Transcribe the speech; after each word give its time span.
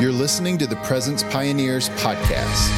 You're 0.00 0.12
listening 0.12 0.56
to 0.56 0.66
the 0.66 0.76
Presence 0.76 1.22
Pioneers 1.24 1.90
podcast. 1.90 2.70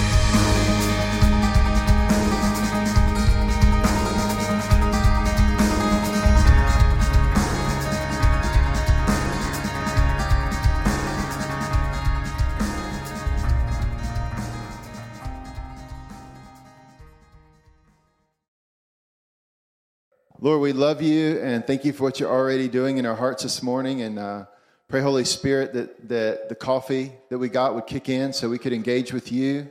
Lord, 20.40 20.60
we 20.60 20.72
love 20.72 21.00
you 21.00 21.38
and 21.38 21.64
thank 21.64 21.84
you 21.84 21.92
for 21.92 22.02
what 22.02 22.18
you're 22.18 22.28
already 22.28 22.66
doing 22.66 22.98
in 22.98 23.06
our 23.06 23.14
hearts 23.14 23.44
this 23.44 23.62
morning. 23.62 24.02
And 24.02 24.18
uh, 24.18 24.46
pray, 24.92 25.00
Holy 25.00 25.24
Spirit, 25.24 25.72
that, 25.72 26.06
that 26.06 26.50
the 26.50 26.54
coffee 26.54 27.12
that 27.30 27.38
we 27.38 27.48
got 27.48 27.74
would 27.74 27.86
kick 27.86 28.10
in 28.10 28.30
so 28.30 28.50
we 28.50 28.58
could 28.58 28.74
engage 28.74 29.10
with 29.10 29.32
you 29.32 29.70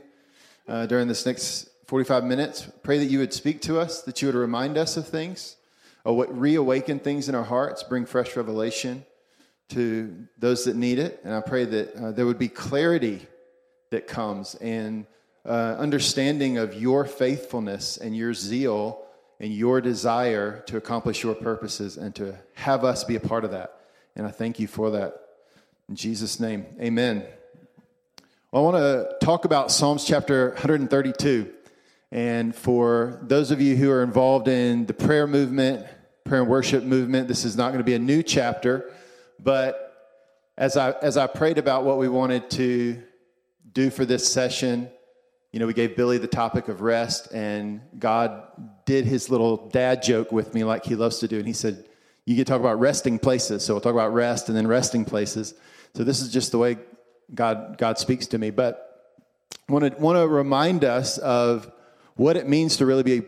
uh, 0.66 0.84
during 0.86 1.06
this 1.06 1.24
next 1.24 1.68
45 1.86 2.24
minutes. 2.24 2.68
Pray 2.82 2.98
that 2.98 3.04
you 3.04 3.20
would 3.20 3.32
speak 3.32 3.62
to 3.62 3.78
us, 3.78 4.02
that 4.02 4.20
you 4.20 4.26
would 4.26 4.34
remind 4.34 4.76
us 4.76 4.96
of 4.96 5.06
things, 5.06 5.54
or 6.04 6.16
what 6.16 6.36
reawaken 6.36 6.98
things 6.98 7.28
in 7.28 7.36
our 7.36 7.44
hearts, 7.44 7.84
bring 7.84 8.04
fresh 8.04 8.34
revelation 8.34 9.04
to 9.68 10.26
those 10.40 10.64
that 10.64 10.74
need 10.74 10.98
it. 10.98 11.20
And 11.22 11.32
I 11.32 11.40
pray 11.40 11.66
that 11.66 11.94
uh, 11.94 12.10
there 12.10 12.26
would 12.26 12.40
be 12.40 12.48
clarity 12.48 13.24
that 13.90 14.08
comes 14.08 14.56
and 14.56 15.06
uh, 15.46 15.76
understanding 15.78 16.58
of 16.58 16.74
your 16.74 17.04
faithfulness 17.04 17.96
and 17.96 18.16
your 18.16 18.34
zeal 18.34 19.04
and 19.38 19.54
your 19.54 19.80
desire 19.80 20.64
to 20.66 20.78
accomplish 20.78 21.22
your 21.22 21.36
purposes 21.36 21.96
and 21.96 22.12
to 22.16 22.36
have 22.54 22.84
us 22.84 23.04
be 23.04 23.14
a 23.14 23.20
part 23.20 23.44
of 23.44 23.52
that. 23.52 23.81
And 24.14 24.26
I 24.26 24.30
thank 24.30 24.60
you 24.60 24.66
for 24.66 24.90
that. 24.90 25.14
In 25.88 25.96
Jesus' 25.96 26.38
name, 26.38 26.66
amen. 26.80 27.24
Well, 28.50 28.62
I 28.62 28.70
want 28.70 28.76
to 28.76 29.16
talk 29.24 29.44
about 29.44 29.70
Psalms 29.70 30.04
chapter 30.04 30.50
132. 30.50 31.50
And 32.10 32.54
for 32.54 33.20
those 33.22 33.50
of 33.50 33.60
you 33.62 33.74
who 33.74 33.90
are 33.90 34.02
involved 34.02 34.48
in 34.48 34.84
the 34.84 34.92
prayer 34.92 35.26
movement, 35.26 35.86
prayer 36.24 36.42
and 36.42 36.50
worship 36.50 36.84
movement, 36.84 37.26
this 37.28 37.46
is 37.46 37.56
not 37.56 37.68
going 37.68 37.78
to 37.78 37.84
be 37.84 37.94
a 37.94 37.98
new 37.98 38.22
chapter. 38.22 38.92
But 39.40 40.18
as 40.58 40.76
I, 40.76 40.90
as 40.90 41.16
I 41.16 41.26
prayed 41.26 41.56
about 41.56 41.84
what 41.84 41.96
we 41.96 42.08
wanted 42.08 42.50
to 42.50 43.02
do 43.72 43.88
for 43.88 44.04
this 44.04 44.30
session, 44.30 44.90
you 45.52 45.58
know, 45.58 45.66
we 45.66 45.72
gave 45.72 45.96
Billy 45.96 46.18
the 46.18 46.26
topic 46.26 46.68
of 46.68 46.80
rest, 46.80 47.32
and 47.32 47.80
God 47.98 48.42
did 48.84 49.04
his 49.04 49.30
little 49.30 49.68
dad 49.68 50.02
joke 50.02 50.32
with 50.32 50.54
me 50.54 50.64
like 50.64 50.84
he 50.84 50.94
loves 50.94 51.18
to 51.20 51.28
do. 51.28 51.38
And 51.38 51.46
he 51.46 51.52
said, 51.52 51.86
You 52.24 52.36
get 52.36 52.46
to 52.46 52.52
talk 52.52 52.60
about 52.60 52.78
resting 52.78 53.18
places. 53.18 53.64
So 53.64 53.74
we'll 53.74 53.80
talk 53.80 53.92
about 53.92 54.12
rest 54.12 54.48
and 54.48 54.56
then 54.56 54.66
resting 54.66 55.04
places. 55.04 55.54
So 55.94 56.04
this 56.04 56.20
is 56.20 56.32
just 56.32 56.52
the 56.52 56.58
way 56.58 56.78
God, 57.34 57.76
God 57.78 57.98
speaks 57.98 58.26
to 58.28 58.38
me. 58.38 58.50
But 58.50 59.16
I 59.68 59.72
want 59.72 59.92
to, 59.92 60.00
want 60.00 60.18
to 60.18 60.28
remind 60.28 60.84
us 60.84 61.18
of 61.18 61.70
what 62.14 62.36
it 62.36 62.48
means 62.48 62.76
to 62.76 62.86
really 62.86 63.02
be 63.02 63.22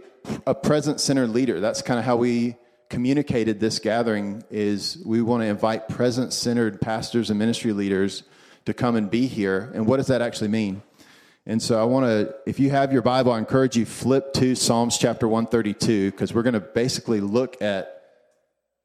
a 0.47 0.55
presence 0.55 1.03
centered 1.03 1.31
leader. 1.31 1.61
That's 1.61 1.83
kind 1.83 1.99
of 1.99 2.05
how 2.05 2.17
we 2.17 2.57
communicated 2.89 3.61
this 3.61 3.79
gathering 3.79 4.45
is 4.51 5.03
we 5.05 5.21
want 5.23 5.43
to 5.43 5.47
invite 5.47 5.89
presence 5.89 6.35
centered 6.37 6.81
pastors 6.81 7.31
and 7.31 7.39
ministry 7.39 7.73
leaders 7.73 8.23
to 8.67 8.75
come 8.75 8.97
and 8.97 9.11
be 9.11 9.27
here. 9.27 9.71
And 9.75 9.87
what 9.87 9.97
does 9.97 10.07
that 10.09 10.23
actually 10.23 10.49
mean? 10.49 10.83
And 11.47 11.61
so 11.61 11.79
I 11.81 11.85
want 11.85 12.07
to, 12.07 12.35
if 12.47 12.59
you 12.59 12.71
have 12.71 12.93
your 12.93 13.03
Bible, 13.03 13.33
I 13.33 13.39
encourage 13.39 13.77
you 13.77 13.85
flip 13.85 14.33
to 14.35 14.55
Psalms 14.55 14.97
chapter 14.97 15.29
132 15.29 16.11
because 16.11 16.33
we're 16.33 16.43
going 16.43 16.55
to 16.55 16.61
basically 16.61 17.21
look 17.21 17.61
at 17.61 17.94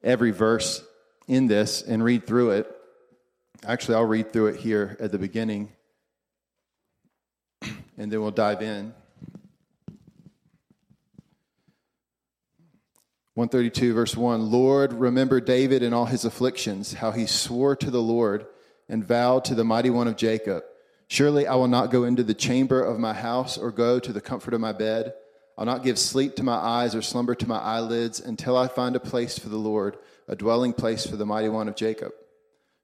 every 0.04 0.32
verse 0.32 0.84
in 1.28 1.48
this 1.48 1.82
and 1.82 2.04
read 2.04 2.26
through 2.26 2.52
it. 2.52 2.76
Actually, 3.66 3.96
I'll 3.96 4.06
read 4.06 4.32
through 4.32 4.48
it 4.48 4.58
here 4.58 4.98
at 5.00 5.12
the 5.12 5.20
beginning 5.20 5.74
and 8.00 8.10
then 8.10 8.22
we'll 8.22 8.32
dive 8.32 8.62
in. 8.62 8.94
132, 13.36 13.94
verse 13.94 14.18
1 14.18 14.52
Lord, 14.52 14.94
remember 14.94 15.40
David 15.40 15.84
and 15.84 15.94
all 15.94 16.06
his 16.06 16.26
afflictions, 16.26 16.94
how 16.94 17.12
he 17.12 17.26
swore 17.26 17.76
to 17.76 17.92
the 17.92 18.02
Lord 18.02 18.48
and 18.88 19.06
vowed 19.06 19.46
to 19.46 19.56
the 19.56 19.64
mighty 19.64 19.90
one 19.90 20.08
of 20.08 20.16
Jacob. 20.16 20.64
Surely 21.08 21.46
I 21.46 21.56
will 21.56 21.68
not 21.68 21.92
go 21.92 22.06
into 22.06 22.24
the 22.24 22.34
chamber 22.34 22.82
of 22.82 23.00
my 23.00 23.14
house 23.14 23.58
or 23.58 23.72
go 23.72 24.00
to 24.00 24.14
the 24.14 24.22
comfort 24.22 24.54
of 24.54 24.62
my 24.62 24.72
bed. 24.72 25.14
I'll 25.60 25.66
not 25.66 25.84
give 25.84 26.00
sleep 26.00 26.38
to 26.38 26.44
my 26.44 26.56
eyes 26.56 26.96
or 26.96 27.02
slumber 27.02 27.36
to 27.36 27.48
my 27.48 27.58
eyelids 27.58 28.22
until 28.22 28.56
I 28.56 28.70
find 28.70 28.96
a 28.96 29.00
place 29.02 29.38
for 29.38 29.50
the 29.50 29.58
Lord, 29.58 29.98
a 30.26 30.34
dwelling 30.34 30.72
place 30.72 31.06
for 31.06 31.18
the 31.18 31.26
mighty 31.26 31.50
one 31.50 31.68
of 31.68 31.76
Jacob. 31.76 32.14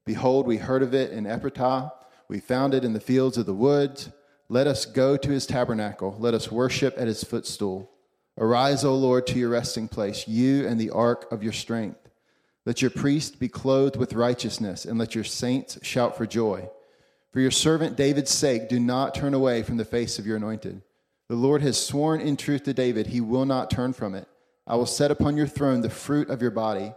Behold, 0.04 0.46
we 0.46 0.58
heard 0.58 0.82
of 0.82 0.92
it 0.92 1.10
in 1.10 1.24
Ephratah. 1.24 1.90
We 2.28 2.38
found 2.38 2.74
it 2.74 2.84
in 2.84 2.92
the 2.92 3.00
fields 3.00 3.38
of 3.38 3.46
the 3.46 3.54
woods. 3.54 4.10
Let 4.50 4.66
us 4.66 4.84
go 4.84 5.16
to 5.16 5.30
his 5.30 5.46
tabernacle. 5.46 6.16
Let 6.18 6.34
us 6.34 6.52
worship 6.52 6.92
at 6.98 7.06
his 7.06 7.24
footstool. 7.24 7.90
Arise, 8.36 8.84
O 8.84 8.94
Lord, 8.94 9.26
to 9.28 9.38
your 9.38 9.48
resting 9.48 9.88
place, 9.88 10.28
you 10.28 10.68
and 10.68 10.78
the 10.78 10.90
ark 10.90 11.32
of 11.32 11.42
your 11.42 11.54
strength. 11.54 12.10
Let 12.66 12.82
your 12.82 12.90
priest 12.90 13.38
be 13.38 13.48
clothed 13.48 13.96
with 13.96 14.12
righteousness, 14.12 14.84
and 14.84 14.98
let 14.98 15.14
your 15.14 15.24
saints 15.24 15.78
shout 15.80 16.14
for 16.14 16.26
joy. 16.26 16.68
For 17.32 17.40
your 17.40 17.50
servant 17.50 17.96
David's 17.96 18.32
sake, 18.32 18.68
do 18.68 18.78
not 18.78 19.14
turn 19.14 19.32
away 19.32 19.62
from 19.62 19.78
the 19.78 19.86
face 19.86 20.18
of 20.18 20.26
your 20.26 20.36
anointed. 20.36 20.82
The 21.28 21.36
Lord 21.36 21.62
has 21.62 21.76
sworn 21.76 22.20
in 22.20 22.36
truth 22.36 22.64
to 22.64 22.74
David, 22.74 23.08
he 23.08 23.20
will 23.20 23.44
not 23.44 23.70
turn 23.70 23.92
from 23.92 24.14
it. 24.14 24.28
I 24.66 24.76
will 24.76 24.86
set 24.86 25.10
upon 25.10 25.36
your 25.36 25.46
throne 25.46 25.80
the 25.80 25.90
fruit 25.90 26.30
of 26.30 26.42
your 26.42 26.50
body. 26.50 26.92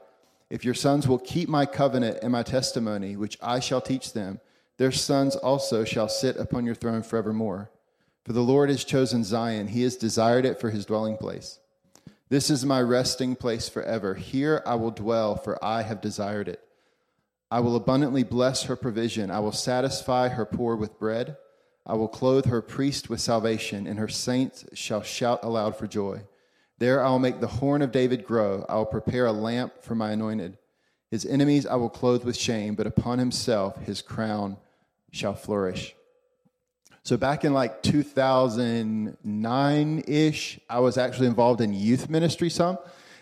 If 0.50 0.66
your 0.66 0.74
sons 0.74 1.08
will 1.08 1.20
keep 1.20 1.50
my 1.50 1.66
covenant 1.66 2.20
and 2.22 2.32
my 2.32 2.44
testimony, 2.44 3.16
which 3.16 3.38
I 3.42 3.60
shall 3.60 3.82
teach 3.82 4.14
them, 4.14 4.40
their 4.78 4.92
sons 4.92 5.36
also 5.36 5.84
shall 5.84 6.10
sit 6.10 6.38
upon 6.38 6.66
your 6.66 6.76
throne 6.76 7.04
forevermore. 7.04 7.70
For 8.26 8.34
the 8.34 8.42
Lord 8.42 8.70
has 8.70 8.84
chosen 8.84 9.24
Zion, 9.24 9.68
he 9.68 9.84
has 9.84 9.96
desired 9.96 10.46
it 10.46 10.60
for 10.60 10.70
his 10.70 10.86
dwelling 10.86 11.18
place. 11.18 11.60
This 12.30 12.52
is 12.52 12.66
my 12.66 12.82
resting 12.82 13.36
place 13.36 13.68
forever. 13.68 14.14
Here 14.14 14.62
I 14.66 14.76
will 14.76 14.92
dwell, 14.92 15.36
for 15.36 15.64
I 15.64 15.82
have 15.82 16.02
desired 16.02 16.48
it. 16.48 16.62
I 17.52 17.60
will 17.60 17.76
abundantly 17.76 18.24
bless 18.24 18.64
her 18.64 18.76
provision. 18.76 19.32
I 19.32 19.40
will 19.40 19.52
satisfy 19.52 20.30
her 20.30 20.46
poor 20.46 20.76
with 20.76 21.00
bread. 21.00 21.38
I 21.90 21.96
will 21.96 22.08
clothe 22.08 22.46
her 22.46 22.62
priest 22.62 23.10
with 23.10 23.20
salvation, 23.20 23.88
and 23.88 23.98
her 23.98 24.08
saints 24.08 24.64
shall 24.74 25.02
shout 25.02 25.44
aloud 25.44 25.76
for 25.76 25.88
joy. 25.88 26.22
There 26.78 27.04
I 27.04 27.10
will 27.10 27.18
make 27.18 27.40
the 27.40 27.48
horn 27.48 27.82
of 27.82 27.92
David 27.92 28.26
grow. 28.26 28.64
I 28.70 28.76
will 28.76 28.86
prepare 28.86 29.26
a 29.26 29.32
lamp 29.32 29.82
for 29.82 29.96
my 29.96 30.12
anointed. 30.12 30.60
His 31.10 31.26
enemies 31.26 31.66
I 31.66 31.78
will 31.78 31.90
clothe 31.90 32.24
with 32.24 32.38
shame, 32.38 32.76
but 32.76 32.86
upon 32.86 33.18
himself 33.18 33.76
his 33.80 34.04
crown 34.04 34.58
shall 35.12 35.34
flourish. 35.34 35.96
So 37.02 37.18
back 37.18 37.44
in 37.44 37.54
like 37.54 37.82
2009 37.82 40.04
ish, 40.08 40.60
I 40.70 40.80
was 40.80 40.96
actually 40.96 41.26
involved 41.26 41.60
in 41.60 41.74
youth 41.74 42.08
ministry 42.08 42.52
some 42.52 42.78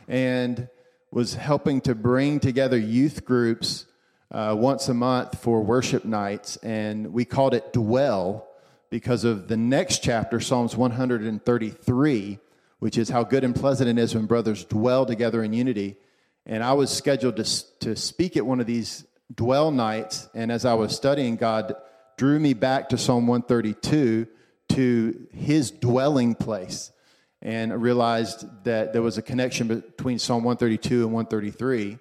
and 0.09 0.67
was 1.09 1.35
helping 1.35 1.79
to 1.81 1.95
bring 1.95 2.41
together 2.41 2.77
youth 2.77 3.23
groups 3.23 3.85
uh, 4.29 4.53
once 4.59 4.89
a 4.89 4.93
month 4.93 5.39
for 5.39 5.61
worship 5.61 6.03
nights, 6.03 6.57
and 6.57 7.13
we 7.13 7.23
called 7.23 7.53
it 7.53 7.71
Dwell 7.71 8.46
because 8.89 9.23
of 9.23 9.47
the 9.47 9.57
next 9.57 10.03
chapter, 10.03 10.39
Psalms 10.39 10.75
133, 10.75 12.39
which 12.79 12.97
is 12.97 13.09
how 13.09 13.23
good 13.23 13.43
and 13.43 13.55
pleasant 13.55 13.89
it 13.89 14.01
is 14.01 14.15
when 14.15 14.25
brothers 14.25 14.63
dwell 14.63 15.05
together 15.05 15.43
in 15.43 15.53
unity. 15.53 15.97
And 16.45 16.63
I 16.63 16.73
was 16.73 16.89
scheduled 16.89 17.35
to, 17.37 17.79
to 17.79 17.95
speak 17.95 18.37
at 18.37 18.45
one 18.45 18.59
of 18.59 18.65
these 18.65 19.05
dwell 19.33 19.71
nights, 19.71 20.29
and 20.33 20.51
as 20.51 20.63
I 20.63 20.75
was 20.75 20.95
studying, 20.95 21.35
God 21.35 21.75
drew 22.15 22.39
me 22.39 22.53
back 22.53 22.89
to 22.89 22.97
Psalm 22.97 23.27
132 23.27 24.27
to 24.69 25.27
his 25.33 25.71
dwelling 25.71 26.35
place. 26.35 26.91
And 27.39 27.81
realized 27.81 28.45
that 28.63 28.93
there 28.93 29.03
was 29.03 29.19
a 29.19 29.21
connection 29.21 29.67
between 29.67 30.17
Psalm 30.17 30.43
132 30.43 31.03
and 31.03 31.13
133. 31.13 31.99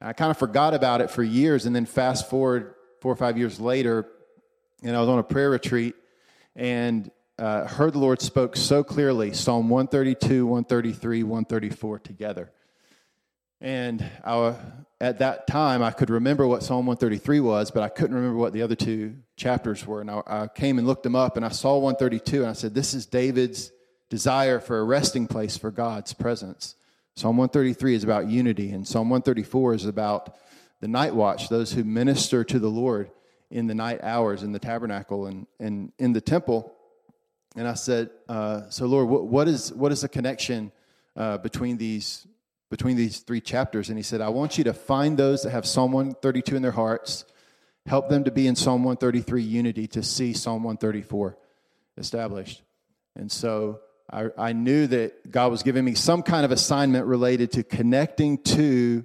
I 0.00 0.12
kind 0.12 0.30
of 0.30 0.38
forgot 0.38 0.74
about 0.74 1.00
it 1.00 1.10
for 1.10 1.24
years, 1.24 1.66
and 1.66 1.74
then 1.74 1.86
fast 1.86 2.30
forward 2.30 2.74
four 3.00 3.12
or 3.12 3.16
five 3.16 3.36
years 3.36 3.58
later, 3.58 4.06
and 4.84 4.94
I 4.94 5.00
was 5.00 5.08
on 5.08 5.18
a 5.18 5.24
prayer 5.24 5.50
retreat 5.50 5.96
and 6.56 7.10
uh, 7.38 7.66
heard 7.66 7.92
the 7.92 7.98
Lord 7.98 8.20
spoke 8.22 8.56
so 8.56 8.82
clearly 8.82 9.32
Psalm 9.32 9.68
132, 9.68 10.46
133, 10.46 11.22
134 11.22 11.98
together. 11.98 12.50
And 13.60 14.04
I, 14.24 14.54
at 15.00 15.18
that 15.18 15.46
time, 15.46 15.82
I 15.82 15.90
could 15.90 16.10
remember 16.10 16.46
what 16.46 16.62
Psalm 16.62 16.86
133 16.86 17.40
was, 17.40 17.70
but 17.70 17.82
I 17.82 17.88
couldn't 17.88 18.16
remember 18.16 18.38
what 18.38 18.52
the 18.52 18.62
other 18.62 18.74
two 18.74 19.16
chapters 19.36 19.86
were. 19.86 20.00
And 20.00 20.10
I, 20.10 20.22
I 20.26 20.48
came 20.48 20.78
and 20.78 20.86
looked 20.86 21.02
them 21.02 21.16
up, 21.16 21.36
and 21.36 21.44
I 21.44 21.50
saw 21.50 21.78
132, 21.78 22.40
and 22.40 22.50
I 22.50 22.54
said, 22.54 22.74
This 22.74 22.94
is 22.94 23.06
David's 23.06 23.70
desire 24.08 24.60
for 24.60 24.78
a 24.78 24.84
resting 24.84 25.26
place 25.26 25.56
for 25.56 25.70
God's 25.70 26.12
presence. 26.14 26.74
Psalm 27.16 27.36
133 27.36 27.94
is 27.94 28.04
about 28.04 28.28
unity, 28.28 28.70
and 28.70 28.86
Psalm 28.86 29.08
134 29.08 29.74
is 29.74 29.84
about 29.86 30.36
the 30.80 30.88
night 30.88 31.14
watch, 31.14 31.48
those 31.48 31.72
who 31.72 31.84
minister 31.84 32.44
to 32.44 32.58
the 32.58 32.68
Lord 32.68 33.10
in 33.50 33.66
the 33.66 33.74
night 33.74 34.00
hours 34.02 34.42
in 34.42 34.52
the 34.52 34.58
tabernacle 34.58 35.26
and, 35.26 35.46
and 35.60 35.92
in 35.98 36.12
the 36.12 36.20
temple. 36.20 36.72
And 37.56 37.66
I 37.66 37.74
said, 37.74 38.10
uh, 38.28 38.68
So, 38.70 38.86
Lord, 38.86 39.08
what, 39.08 39.26
what, 39.26 39.48
is, 39.48 39.72
what 39.72 39.92
is 39.92 40.02
the 40.02 40.08
connection 40.08 40.72
uh, 41.16 41.38
between, 41.38 41.76
these, 41.76 42.26
between 42.70 42.96
these 42.96 43.20
three 43.20 43.40
chapters? 43.40 43.88
And 43.88 43.98
He 43.98 44.02
said, 44.02 44.20
I 44.20 44.28
want 44.28 44.58
you 44.58 44.64
to 44.64 44.74
find 44.74 45.16
those 45.16 45.42
that 45.42 45.50
have 45.50 45.66
Psalm 45.66 45.92
132 45.92 46.56
in 46.56 46.62
their 46.62 46.72
hearts 46.72 47.24
help 47.86 48.08
them 48.08 48.24
to 48.24 48.30
be 48.30 48.46
in 48.46 48.56
Psalm 48.56 48.82
133 48.82 49.42
unity 49.42 49.86
to 49.86 50.02
see 50.02 50.32
Psalm 50.32 50.64
134 50.64 51.38
established. 51.96 52.62
And 53.14 53.30
so 53.30 53.80
I, 54.10 54.26
I 54.36 54.52
knew 54.52 54.86
that 54.88 55.30
God 55.30 55.50
was 55.50 55.62
giving 55.62 55.84
me 55.84 55.94
some 55.94 56.22
kind 56.22 56.44
of 56.44 56.50
assignment 56.50 57.06
related 57.06 57.52
to 57.52 57.62
connecting 57.62 58.38
to 58.38 59.04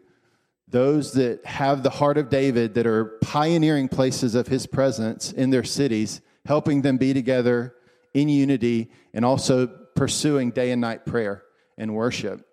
those 0.71 1.13
that 1.13 1.45
have 1.45 1.83
the 1.83 1.89
heart 1.89 2.17
of 2.17 2.29
David 2.29 2.73
that 2.75 2.87
are 2.87 3.17
pioneering 3.21 3.89
places 3.89 4.35
of 4.35 4.47
his 4.47 4.65
presence 4.65 5.31
in 5.31 5.49
their 5.49 5.63
cities, 5.63 6.21
helping 6.45 6.81
them 6.81 6.97
be 6.97 7.13
together 7.13 7.75
in 8.13 8.29
unity 8.29 8.89
and 9.13 9.23
also 9.23 9.67
pursuing 9.67 10.51
day 10.51 10.71
and 10.71 10.81
night 10.81 11.05
prayer 11.05 11.43
and 11.77 11.93
worship. 11.93 12.45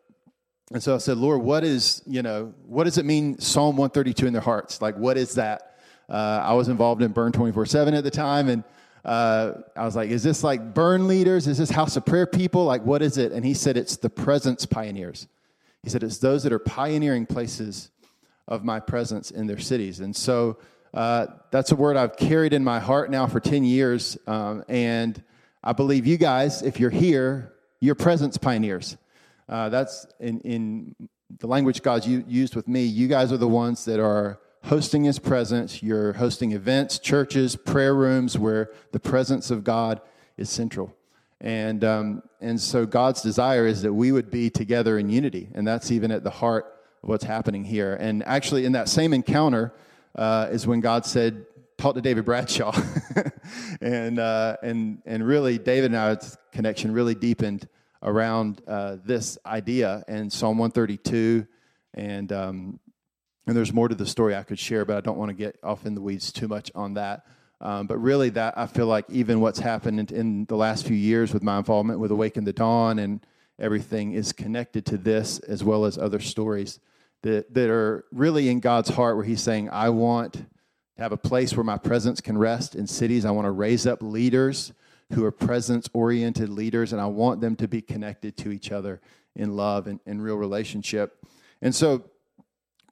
And 0.72 0.82
so 0.82 0.96
I 0.96 0.98
said, 0.98 1.16
Lord, 1.16 1.40
what 1.40 1.64
is, 1.64 2.02
you 2.06 2.22
know, 2.22 2.52
what 2.66 2.84
does 2.84 2.98
it 2.98 3.06
mean, 3.06 3.38
Psalm 3.38 3.76
132 3.76 4.26
in 4.26 4.32
their 4.32 4.42
hearts? 4.42 4.82
Like, 4.82 4.96
what 4.96 5.16
is 5.16 5.34
that? 5.34 5.78
Uh, 6.08 6.42
I 6.44 6.54
was 6.54 6.68
involved 6.68 7.02
in 7.02 7.12
Burn 7.12 7.32
24 7.32 7.66
7 7.66 7.94
at 7.94 8.04
the 8.04 8.10
time, 8.10 8.48
and 8.48 8.64
uh, 9.04 9.52
I 9.76 9.84
was 9.84 9.94
like, 9.94 10.10
is 10.10 10.22
this 10.22 10.42
like 10.42 10.74
burn 10.74 11.06
leaders? 11.06 11.46
Is 11.46 11.58
this 11.58 11.70
house 11.70 11.96
of 11.96 12.04
prayer 12.04 12.26
people? 12.26 12.64
Like, 12.64 12.84
what 12.84 13.00
is 13.00 13.16
it? 13.16 13.32
And 13.32 13.44
he 13.44 13.54
said, 13.54 13.76
it's 13.76 13.96
the 13.96 14.10
presence 14.10 14.66
pioneers. 14.66 15.28
He 15.82 15.90
said, 15.90 16.02
it's 16.02 16.18
those 16.18 16.42
that 16.42 16.52
are 16.52 16.58
pioneering 16.58 17.24
places 17.24 17.90
of 18.48 18.64
my 18.64 18.80
presence 18.80 19.30
in 19.30 19.46
their 19.46 19.58
cities. 19.58 20.00
And 20.00 20.16
so 20.16 20.56
uh, 20.94 21.26
that's 21.50 21.70
a 21.70 21.76
word 21.76 21.96
I've 21.96 22.16
carried 22.16 22.52
in 22.52 22.64
my 22.64 22.80
heart 22.80 23.10
now 23.10 23.26
for 23.26 23.40
10 23.40 23.62
years. 23.62 24.16
Um, 24.26 24.64
and 24.68 25.22
I 25.62 25.72
believe 25.74 26.06
you 26.06 26.16
guys, 26.16 26.62
if 26.62 26.80
you're 26.80 26.90
here, 26.90 27.52
you're 27.78 27.94
presence 27.94 28.38
pioneers. 28.38 28.96
Uh, 29.48 29.68
that's 29.68 30.06
in, 30.18 30.40
in 30.40 30.94
the 31.38 31.46
language 31.46 31.82
God's 31.82 32.06
used 32.06 32.56
with 32.56 32.66
me. 32.66 32.84
You 32.84 33.06
guys 33.06 33.32
are 33.32 33.36
the 33.36 33.48
ones 33.48 33.84
that 33.84 34.00
are 34.00 34.40
hosting 34.64 35.04
his 35.04 35.18
presence. 35.18 35.82
You're 35.82 36.14
hosting 36.14 36.52
events, 36.52 36.98
churches, 36.98 37.54
prayer 37.54 37.94
rooms 37.94 38.38
where 38.38 38.70
the 38.92 39.00
presence 39.00 39.50
of 39.50 39.62
God 39.62 40.00
is 40.36 40.48
central. 40.48 40.94
And, 41.40 41.84
um, 41.84 42.22
and 42.40 42.60
so 42.60 42.84
God's 42.84 43.22
desire 43.22 43.66
is 43.66 43.82
that 43.82 43.92
we 43.92 44.10
would 44.10 44.30
be 44.30 44.50
together 44.50 44.98
in 44.98 45.08
unity. 45.08 45.48
And 45.54 45.66
that's 45.66 45.90
even 45.90 46.10
at 46.10 46.24
the 46.24 46.30
heart 46.30 46.77
what's 47.02 47.24
happening 47.24 47.64
here. 47.64 47.94
And 47.94 48.22
actually, 48.24 48.64
in 48.64 48.72
that 48.72 48.88
same 48.88 49.12
encounter 49.12 49.72
uh, 50.14 50.48
is 50.50 50.66
when 50.66 50.80
God 50.80 51.06
said, 51.06 51.46
talk 51.76 51.94
to 51.94 52.00
David 52.00 52.24
Bradshaw. 52.24 52.76
and, 53.80 54.18
uh, 54.18 54.56
and, 54.62 55.02
and 55.06 55.26
really, 55.26 55.58
David 55.58 55.92
and 55.92 55.96
I's 55.96 56.36
connection 56.52 56.92
really 56.92 57.14
deepened 57.14 57.68
around 58.02 58.62
uh, 58.66 58.96
this 59.04 59.38
idea 59.46 60.04
and 60.08 60.32
Psalm 60.32 60.58
132 60.58 61.46
and 61.94 62.32
um, 62.32 62.80
and 63.48 63.56
there's 63.56 63.72
more 63.72 63.88
to 63.88 63.94
the 63.94 64.06
story 64.06 64.36
I 64.36 64.42
could 64.42 64.58
share, 64.58 64.84
but 64.84 64.98
I 64.98 65.00
don't 65.00 65.16
want 65.16 65.30
to 65.30 65.34
get 65.34 65.58
off 65.62 65.86
in 65.86 65.94
the 65.94 66.02
weeds 66.02 66.32
too 66.32 66.48
much 66.48 66.70
on 66.74 66.94
that. 66.94 67.24
Um, 67.62 67.86
but 67.86 67.96
really, 67.96 68.28
that 68.30 68.58
I 68.58 68.66
feel 68.66 68.86
like 68.86 69.06
even 69.08 69.40
what's 69.40 69.58
happened 69.58 69.98
in, 69.98 70.14
in, 70.14 70.44
the 70.44 70.54
last 70.54 70.86
few 70.86 70.96
years 70.96 71.32
with 71.32 71.42
my 71.42 71.56
involvement 71.56 71.98
with 71.98 72.10
Awaken 72.10 72.44
the 72.44 72.52
Dawn 72.52 72.98
and 72.98 73.24
everything 73.58 74.12
is 74.12 74.32
connected 74.32 74.84
to 74.86 74.98
this 74.98 75.38
as 75.40 75.64
well 75.64 75.86
as 75.86 75.96
other 75.96 76.20
stories 76.20 76.78
that, 77.22 77.52
that 77.54 77.70
are 77.70 78.04
really 78.12 78.48
in 78.48 78.60
God's 78.60 78.90
heart 78.90 79.16
where 79.16 79.24
He's 79.24 79.42
saying, 79.42 79.70
I 79.70 79.88
want 79.90 80.34
to 80.34 80.46
have 80.98 81.12
a 81.12 81.16
place 81.16 81.56
where 81.56 81.64
my 81.64 81.78
presence 81.78 82.20
can 82.20 82.36
rest 82.38 82.74
in 82.74 82.86
cities. 82.86 83.24
I 83.24 83.30
want 83.30 83.46
to 83.46 83.50
raise 83.52 83.86
up 83.86 84.02
leaders 84.02 84.72
who 85.12 85.24
are 85.24 85.32
presence 85.32 85.88
oriented 85.92 86.48
leaders, 86.48 86.92
and 86.92 87.00
I 87.00 87.06
want 87.06 87.40
them 87.40 87.56
to 87.56 87.68
be 87.68 87.80
connected 87.80 88.36
to 88.38 88.52
each 88.52 88.70
other 88.70 89.00
in 89.34 89.56
love 89.56 89.86
and 89.86 90.00
in 90.06 90.20
real 90.20 90.36
relationship. 90.36 91.24
And 91.62 91.74
so, 91.74 92.04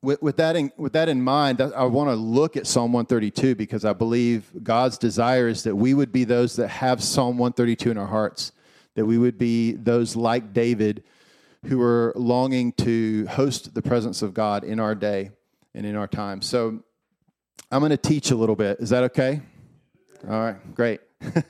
with, 0.03 0.23
with, 0.23 0.37
that 0.37 0.57
in, 0.57 0.71
with 0.77 0.93
that 0.93 1.09
in 1.09 1.23
mind, 1.23 1.61
I 1.61 1.85
want 1.85 2.11
to 2.11 2.15
look 2.15 2.57
at 2.57 2.67
Psalm 2.67 2.93
132 2.93 3.55
because 3.55 3.85
I 3.85 3.93
believe 3.93 4.51
God's 4.63 4.99
desire 4.99 5.49
is 5.49 5.65
that 5.65 5.75
we 5.75 5.95
would 5.95 6.13
be 6.13 6.25
those 6.25 6.57
that 6.57 6.69
have 6.69 7.03
Psalm 7.03 7.39
132 7.39 7.91
in 7.91 7.99
our 7.99 8.07
hearts, 8.07 8.53
that 8.95 9.05
we 9.05 9.19
would 9.19 9.37
be 9.37 9.73
those 9.73 10.15
like 10.15 10.53
David 10.53 11.03
who 11.67 11.81
are 11.83 12.13
longing 12.17 12.73
to 12.73 13.27
host 13.27 13.75
the 13.75 13.83
presence 13.83 14.23
of 14.23 14.35
God 14.35 14.65
in 14.65 14.81
our 14.81 14.95
day 14.95 15.31
and 15.75 15.85
in 15.85 15.97
our 15.97 16.07
time. 16.07 16.43
So 16.43 16.81
I'm 17.71 17.81
going 17.81 17.91
to 17.91 17.97
teach 17.97 18.31
a 18.31 18.37
little 18.37 18.57
bit. 18.57 18.79
Is 18.81 18.91
that 18.91 19.03
okay? 19.05 19.41
All 20.29 20.41
right, 20.41 20.75
great. 20.75 21.01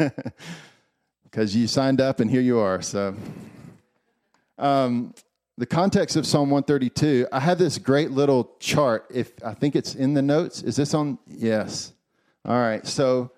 Because 1.24 1.54
you 1.54 1.66
signed 1.66 2.00
up 2.00 2.20
and 2.20 2.30
here 2.30 2.40
you 2.40 2.58
are. 2.60 2.80
So. 2.80 3.14
Um, 4.56 5.12
the 5.58 5.66
context 5.66 6.16
of 6.16 6.26
Psalm 6.26 6.50
132, 6.50 7.28
I 7.32 7.40
have 7.40 7.58
this 7.58 7.76
great 7.76 8.10
little 8.10 8.52
chart. 8.58 9.06
If 9.10 9.32
I 9.44 9.52
think 9.52 9.76
it's 9.76 9.94
in 9.94 10.14
the 10.14 10.22
notes, 10.22 10.62
is 10.62 10.76
this 10.76 10.94
on? 10.94 11.18
Yes. 11.26 11.92
All 12.44 12.58
right. 12.58 12.86
So 12.86 13.32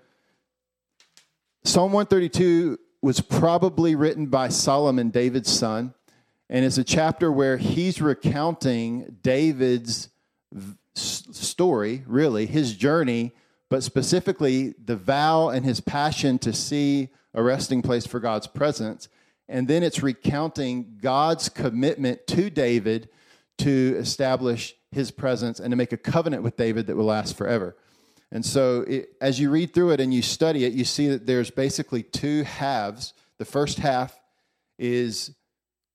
Psalm 1.64 1.92
132 1.92 2.78
was 3.02 3.20
probably 3.20 3.94
written 3.94 4.26
by 4.26 4.48
Solomon, 4.48 5.10
David's 5.10 5.50
son, 5.50 5.94
and 6.50 6.64
it's 6.64 6.78
a 6.78 6.84
chapter 6.84 7.30
where 7.30 7.56
he's 7.56 8.00
recounting 8.00 9.18
David's 9.22 10.08
story, 10.94 12.02
really, 12.06 12.46
his 12.46 12.74
journey, 12.74 13.32
but 13.68 13.82
specifically 13.82 14.74
the 14.82 14.96
vow 14.96 15.48
and 15.48 15.64
his 15.64 15.80
passion 15.80 16.38
to 16.38 16.52
see 16.52 17.10
a 17.34 17.42
resting 17.42 17.82
place 17.82 18.06
for 18.06 18.18
God's 18.18 18.46
presence. 18.46 19.08
And 19.48 19.68
then 19.68 19.82
it's 19.82 20.02
recounting 20.02 20.98
God's 21.00 21.48
commitment 21.48 22.26
to 22.28 22.50
David 22.50 23.08
to 23.58 23.96
establish 23.98 24.74
his 24.90 25.10
presence 25.10 25.60
and 25.60 25.70
to 25.70 25.76
make 25.76 25.92
a 25.92 25.96
covenant 25.96 26.42
with 26.42 26.56
David 26.56 26.86
that 26.86 26.96
will 26.96 27.04
last 27.04 27.36
forever. 27.36 27.76
And 28.30 28.44
so, 28.44 28.82
it, 28.82 29.10
as 29.20 29.40
you 29.40 29.50
read 29.50 29.72
through 29.72 29.92
it 29.92 30.00
and 30.00 30.12
you 30.12 30.20
study 30.20 30.64
it, 30.64 30.74
you 30.74 30.84
see 30.84 31.08
that 31.08 31.26
there's 31.26 31.50
basically 31.50 32.02
two 32.02 32.42
halves. 32.42 33.14
The 33.38 33.46
first 33.46 33.78
half 33.78 34.20
is, 34.78 35.34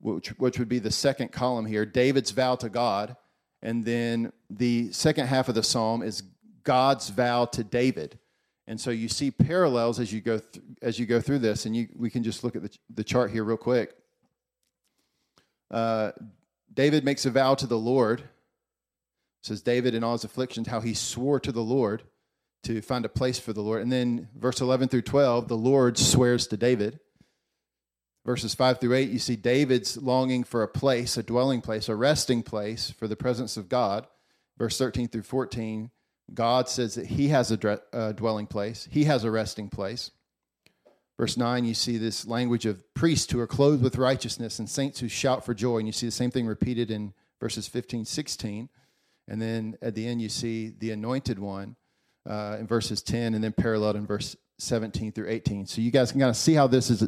which, 0.03 0.29
which 0.37 0.59
would 0.59 0.69
be 0.69 0.79
the 0.79 0.91
second 0.91 1.31
column 1.31 1.65
here, 1.65 1.85
David's 1.85 2.31
vow 2.31 2.55
to 2.55 2.69
God. 2.69 3.15
And 3.61 3.85
then 3.85 4.33
the 4.49 4.91
second 4.91 5.27
half 5.27 5.47
of 5.47 5.55
the 5.55 5.63
psalm 5.63 6.03
is 6.03 6.23
God's 6.63 7.09
vow 7.09 7.45
to 7.45 7.63
David. 7.63 8.19
And 8.67 8.79
so 8.79 8.91
you 8.91 9.07
see 9.07 9.31
parallels 9.31 9.99
as 9.99 10.11
you 10.11 10.21
go 10.21 10.39
th- 10.39 10.63
as 10.81 10.99
you 10.99 11.05
go 11.05 11.19
through 11.19 11.39
this, 11.39 11.65
and 11.65 11.75
you, 11.75 11.87
we 11.95 12.09
can 12.09 12.23
just 12.23 12.43
look 12.43 12.55
at 12.55 12.61
the, 12.61 12.77
the 12.93 13.03
chart 13.03 13.31
here 13.31 13.43
real 13.43 13.57
quick. 13.57 13.93
Uh, 15.71 16.11
David 16.73 17.03
makes 17.03 17.25
a 17.25 17.31
vow 17.31 17.55
to 17.55 17.67
the 17.67 17.77
Lord. 17.77 18.21
It 18.21 18.27
says 19.41 19.61
David 19.61 19.95
in 19.95 20.03
all 20.03 20.13
his 20.13 20.23
afflictions 20.23 20.67
how 20.67 20.79
he 20.79 20.93
swore 20.93 21.39
to 21.41 21.51
the 21.51 21.63
Lord 21.63 22.03
to 22.63 22.81
find 22.81 23.03
a 23.03 23.09
place 23.09 23.39
for 23.39 23.51
the 23.51 23.61
Lord. 23.61 23.81
And 23.81 23.91
then 23.91 24.29
verse 24.35 24.61
11 24.61 24.87
through 24.87 25.01
12, 25.01 25.49
the 25.49 25.57
Lord 25.57 25.97
swears 25.97 26.47
to 26.47 26.57
David. 26.57 26.99
Verses 28.25 28.55
5 28.55 28.79
through 28.79 28.93
8, 28.93 29.09
you 29.09 29.19
see 29.19 29.35
David's 29.35 29.97
longing 29.97 30.45
for 30.45 30.63
a 30.63 30.67
place, 30.67 31.17
a 31.17 31.23
dwelling 31.23 31.59
place, 31.59 31.89
a 31.89 31.95
resting 31.95 32.41
place 32.41 32.89
for 32.89 33.07
the 33.07 33.17
presence 33.17 33.57
of 33.57 33.67
God. 33.67 34.07
Verse 34.57 34.77
13 34.77 35.09
through 35.09 35.23
14, 35.23 35.91
God 36.33 36.69
says 36.69 36.95
that 36.95 37.07
He 37.07 37.29
has 37.29 37.51
a 37.51 38.13
dwelling 38.13 38.47
place, 38.47 38.87
He 38.89 39.03
has 39.05 39.25
a 39.25 39.31
resting 39.31 39.69
place. 39.69 40.11
Verse 41.17 41.37
9, 41.37 41.65
you 41.65 41.73
see 41.73 41.97
this 41.97 42.25
language 42.25 42.65
of 42.65 42.91
priests 42.93 43.31
who 43.31 43.39
are 43.39 43.47
clothed 43.47 43.83
with 43.83 43.97
righteousness 43.97 44.57
and 44.57 44.69
saints 44.69 44.99
who 44.99 45.07
shout 45.07 45.45
for 45.45 45.53
joy. 45.53 45.77
And 45.77 45.87
you 45.87 45.91
see 45.91 46.07
the 46.07 46.11
same 46.11 46.31
thing 46.31 46.47
repeated 46.47 46.89
in 46.89 47.13
verses 47.39 47.67
15, 47.67 48.05
16. 48.05 48.69
And 49.27 49.41
then 49.41 49.77
at 49.81 49.95
the 49.95 50.07
end, 50.07 50.21
you 50.21 50.29
see 50.29 50.69
the 50.69 50.91
anointed 50.91 51.37
one 51.37 51.75
uh, 52.27 52.57
in 52.59 52.65
verses 52.65 53.03
10 53.03 53.35
and 53.35 53.43
then 53.43 53.53
paralleled 53.53 53.95
in 53.95 54.07
verse 54.07 54.35
17 54.57 55.11
through 55.11 55.29
18. 55.29 55.67
So 55.67 55.81
you 55.81 55.91
guys 55.91 56.11
can 56.11 56.19
kind 56.19 56.31
of 56.31 56.37
see 56.37 56.55
how 56.55 56.67
this 56.67 56.89
is 56.89 57.07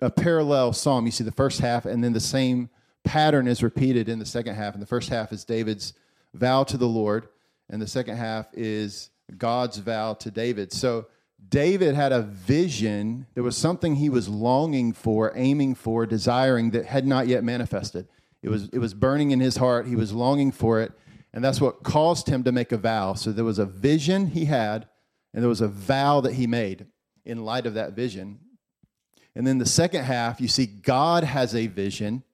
a, 0.00 0.10
parallel 0.10 0.72
psalm. 0.72 1.06
You 1.06 1.12
see 1.12 1.24
the 1.24 1.32
first 1.32 1.60
half, 1.60 1.86
and 1.86 2.02
then 2.02 2.12
the 2.12 2.20
same 2.20 2.70
pattern 3.04 3.46
is 3.46 3.62
repeated 3.62 4.08
in 4.08 4.18
the 4.18 4.26
second 4.26 4.54
half. 4.54 4.74
And 4.74 4.82
the 4.82 4.86
first 4.86 5.08
half 5.08 5.32
is 5.32 5.44
David's 5.44 5.92
vow 6.34 6.64
to 6.64 6.76
the 6.76 6.88
Lord 6.88 7.28
and 7.68 7.82
the 7.82 7.86
second 7.86 8.16
half 8.16 8.46
is 8.52 9.10
God's 9.36 9.78
vow 9.78 10.14
to 10.14 10.30
David. 10.30 10.72
So 10.72 11.06
David 11.48 11.94
had 11.94 12.12
a 12.12 12.22
vision. 12.22 13.26
There 13.34 13.42
was 13.42 13.56
something 13.56 13.96
he 13.96 14.08
was 14.08 14.28
longing 14.28 14.92
for, 14.92 15.32
aiming 15.34 15.74
for, 15.74 16.06
desiring 16.06 16.70
that 16.70 16.86
had 16.86 17.06
not 17.06 17.26
yet 17.26 17.42
manifested. 17.42 18.08
It 18.42 18.48
was, 18.48 18.68
it 18.68 18.78
was 18.78 18.94
burning 18.94 19.32
in 19.32 19.40
his 19.40 19.56
heart. 19.56 19.86
He 19.86 19.96
was 19.96 20.12
longing 20.12 20.52
for 20.52 20.80
it. 20.80 20.92
And 21.32 21.44
that's 21.44 21.60
what 21.60 21.82
caused 21.82 22.28
him 22.28 22.44
to 22.44 22.52
make 22.52 22.72
a 22.72 22.76
vow. 22.76 23.14
So 23.14 23.32
there 23.32 23.44
was 23.44 23.58
a 23.58 23.66
vision 23.66 24.28
he 24.28 24.46
had, 24.46 24.88
and 25.34 25.42
there 25.42 25.48
was 25.48 25.60
a 25.60 25.68
vow 25.68 26.20
that 26.20 26.34
he 26.34 26.46
made 26.46 26.86
in 27.24 27.44
light 27.44 27.66
of 27.66 27.74
that 27.74 27.92
vision. 27.92 28.38
And 29.36 29.46
then 29.46 29.58
the 29.58 29.66
second 29.66 30.02
half, 30.02 30.40
you 30.40 30.48
see 30.48 30.66
God 30.66 31.22
has 31.22 31.54
a 31.54 31.68
vision. 31.68 32.24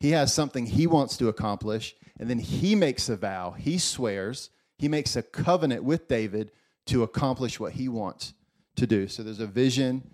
He 0.00 0.10
has 0.10 0.34
something 0.34 0.66
he 0.66 0.88
wants 0.88 1.16
to 1.18 1.28
accomplish. 1.28 1.94
And 2.18 2.28
then 2.28 2.40
he 2.40 2.74
makes 2.74 3.08
a 3.08 3.16
vow. 3.16 3.52
He 3.52 3.78
swears 3.78 4.50
he 4.78 4.88
makes 4.88 5.16
a 5.16 5.22
covenant 5.22 5.84
with 5.84 6.08
David 6.08 6.52
to 6.86 7.02
accomplish 7.02 7.58
what 7.58 7.72
he 7.72 7.88
wants 7.88 8.34
to 8.76 8.86
do. 8.86 9.08
So 9.08 9.22
there's 9.22 9.40
a 9.40 9.46
vision 9.46 9.88
and 9.88 10.04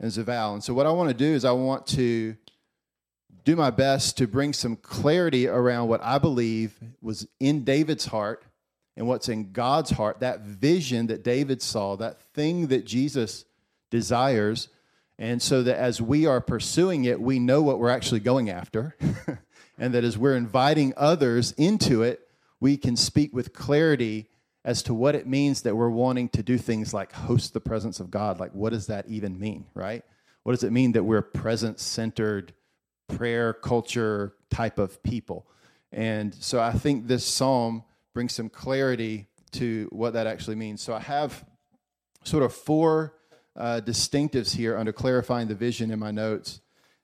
there's 0.00 0.18
a 0.18 0.24
vow. 0.24 0.54
And 0.54 0.62
so 0.62 0.72
what 0.74 0.86
I 0.86 0.90
want 0.90 1.10
to 1.10 1.14
do 1.14 1.32
is 1.32 1.44
I 1.44 1.52
want 1.52 1.86
to 1.88 2.36
do 3.44 3.56
my 3.56 3.70
best 3.70 4.16
to 4.18 4.28
bring 4.28 4.52
some 4.52 4.76
clarity 4.76 5.48
around 5.48 5.88
what 5.88 6.02
I 6.02 6.18
believe 6.18 6.78
was 7.00 7.26
in 7.40 7.64
David's 7.64 8.06
heart 8.06 8.44
and 8.96 9.08
what's 9.08 9.28
in 9.28 9.52
God's 9.52 9.90
heart, 9.90 10.20
that 10.20 10.42
vision 10.42 11.08
that 11.08 11.24
David 11.24 11.60
saw, 11.60 11.96
that 11.96 12.20
thing 12.34 12.68
that 12.68 12.86
Jesus 12.86 13.44
desires. 13.90 14.68
And 15.18 15.40
so 15.40 15.62
that 15.62 15.76
as 15.76 16.00
we 16.00 16.26
are 16.26 16.40
pursuing 16.40 17.04
it, 17.04 17.20
we 17.20 17.38
know 17.38 17.62
what 17.62 17.78
we're 17.78 17.90
actually 17.90 18.20
going 18.20 18.50
after. 18.50 18.96
and 19.78 19.94
that 19.94 20.04
as 20.04 20.18
we're 20.18 20.36
inviting 20.36 20.92
others 20.96 21.52
into 21.52 22.02
it, 22.02 22.28
we 22.60 22.76
can 22.76 22.96
speak 22.96 23.32
with 23.34 23.52
clarity 23.52 24.28
as 24.64 24.82
to 24.84 24.94
what 24.94 25.14
it 25.14 25.26
means 25.26 25.62
that 25.62 25.76
we're 25.76 25.90
wanting 25.90 26.28
to 26.28 26.42
do 26.42 26.56
things 26.56 26.94
like 26.94 27.12
host 27.12 27.52
the 27.52 27.60
presence 27.60 27.98
of 27.98 28.10
God. 28.10 28.38
Like, 28.38 28.52
what 28.52 28.70
does 28.70 28.86
that 28.86 29.08
even 29.08 29.38
mean, 29.38 29.66
right? 29.74 30.04
What 30.44 30.52
does 30.52 30.62
it 30.62 30.72
mean 30.72 30.92
that 30.92 31.04
we're 31.04 31.22
presence 31.22 31.82
centered, 31.82 32.52
prayer 33.08 33.52
culture 33.52 34.34
type 34.50 34.78
of 34.78 35.02
people? 35.02 35.46
And 35.90 36.34
so 36.34 36.60
I 36.60 36.72
think 36.72 37.06
this 37.06 37.26
psalm 37.26 37.84
brings 38.14 38.34
some 38.34 38.48
clarity 38.48 39.26
to 39.52 39.88
what 39.90 40.14
that 40.14 40.26
actually 40.26 40.56
means. 40.56 40.80
So 40.80 40.94
I 40.94 41.00
have 41.00 41.44
sort 42.24 42.42
of 42.42 42.52
four 42.52 43.14
uh, 43.56 43.80
distinctives 43.84 44.54
here 44.56 44.76
under 44.76 44.92
clarifying 44.92 45.48
the 45.48 45.54
vision 45.54 45.90
in 45.90 45.98
my 45.98 46.10
notes. 46.10 46.60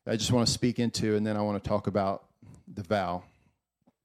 I 0.07 0.17
just 0.17 0.33
want 0.33 0.47
to 0.47 0.53
speak 0.53 0.79
into, 0.79 1.17
and 1.17 1.27
then 1.27 1.37
I 1.37 1.43
want 1.43 1.63
to 1.63 1.69
talk 1.69 1.87
about 1.87 2.25
the 2.67 2.83
vow. 2.83 3.23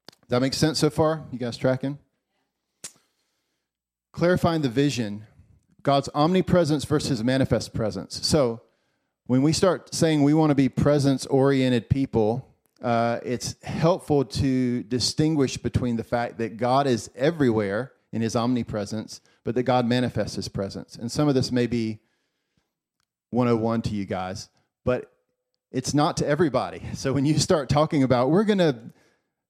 Does 0.06 0.28
that 0.28 0.40
make 0.40 0.54
sense 0.54 0.78
so 0.78 0.90
far? 0.90 1.24
You 1.32 1.38
guys 1.38 1.56
tracking? 1.56 1.98
Clarifying 4.12 4.62
the 4.62 4.68
vision, 4.68 5.26
God's 5.82 6.08
omnipresence 6.14 6.84
versus 6.84 7.24
manifest 7.24 7.74
presence. 7.74 8.26
So 8.26 8.60
when 9.26 9.42
we 9.42 9.52
start 9.52 9.94
saying 9.94 10.22
we 10.22 10.34
want 10.34 10.50
to 10.50 10.54
be 10.54 10.68
presence 10.68 11.26
oriented 11.26 11.88
people, 11.88 12.46
uh, 12.82 13.20
it's 13.24 13.56
helpful 13.62 14.24
to 14.24 14.82
distinguish 14.82 15.56
between 15.56 15.96
the 15.96 16.04
fact 16.04 16.38
that 16.38 16.58
God 16.58 16.86
is 16.86 17.10
everywhere 17.16 17.92
in 18.12 18.20
his 18.20 18.36
omnipresence, 18.36 19.22
but 19.42 19.54
that 19.54 19.62
God 19.62 19.86
manifests 19.86 20.36
his 20.36 20.48
presence. 20.48 20.96
And 20.96 21.10
some 21.10 21.28
of 21.28 21.34
this 21.34 21.50
may 21.50 21.66
be 21.66 22.00
101 23.34 23.82
to 23.82 23.90
you 23.90 24.04
guys, 24.04 24.48
but 24.84 25.12
it's 25.70 25.92
not 25.92 26.16
to 26.18 26.26
everybody. 26.26 26.82
So 26.94 27.12
when 27.12 27.24
you 27.26 27.38
start 27.38 27.68
talking 27.68 28.02
about, 28.02 28.30
we're 28.30 28.44
going 28.44 28.58
to 28.58 28.76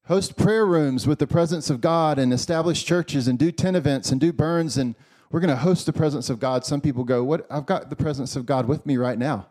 host 0.07 0.37
prayer 0.37 0.67
rooms 0.67 1.07
with 1.07 1.19
the 1.19 1.26
presence 1.26 1.71
of 1.71 1.81
God 1.81 2.19
and 2.19 2.33
establish 2.33 2.85
churches 2.85 3.29
and 3.29 3.38
do 3.38 3.53
10 3.53 3.76
events 3.76 4.11
and 4.11 4.21
do 4.21 4.33
burns 4.33 4.76
and 4.76 4.95
we're 5.35 5.41
going 5.41 5.50
to 5.50 5.57
host 5.57 5.87
the 5.87 5.93
presence 5.93 6.31
of 6.31 6.38
God. 6.38 6.64
Some 6.64 6.81
people 6.81 7.03
go, 7.03 7.25
"What? 7.25 7.45
I've 7.50 7.67
got 7.67 7.91
the 7.91 7.97
presence 7.97 8.37
of 8.37 8.47
God 8.47 8.67
with 8.67 8.87
me 8.87 8.97
right 8.97 9.19
now. 9.19 9.49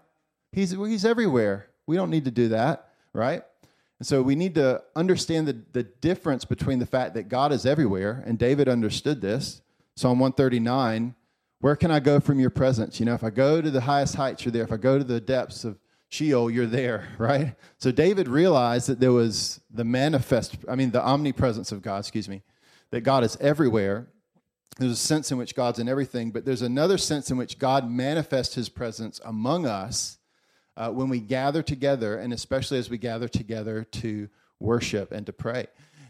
He's 0.53 0.71
he's 0.71 1.03
everywhere. 1.03 1.67
We 1.85 1.97
don't 1.97 2.09
need 2.09 2.23
to 2.23 2.31
do 2.31 2.47
that, 2.47 2.87
right?" 3.11 3.43
And 3.99 4.07
so 4.07 4.21
we 4.21 4.35
need 4.35 4.55
to 4.55 4.81
understand 4.95 5.45
the, 5.45 5.61
the 5.73 5.83
difference 5.83 6.45
between 6.45 6.79
the 6.79 6.85
fact 6.85 7.15
that 7.15 7.27
God 7.27 7.51
is 7.51 7.65
everywhere, 7.65 8.23
and 8.25 8.39
David 8.39 8.69
understood 8.69 9.19
this. 9.19 9.61
Psalm 9.97 10.19
139 10.19 11.15
Where 11.63 11.77
can 11.77 11.91
I 11.91 12.01
go 12.01 12.19
from 12.19 12.41
your 12.41 12.49
presence? 12.49 12.99
You 12.99 13.05
know, 13.05 13.13
if 13.13 13.23
I 13.23 13.29
go 13.29 13.61
to 13.61 13.71
the 13.71 13.79
highest 13.79 14.15
heights, 14.15 14.43
you're 14.43 14.51
there. 14.51 14.63
If 14.63 14.73
I 14.73 14.75
go 14.75 14.97
to 14.97 15.03
the 15.05 15.21
depths 15.21 15.63
of 15.63 15.79
Sheol, 16.09 16.51
you're 16.51 16.65
there, 16.65 17.07
right? 17.17 17.55
So 17.77 17.89
David 17.89 18.27
realized 18.27 18.89
that 18.89 18.99
there 18.99 19.13
was 19.13 19.61
the 19.73 19.85
manifest, 19.85 20.57
I 20.67 20.75
mean, 20.75 20.91
the 20.91 21.01
omnipresence 21.01 21.71
of 21.71 21.81
God, 21.81 21.99
excuse 21.99 22.27
me, 22.27 22.41
that 22.91 23.05
God 23.05 23.23
is 23.23 23.37
everywhere. 23.37 24.07
There's 24.77 24.91
a 24.91 24.97
sense 24.97 25.31
in 25.31 25.37
which 25.37 25.55
God's 25.55 25.79
in 25.79 25.87
everything, 25.87 26.31
but 26.31 26.43
there's 26.43 26.61
another 26.61 26.97
sense 26.97 27.31
in 27.31 27.37
which 27.37 27.57
God 27.59 27.89
manifests 27.89 28.55
his 28.55 28.67
presence 28.67 29.21
among 29.23 29.65
us 29.65 30.17
uh, 30.75 30.89
when 30.89 31.07
we 31.07 31.21
gather 31.21 31.63
together, 31.63 32.17
and 32.17 32.33
especially 32.33 32.77
as 32.77 32.89
we 32.89 32.97
gather 32.97 33.29
together 33.29 33.85
to 33.85 34.27
worship 34.59 35.13
and 35.13 35.25
to 35.27 35.31
pray. 35.31 35.67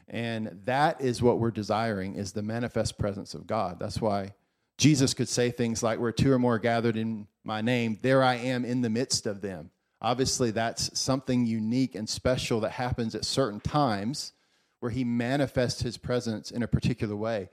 And 0.07 0.61
that 0.65 0.99
is 0.99 1.21
what 1.21 1.37
we're 1.37 1.51
desiring 1.51 2.15
is 2.15 2.31
the 2.31 2.41
manifest 2.41 2.97
presence 2.97 3.35
of 3.35 3.45
God. 3.45 3.77
That's 3.79 4.01
why 4.01 4.33
Jesus 4.77 5.13
could 5.13 5.29
say 5.29 5.51
things 5.51 5.83
like, 5.83 5.99
Where 5.99 6.11
two 6.11 6.31
or 6.31 6.39
more 6.39 6.59
gathered 6.59 6.97
in 6.97 7.27
my 7.43 7.61
name, 7.61 7.99
there 8.01 8.23
I 8.23 8.35
am 8.35 8.65
in 8.65 8.81
the 8.81 8.89
midst 8.89 9.25
of 9.25 9.41
them. 9.41 9.71
Obviously, 10.01 10.51
that's 10.51 10.97
something 10.99 11.45
unique 11.45 11.95
and 11.95 12.09
special 12.09 12.59
that 12.61 12.71
happens 12.71 13.15
at 13.15 13.23
certain 13.23 13.61
times 13.61 14.33
where 14.81 14.91
he 14.91 15.05
manifests 15.05 15.81
his 15.81 15.97
presence 15.97 16.51
in 16.51 16.61
a 16.61 16.67
particular 16.67 17.15
way. 17.15 17.49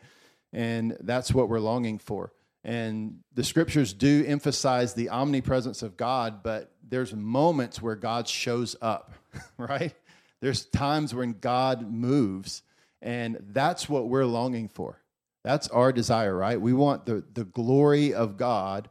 And 0.53 0.97
that's 1.00 1.33
what 1.33 1.49
we're 1.49 1.61
longing 1.61 1.99
for. 1.99 2.33
And 2.65 3.21
the 3.33 3.45
scriptures 3.45 3.93
do 3.93 4.25
emphasize 4.27 4.95
the 4.95 5.11
omnipresence 5.11 5.83
of 5.83 5.97
God, 5.97 6.43
but 6.43 6.73
there's 6.87 7.15
moments 7.15 7.81
where 7.81 7.95
God 7.95 8.27
shows 8.27 8.75
up, 8.83 9.12
right? 9.57 9.95
There's 10.41 10.65
times 10.67 11.15
when 11.15 11.35
God 11.41 11.91
moves, 11.91 12.62
and 13.00 13.39
that's 13.53 13.89
what 13.89 14.09
we're 14.09 14.27
longing 14.27 14.69
for. 14.69 15.00
That's 15.44 15.68
our 15.68 15.92
desire, 15.92 16.37
right? 16.37 16.61
We 16.61 16.73
want 16.73 17.06
the, 17.06 17.25
the 17.32 17.44
glory 17.44 18.12
of 18.12 18.37
God 18.37 18.90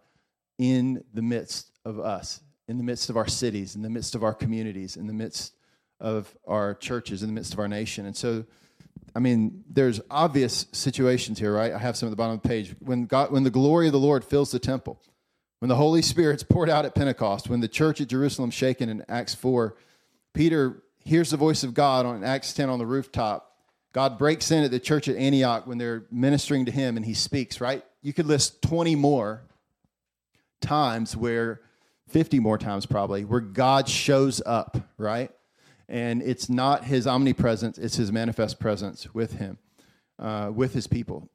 in 0.57 1.03
the 1.13 1.21
midst 1.21 1.71
of 1.85 1.99
us, 1.99 2.41
in 2.67 2.77
the 2.77 2.83
midst 2.83 3.09
of 3.09 3.17
our 3.17 3.27
cities, 3.27 3.75
in 3.75 3.81
the 3.81 3.89
midst 3.89 4.15
of 4.15 4.23
our 4.23 4.33
communities, 4.33 4.97
in 4.97 5.07
the 5.07 5.13
midst 5.13 5.53
of 5.99 6.35
our 6.47 6.73
churches, 6.75 7.21
in 7.21 7.29
the 7.29 7.33
midst 7.33 7.53
of 7.53 7.59
our 7.59 7.67
nation. 7.67 8.05
And 8.05 8.15
so 8.15 8.45
I 9.15 9.19
mean, 9.19 9.63
there's 9.69 10.01
obvious 10.09 10.67
situations 10.71 11.39
here, 11.39 11.53
right? 11.53 11.73
I 11.73 11.77
have 11.77 11.97
some 11.97 12.07
at 12.07 12.11
the 12.11 12.15
bottom 12.15 12.35
of 12.35 12.41
the 12.41 12.47
page. 12.47 12.75
When 12.79 13.05
God, 13.05 13.31
when 13.31 13.43
the 13.43 13.49
glory 13.49 13.87
of 13.87 13.93
the 13.93 13.99
Lord 13.99 14.23
fills 14.23 14.51
the 14.51 14.59
temple, 14.59 15.01
when 15.59 15.69
the 15.69 15.75
Holy 15.75 16.01
Spirit's 16.01 16.43
poured 16.43 16.69
out 16.69 16.85
at 16.85 16.95
Pentecost, 16.95 17.49
when 17.49 17.59
the 17.59 17.67
church 17.67 17.99
at 18.01 18.07
Jerusalem 18.07 18.51
shaken 18.51 18.89
in 18.89 19.03
Acts 19.09 19.35
4, 19.35 19.75
Peter 20.33 20.83
hears 21.03 21.31
the 21.31 21.37
voice 21.37 21.63
of 21.63 21.73
God 21.73 22.05
on 22.05 22.23
Acts 22.23 22.53
10 22.53 22.69
on 22.69 22.79
the 22.79 22.85
rooftop. 22.85 23.48
God 23.91 24.17
breaks 24.17 24.51
in 24.51 24.63
at 24.63 24.71
the 24.71 24.79
church 24.79 25.07
at 25.07 25.15
Antioch 25.15 25.65
when 25.65 25.77
they're 25.77 26.05
ministering 26.11 26.65
to 26.65 26.71
him 26.71 26.97
and 26.97 27.05
he 27.05 27.13
speaks, 27.13 27.59
right? 27.59 27.83
You 28.01 28.13
could 28.13 28.27
list 28.27 28.61
20 28.61 28.95
more 28.95 29.41
times 30.61 31.17
where 31.17 31.61
50 32.09 32.39
more 32.39 32.57
times 32.57 32.85
probably 32.85 33.25
where 33.25 33.39
God 33.39 33.89
shows 33.89 34.41
up, 34.45 34.77
right? 34.97 35.31
and 35.89 36.21
it's 36.21 36.49
not 36.49 36.85
his 36.85 37.07
omnipresence, 37.07 37.77
it's 37.79 37.95
his 37.95 38.11
manifest 38.11 38.59
presence 38.59 39.13
with 39.13 39.33
him, 39.33 39.57
uh, 40.19 40.51
with 40.53 40.73
his 40.73 40.85
people. 40.85 41.27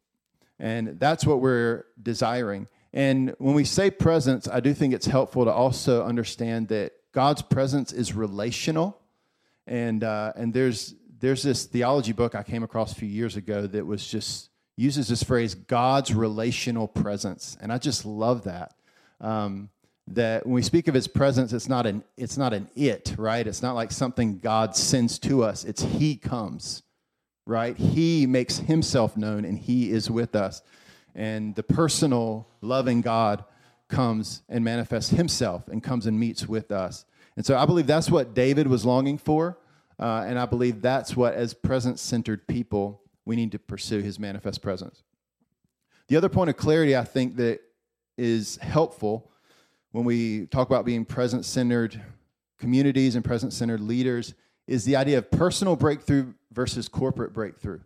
And 0.60 1.00
that's 1.00 1.26
what 1.26 1.40
we're 1.40 1.86
desiring. 2.00 2.68
And 2.92 3.34
when 3.38 3.54
we 3.54 3.64
say 3.64 3.90
presence, 3.90 4.48
I 4.48 4.60
do 4.60 4.72
think 4.72 4.94
it's 4.94 5.06
helpful 5.06 5.44
to 5.44 5.50
also 5.52 6.04
understand 6.04 6.68
that 6.68 6.92
God's 7.10 7.42
presence 7.42 7.92
is 7.92 8.14
relational. 8.14 9.00
And, 9.66 10.04
uh, 10.04 10.32
and 10.36 10.54
there's, 10.54 10.94
there's 11.24 11.42
this 11.42 11.64
theology 11.64 12.12
book 12.12 12.34
I 12.34 12.42
came 12.42 12.62
across 12.62 12.92
a 12.92 12.96
few 12.96 13.08
years 13.08 13.36
ago 13.36 13.66
that 13.66 13.86
was 13.86 14.06
just 14.06 14.50
uses 14.76 15.08
this 15.08 15.22
phrase, 15.22 15.54
God's 15.54 16.12
relational 16.12 16.86
presence. 16.86 17.56
And 17.62 17.72
I 17.72 17.78
just 17.78 18.04
love 18.04 18.44
that. 18.44 18.74
Um, 19.22 19.70
that 20.08 20.44
when 20.44 20.52
we 20.52 20.60
speak 20.60 20.86
of 20.86 20.92
his 20.94 21.08
presence 21.08 21.54
it's 21.54 21.66
not 21.66 21.86
an 21.86 22.04
it's 22.18 22.36
not 22.36 22.52
an 22.52 22.68
it 22.76 23.14
right? 23.16 23.46
It's 23.46 23.62
not 23.62 23.74
like 23.74 23.90
something 23.90 24.38
god 24.38 24.76
sends 24.76 25.18
to 25.20 25.42
us. 25.42 25.64
It's 25.64 25.82
he 25.82 26.16
comes 26.16 26.82
right? 27.46 27.74
He 27.74 28.26
makes 28.26 28.58
himself 28.58 29.16
known 29.16 29.46
and 29.46 29.58
he 29.58 29.90
is 29.90 30.10
with 30.10 30.34
us. 30.34 30.60
And 31.14 31.54
the 31.54 31.62
personal 31.62 32.48
loving 32.60 33.00
god 33.00 33.44
comes 33.88 34.42
and 34.50 34.62
manifests 34.62 35.10
himself 35.10 35.68
and 35.68 35.82
comes 35.82 36.04
and 36.04 36.20
meets 36.20 36.46
with 36.46 36.70
us. 36.70 37.06
And 37.36 37.46
so 37.46 37.56
i 37.56 37.64
believe 37.64 37.86
that's 37.86 38.10
what 38.10 38.34
david 38.34 38.66
was 38.66 38.84
longing 38.84 39.16
for 39.16 39.56
uh, 39.98 40.24
and 40.26 40.38
i 40.38 40.46
believe 40.46 40.80
that's 40.80 41.16
what 41.16 41.34
as 41.34 41.54
presence 41.54 42.00
centered 42.00 42.46
people 42.46 43.00
we 43.24 43.36
need 43.36 43.52
to 43.52 43.58
pursue 43.58 44.00
his 44.00 44.18
manifest 44.18 44.62
presence 44.62 45.02
the 46.08 46.16
other 46.16 46.28
point 46.28 46.50
of 46.50 46.56
clarity 46.56 46.96
i 46.96 47.04
think 47.04 47.36
that 47.36 47.60
is 48.16 48.56
helpful 48.58 49.30
when 49.92 50.04
we 50.04 50.46
talk 50.46 50.68
about 50.68 50.84
being 50.84 51.04
presence 51.04 51.46
centered 51.46 52.00
communities 52.58 53.14
and 53.14 53.24
presence 53.24 53.56
centered 53.56 53.80
leaders 53.80 54.34
is 54.66 54.84
the 54.84 54.96
idea 54.96 55.18
of 55.18 55.30
personal 55.30 55.76
breakthrough 55.76 56.32
versus 56.52 56.88
corporate 56.88 57.32
breakthrough. 57.32 57.80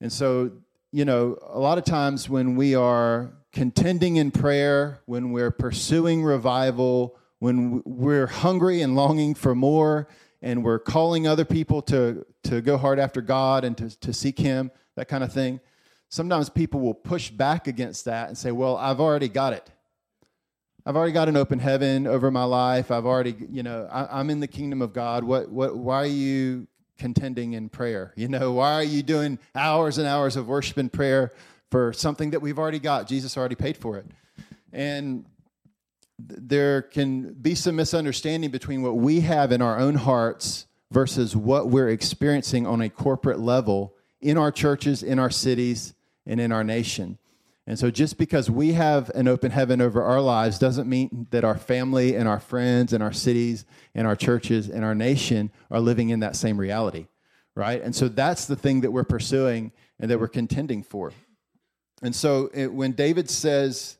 And 0.00 0.12
so, 0.12 0.52
you 0.92 1.04
know, 1.04 1.38
a 1.42 1.58
lot 1.58 1.78
of 1.78 1.84
times 1.84 2.28
when 2.28 2.54
we 2.54 2.74
are 2.74 3.32
contending 3.52 4.16
in 4.16 4.30
prayer, 4.30 5.00
when 5.06 5.32
we're 5.32 5.50
pursuing 5.50 6.22
revival, 6.22 7.16
when 7.38 7.82
we're 7.84 8.26
hungry 8.26 8.82
and 8.82 8.94
longing 8.94 9.34
for 9.34 9.54
more, 9.54 10.08
and 10.42 10.64
we're 10.64 10.78
calling 10.78 11.26
other 11.26 11.44
people 11.44 11.82
to, 11.82 12.24
to 12.44 12.60
go 12.60 12.76
hard 12.76 12.98
after 12.98 13.20
God 13.20 13.64
and 13.64 13.76
to, 13.78 14.00
to 14.00 14.12
seek 14.12 14.38
Him, 14.38 14.70
that 14.94 15.08
kind 15.08 15.24
of 15.24 15.32
thing, 15.32 15.60
sometimes 16.08 16.48
people 16.48 16.80
will 16.80 16.94
push 16.94 17.30
back 17.30 17.66
against 17.66 18.04
that 18.06 18.28
and 18.28 18.38
say, 18.38 18.52
Well, 18.52 18.76
I've 18.76 19.00
already 19.00 19.28
got 19.28 19.52
it. 19.52 19.70
I've 20.86 20.96
already 20.96 21.12
got 21.12 21.28
an 21.28 21.36
open 21.36 21.58
heaven 21.58 22.06
over 22.06 22.30
my 22.30 22.44
life. 22.44 22.90
I've 22.90 23.04
already, 23.04 23.36
you 23.50 23.62
know, 23.62 23.86
I, 23.90 24.20
am 24.20 24.30
in 24.30 24.40
the 24.40 24.46
kingdom 24.46 24.80
of 24.80 24.94
God. 24.94 25.22
What, 25.22 25.50
what, 25.50 25.76
why 25.76 25.96
are 25.96 26.06
you 26.06 26.66
contending 26.98 27.52
in 27.52 27.68
prayer? 27.68 28.14
You 28.16 28.28
know, 28.28 28.52
why 28.52 28.74
are 28.74 28.82
you 28.82 29.02
doing 29.02 29.38
hours 29.54 29.98
and 29.98 30.06
hours 30.06 30.36
of 30.36 30.48
worship 30.48 30.78
and 30.78 30.92
prayer 30.92 31.32
for 31.70 31.92
something 31.92 32.30
that 32.30 32.40
we've 32.40 32.58
already 32.58 32.78
got? 32.78 33.06
Jesus 33.06 33.36
already 33.36 33.54
paid 33.54 33.76
for 33.76 33.98
it. 33.98 34.06
And 34.72 35.26
there 36.18 36.82
can 36.82 37.32
be 37.34 37.54
some 37.54 37.76
misunderstanding 37.76 38.50
between 38.50 38.82
what 38.82 38.96
we 38.96 39.20
have 39.20 39.52
in 39.52 39.62
our 39.62 39.78
own 39.78 39.94
hearts 39.94 40.66
versus 40.90 41.36
what 41.36 41.68
we're 41.68 41.88
experiencing 41.88 42.66
on 42.66 42.80
a 42.80 42.88
corporate 42.88 43.38
level 43.38 43.94
in 44.20 44.36
our 44.36 44.50
churches, 44.50 45.02
in 45.02 45.18
our 45.18 45.30
cities, 45.30 45.94
and 46.26 46.40
in 46.40 46.50
our 46.50 46.64
nation. 46.64 47.18
And 47.66 47.78
so, 47.78 47.90
just 47.90 48.16
because 48.16 48.50
we 48.50 48.72
have 48.72 49.10
an 49.10 49.28
open 49.28 49.50
heaven 49.50 49.82
over 49.82 50.02
our 50.02 50.22
lives 50.22 50.58
doesn't 50.58 50.88
mean 50.88 51.26
that 51.30 51.44
our 51.44 51.58
family 51.58 52.16
and 52.16 52.26
our 52.26 52.40
friends 52.40 52.94
and 52.94 53.02
our 53.02 53.12
cities 53.12 53.66
and 53.94 54.06
our 54.06 54.16
churches 54.16 54.70
and 54.70 54.84
our 54.84 54.94
nation 54.94 55.50
are 55.70 55.78
living 55.78 56.08
in 56.08 56.20
that 56.20 56.34
same 56.34 56.58
reality, 56.58 57.08
right? 57.54 57.82
And 57.82 57.94
so, 57.94 58.08
that's 58.08 58.46
the 58.46 58.56
thing 58.56 58.80
that 58.80 58.90
we're 58.90 59.04
pursuing 59.04 59.72
and 60.00 60.10
that 60.10 60.18
we're 60.18 60.28
contending 60.28 60.82
for. 60.82 61.12
And 62.00 62.16
so, 62.16 62.48
it, 62.54 62.72
when 62.72 62.92
David 62.92 63.28
says, 63.28 63.98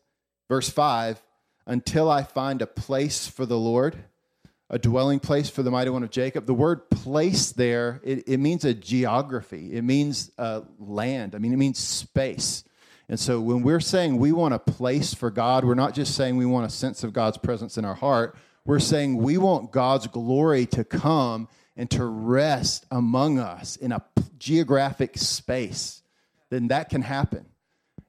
verse 0.48 0.70
5, 0.70 1.22
until 1.68 2.10
I 2.10 2.22
find 2.22 2.62
a 2.62 2.66
place 2.66 3.28
for 3.28 3.44
the 3.44 3.58
Lord, 3.58 3.96
a 4.70 4.78
dwelling 4.78 5.20
place 5.20 5.50
for 5.50 5.62
the 5.62 5.70
mighty 5.70 5.90
one 5.90 6.02
of 6.02 6.10
Jacob. 6.10 6.46
The 6.46 6.54
word 6.54 6.90
place 6.90 7.52
there, 7.52 8.00
it, 8.02 8.26
it 8.26 8.38
means 8.38 8.64
a 8.64 8.74
geography, 8.74 9.76
it 9.76 9.82
means 9.82 10.32
uh, 10.38 10.62
land, 10.80 11.34
I 11.34 11.38
mean, 11.38 11.52
it 11.52 11.58
means 11.58 11.78
space. 11.78 12.64
And 13.10 13.20
so 13.20 13.40
when 13.40 13.62
we're 13.62 13.80
saying 13.80 14.16
we 14.16 14.32
want 14.32 14.54
a 14.54 14.58
place 14.58 15.14
for 15.14 15.30
God, 15.30 15.64
we're 15.64 15.74
not 15.74 15.94
just 15.94 16.14
saying 16.14 16.36
we 16.36 16.46
want 16.46 16.66
a 16.66 16.70
sense 16.70 17.04
of 17.04 17.12
God's 17.12 17.38
presence 17.38 17.78
in 17.78 17.84
our 17.84 17.94
heart. 17.94 18.36
We're 18.64 18.80
saying 18.80 19.16
we 19.16 19.38
want 19.38 19.70
God's 19.70 20.06
glory 20.06 20.66
to 20.66 20.84
come 20.84 21.48
and 21.76 21.90
to 21.90 22.04
rest 22.04 22.84
among 22.90 23.38
us 23.38 23.76
in 23.76 23.92
a 23.92 24.04
geographic 24.38 25.16
space. 25.16 26.02
Then 26.50 26.68
that 26.68 26.88
can 26.88 27.02
happen. 27.02 27.46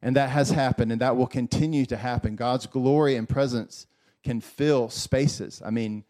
And 0.01 0.15
that 0.15 0.29
has 0.29 0.51
happened, 0.51 0.91
and 0.91 1.01
that 1.01 1.17
will 1.17 1.27
continue 1.27 1.85
to 1.87 1.97
happen. 1.97 2.35
God's 2.35 2.67
glory 2.67 3.15
and 3.15 3.27
presence 3.27 3.85
can 4.23 4.39
fill 4.39 4.89
spaces. 4.89 5.61
I 5.65 5.71
mean, 5.71 6.05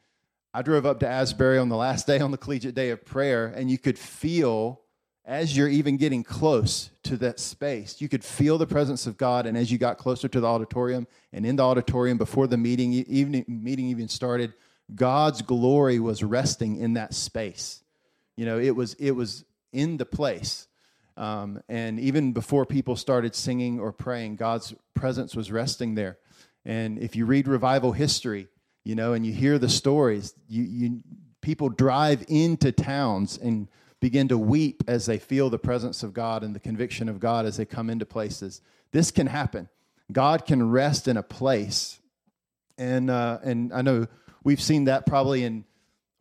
I 0.53 0.61
drove 0.61 0.85
up 0.85 0.99
to 0.99 1.07
Asbury 1.07 1.57
on 1.57 1.69
the 1.69 1.75
last 1.75 2.07
day 2.07 2.19
on 2.19 2.31
the 2.31 2.37
collegiate 2.37 2.75
day 2.75 2.89
of 2.91 3.05
prayer, 3.05 3.47
and 3.47 3.69
you 3.69 3.77
could 3.77 3.97
feel 3.97 4.81
as 5.29 5.55
you're 5.55 5.67
even 5.67 5.95
getting 5.95 6.23
close 6.23 6.89
to 7.03 7.15
that 7.17 7.39
space, 7.39 8.01
you 8.01 8.09
could 8.09 8.23
feel 8.23 8.57
the 8.57 8.65
presence 8.65 9.05
of 9.05 9.15
God. 9.15 9.45
And 9.45 9.55
as 9.55 9.71
you 9.71 9.77
got 9.77 9.99
closer 9.99 10.27
to 10.27 10.39
the 10.39 10.47
auditorium 10.47 11.05
and 11.31 11.45
in 11.45 11.55
the 11.55 11.63
auditorium 11.63 12.17
before 12.17 12.47
the 12.47 12.57
meeting, 12.57 12.93
evening, 12.93 13.45
meeting 13.47 13.85
even 13.85 14.07
started, 14.07 14.53
God's 14.95 15.43
glory 15.43 15.99
was 15.99 16.23
resting 16.23 16.77
in 16.77 16.93
that 16.93 17.13
space. 17.13 17.83
You 18.37 18.47
know, 18.47 18.57
it 18.57 18.75
was 18.75 18.95
it 18.95 19.11
was 19.11 19.45
in 19.71 19.97
the 19.97 20.05
place. 20.05 20.67
Um, 21.19 21.61
and 21.67 21.99
even 21.99 22.31
before 22.31 22.65
people 22.65 22.95
started 22.95 23.35
singing 23.35 23.77
or 23.77 23.91
praying, 23.91 24.37
God's 24.37 24.73
presence 24.93 25.35
was 25.35 25.51
resting 25.51 25.95
there. 25.95 26.17
And 26.63 26.97
if 26.97 27.13
you 27.13 27.25
read 27.25 27.45
revival 27.45 27.91
history, 27.91 28.47
you 28.85 28.95
know, 28.95 29.11
and 29.11 29.25
you 29.25 29.33
hear 29.33 29.59
the 29.59 29.67
stories, 29.67 30.33
you, 30.47 30.63
you 30.63 31.03
people 31.41 31.67
drive 31.67 32.23
into 32.29 32.71
towns 32.71 33.37
and 33.37 33.67
begin 33.99 34.29
to 34.29 34.37
weep 34.37 34.81
as 34.87 35.05
they 35.05 35.19
feel 35.19 35.49
the 35.49 35.59
presence 35.59 36.03
of 36.03 36.13
God 36.13 36.41
and 36.41 36.55
the 36.55 36.59
conviction 36.59 37.09
of 37.09 37.19
God 37.19 37.45
as 37.45 37.57
they 37.57 37.65
come 37.65 37.89
into 37.89 38.05
places. 38.05 38.61
This 38.93 39.11
can 39.11 39.27
happen. 39.27 39.67
God 40.13 40.45
can 40.45 40.71
rest 40.71 41.09
in 41.09 41.17
a 41.17 41.23
place. 41.23 41.99
And, 42.77 43.09
uh, 43.09 43.39
and 43.43 43.73
I 43.73 43.81
know 43.81 44.07
we've 44.45 44.61
seen 44.61 44.85
that 44.85 45.05
probably 45.05 45.43
in 45.43 45.65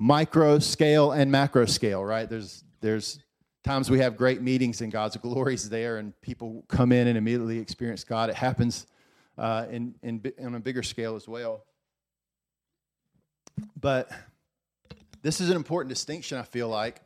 micro 0.01 0.59
scale 0.59 1.13
and 1.13 1.31
macro 1.31 1.67
scale, 1.67 2.05
right? 2.05 2.29
There's, 2.29 2.65
there's 2.81 3.21
times 3.69 3.91
we 3.91 3.99
have 3.99 4.17
great 4.17 4.41
meetings 4.41 4.81
and 4.81 4.91
God's 4.91 5.15
glory 5.19 5.53
is 5.53 5.69
there 5.69 5.99
and 5.99 6.19
people 6.23 6.65
come 6.69 6.91
in 6.91 7.07
and 7.07 7.19
immediately 7.19 7.59
experience 7.59 8.03
God. 8.03 8.31
It 8.31 8.35
happens 8.35 8.87
uh, 9.37 9.67
in, 9.71 9.95
in, 10.03 10.23
on 10.43 10.55
a 10.55 10.61
bigger 10.61 10.83
scale 10.83 11.17
as 11.17 11.29
well. 11.29 11.65
But 13.79 14.11
this 15.21 15.43
is 15.43 15.51
an 15.51 15.57
important 15.57 15.91
distinction, 15.91 16.39
I 16.39 16.45
feel 16.45 16.67
like, 16.71 17.03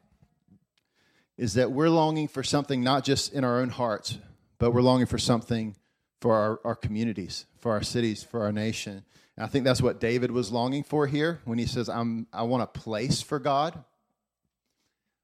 is 1.37 1.54
that 1.54 1.73
we're 1.73 1.88
longing 1.88 2.28
for 2.28 2.45
something 2.45 2.81
not 2.81 3.02
just 3.02 3.33
in 3.33 3.42
our 3.42 3.59
own 3.59 3.71
hearts, 3.71 4.19
but 4.61 4.71
we're 4.71 4.83
longing 4.83 5.07
for 5.07 5.19
something 5.19 5.75
for 6.21 6.33
our, 6.37 6.61
our 6.64 6.76
communities, 6.76 7.47
for 7.58 7.73
our 7.73 7.82
cities, 7.82 8.23
for 8.23 8.41
our 8.45 8.52
nation. 8.52 9.02
And 9.36 9.45
I 9.45 9.49
think 9.49 9.65
that's 9.65 9.82
what 9.82 9.99
David 9.99 10.30
was 10.30 10.52
longing 10.52 10.84
for 10.84 11.08
here 11.08 11.41
when 11.45 11.58
he 11.58 11.67
says, 11.67 11.89
I'm, 11.89 12.28
I 12.32 12.45
want 12.45 12.63
a 12.63 12.69
place 12.69 13.21
for 13.21 13.41
God. 13.41 13.82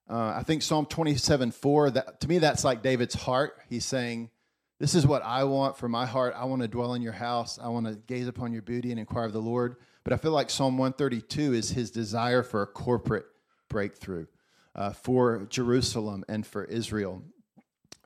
Uh, 0.08 0.34
I 0.36 0.42
think 0.42 0.62
Psalm 0.62 0.86
27 0.86 1.50
4, 1.50 1.90
that, 1.90 2.20
to 2.20 2.28
me, 2.28 2.38
that's 2.38 2.64
like 2.64 2.82
David's 2.82 3.14
heart. 3.14 3.58
He's 3.68 3.84
saying, 3.84 4.30
This 4.78 4.94
is 4.94 5.06
what 5.06 5.22
I 5.22 5.44
want 5.44 5.76
for 5.76 5.88
my 5.88 6.06
heart. 6.06 6.34
I 6.36 6.44
want 6.44 6.62
to 6.62 6.68
dwell 6.68 6.94
in 6.94 7.02
your 7.02 7.12
house. 7.12 7.58
I 7.62 7.68
want 7.68 7.86
to 7.86 7.94
gaze 7.94 8.28
upon 8.28 8.52
your 8.52 8.62
beauty 8.62 8.90
and 8.90 8.98
inquire 8.98 9.26
of 9.26 9.32
the 9.32 9.42
Lord. 9.42 9.76
But 10.04 10.12
I 10.12 10.16
feel 10.16 10.32
like 10.32 10.48
Psalm 10.48 10.78
132 10.78 11.52
is 11.52 11.70
his 11.70 11.90
desire 11.90 12.42
for 12.42 12.62
a 12.62 12.66
corporate 12.66 13.26
breakthrough 13.68 14.26
uh, 14.74 14.92
for 14.92 15.46
Jerusalem 15.50 16.24
and 16.28 16.46
for 16.46 16.64
Israel. 16.64 17.22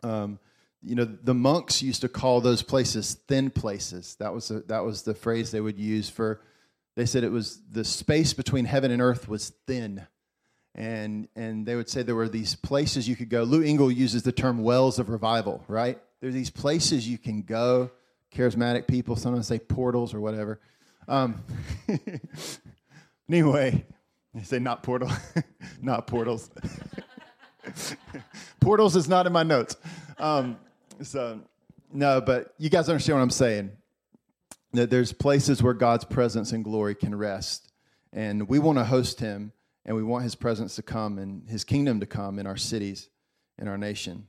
Um, 0.02 0.40
you 0.82 0.96
know, 0.96 1.04
the 1.04 1.34
monks 1.34 1.80
used 1.80 2.00
to 2.00 2.08
call 2.08 2.40
those 2.40 2.62
places 2.62 3.14
thin 3.28 3.50
places. 3.50 4.16
That 4.16 4.34
was, 4.34 4.50
a, 4.50 4.60
that 4.62 4.84
was 4.84 5.02
the 5.02 5.14
phrase 5.14 5.52
they 5.52 5.60
would 5.60 5.78
use 5.78 6.10
for, 6.10 6.40
they 6.96 7.06
said 7.06 7.24
it 7.24 7.30
was 7.30 7.60
the 7.70 7.84
space 7.84 8.32
between 8.32 8.64
heaven 8.64 8.90
and 8.90 9.00
earth 9.00 9.28
was 9.28 9.50
thin. 9.66 10.06
And, 10.74 11.28
and 11.36 11.66
they 11.66 11.76
would 11.76 11.90
say 11.90 12.02
there 12.02 12.14
were 12.14 12.28
these 12.28 12.54
places 12.54 13.08
you 13.08 13.16
could 13.16 13.28
go. 13.28 13.42
Lou 13.42 13.62
Engle 13.62 13.92
uses 13.92 14.22
the 14.22 14.32
term 14.32 14.62
wells 14.62 14.98
of 14.98 15.10
revival, 15.10 15.62
right? 15.68 15.98
There 16.20 16.30
are 16.30 16.32
these 16.32 16.50
places 16.50 17.06
you 17.06 17.18
can 17.18 17.42
go. 17.42 17.90
Charismatic 18.34 18.86
people 18.86 19.16
sometimes 19.16 19.46
say 19.46 19.58
portals 19.58 20.14
or 20.14 20.20
whatever. 20.20 20.60
Um, 21.08 21.42
anyway, 23.28 23.84
they 24.34 24.42
say 24.42 24.58
not 24.58 24.82
portal, 24.82 25.10
not 25.82 26.06
portals. 26.06 26.50
portals 28.60 28.96
is 28.96 29.08
not 29.08 29.26
in 29.26 29.32
my 29.32 29.42
notes. 29.42 29.76
Um, 30.18 30.56
so 31.02 31.40
no, 31.92 32.20
but 32.20 32.54
you 32.58 32.70
guys 32.70 32.88
understand 32.88 33.18
what 33.18 33.22
I'm 33.22 33.30
saying. 33.30 33.72
That 34.72 34.88
there's 34.88 35.12
places 35.12 35.62
where 35.62 35.74
God's 35.74 36.06
presence 36.06 36.52
and 36.52 36.64
glory 36.64 36.94
can 36.94 37.14
rest, 37.14 37.70
and 38.10 38.48
we 38.48 38.58
want 38.58 38.78
to 38.78 38.84
host 38.84 39.20
Him, 39.20 39.52
and 39.84 39.96
we 39.96 40.02
want 40.02 40.24
His 40.24 40.34
presence 40.34 40.76
to 40.76 40.82
come 40.82 41.18
and 41.18 41.48
His 41.48 41.64
kingdom 41.64 42.00
to 42.00 42.06
come 42.06 42.38
in 42.38 42.46
our 42.46 42.56
cities, 42.56 43.08
in 43.58 43.68
our 43.68 43.78
nation. 43.78 44.26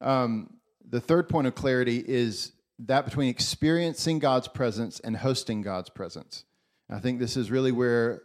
Um, 0.00 0.54
the 0.88 1.00
third 1.00 1.28
point 1.28 1.46
of 1.46 1.54
clarity 1.54 2.04
is 2.06 2.52
that 2.80 3.04
between 3.04 3.28
experiencing 3.28 4.18
God's 4.18 4.48
presence 4.48 5.00
and 5.00 5.16
hosting 5.16 5.62
God's 5.62 5.90
presence. 5.90 6.44
I 6.90 6.98
think 6.98 7.18
this 7.18 7.36
is 7.36 7.50
really 7.50 7.72
where 7.72 8.22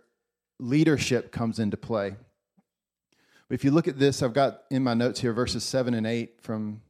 leadership 0.60 1.32
comes 1.32 1.60
into 1.60 1.78
play. 1.78 2.16
But 3.48 3.56
if 3.56 3.64
you 3.64 3.72
look 3.72 3.88
at 3.88 3.98
this, 3.98 4.22
I've 4.22 4.34
got 4.34 4.64
in 4.70 4.84
my 4.84 4.94
notes 4.94 5.20
here 5.20 5.34
verses 5.34 5.64
7 5.64 5.94
and 5.94 6.06
8 6.06 6.42
from 6.42 6.82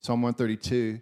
Psalm 0.00 0.22
132. 0.22 1.00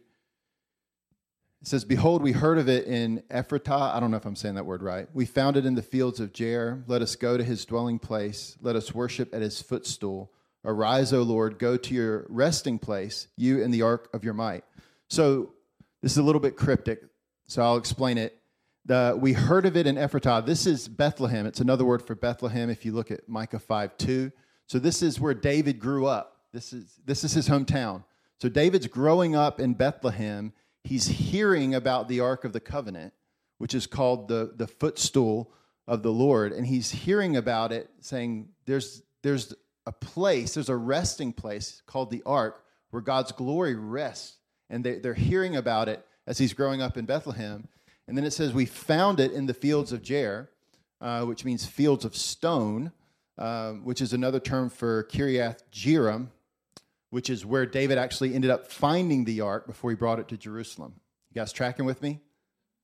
It 1.64 1.68
says, 1.68 1.86
Behold, 1.86 2.20
we 2.20 2.32
heard 2.32 2.58
of 2.58 2.68
it 2.68 2.86
in 2.86 3.22
Ephratah. 3.30 3.94
I 3.94 3.98
don't 3.98 4.10
know 4.10 4.18
if 4.18 4.26
I'm 4.26 4.36
saying 4.36 4.56
that 4.56 4.66
word 4.66 4.82
right. 4.82 5.08
We 5.14 5.24
found 5.24 5.56
it 5.56 5.64
in 5.64 5.74
the 5.74 5.80
fields 5.80 6.20
of 6.20 6.34
Jaar. 6.34 6.84
Let 6.86 7.00
us 7.00 7.16
go 7.16 7.38
to 7.38 7.42
his 7.42 7.64
dwelling 7.64 7.98
place. 7.98 8.58
Let 8.60 8.76
us 8.76 8.94
worship 8.94 9.34
at 9.34 9.40
his 9.40 9.62
footstool. 9.62 10.30
Arise, 10.62 11.14
O 11.14 11.22
Lord, 11.22 11.58
go 11.58 11.78
to 11.78 11.94
your 11.94 12.26
resting 12.28 12.78
place, 12.78 13.28
you 13.38 13.64
and 13.64 13.72
the 13.72 13.80
ark 13.80 14.10
of 14.12 14.24
your 14.24 14.34
might. 14.34 14.62
So 15.08 15.54
this 16.02 16.12
is 16.12 16.18
a 16.18 16.22
little 16.22 16.38
bit 16.38 16.54
cryptic, 16.54 17.00
so 17.46 17.62
I'll 17.62 17.78
explain 17.78 18.18
it. 18.18 18.38
The, 18.84 19.16
we 19.18 19.32
heard 19.32 19.64
of 19.64 19.74
it 19.74 19.86
in 19.86 19.96
Ephratah. 19.96 20.44
This 20.44 20.66
is 20.66 20.86
Bethlehem. 20.86 21.46
It's 21.46 21.60
another 21.60 21.86
word 21.86 22.06
for 22.06 22.14
Bethlehem 22.14 22.68
if 22.68 22.84
you 22.84 22.92
look 22.92 23.10
at 23.10 23.26
Micah 23.26 23.58
5 23.58 23.96
2. 23.96 24.30
So 24.66 24.78
this 24.78 25.00
is 25.00 25.18
where 25.18 25.32
David 25.32 25.80
grew 25.80 26.04
up. 26.04 26.42
This 26.52 26.74
is, 26.74 27.00
this 27.06 27.24
is 27.24 27.32
his 27.32 27.48
hometown. 27.48 28.04
So 28.38 28.50
David's 28.50 28.86
growing 28.86 29.34
up 29.34 29.60
in 29.60 29.72
Bethlehem. 29.72 30.52
He's 30.84 31.06
hearing 31.06 31.74
about 31.74 32.08
the 32.08 32.20
Ark 32.20 32.44
of 32.44 32.52
the 32.52 32.60
Covenant, 32.60 33.12
which 33.58 33.74
is 33.74 33.86
called 33.86 34.28
the, 34.28 34.52
the 34.54 34.66
footstool 34.66 35.52
of 35.86 36.02
the 36.02 36.12
Lord. 36.12 36.52
And 36.52 36.66
he's 36.66 36.90
hearing 36.90 37.36
about 37.36 37.72
it, 37.72 37.90
saying, 38.00 38.50
there's, 38.66 39.02
there's 39.22 39.54
a 39.86 39.92
place, 39.92 40.54
there's 40.54 40.68
a 40.68 40.76
resting 40.76 41.32
place 41.32 41.82
called 41.86 42.10
the 42.10 42.22
Ark 42.24 42.64
where 42.90 43.02
God's 43.02 43.32
glory 43.32 43.74
rests 43.74 44.36
and 44.70 44.84
they, 44.84 44.98
they're 44.98 45.14
hearing 45.14 45.56
about 45.56 45.88
it 45.88 46.06
as 46.26 46.38
he's 46.38 46.52
growing 46.52 46.80
up 46.80 46.96
in 46.96 47.04
Bethlehem. 47.04 47.68
And 48.06 48.16
then 48.16 48.24
it 48.24 48.32
says, 48.32 48.52
We 48.52 48.66
found 48.66 49.20
it 49.20 49.32
in 49.32 49.46
the 49.46 49.54
fields 49.54 49.92
of 49.92 50.02
Jaar, 50.02 50.48
uh, 51.00 51.24
which 51.24 51.44
means 51.44 51.66
fields 51.66 52.04
of 52.04 52.16
stone, 52.16 52.92
uh, 53.38 53.72
which 53.72 54.00
is 54.00 54.12
another 54.12 54.40
term 54.40 54.70
for 54.70 55.04
Kiriath 55.04 55.60
Jearim, 55.72 56.28
which 57.14 57.30
is 57.30 57.46
where 57.46 57.64
David 57.64 57.96
actually 57.96 58.34
ended 58.34 58.50
up 58.50 58.66
finding 58.66 59.24
the 59.24 59.40
ark 59.40 59.68
before 59.68 59.88
he 59.88 59.94
brought 59.94 60.18
it 60.18 60.26
to 60.26 60.36
Jerusalem. 60.36 60.94
You 61.30 61.40
guys 61.40 61.52
tracking 61.52 61.84
with 61.84 62.02
me? 62.02 62.18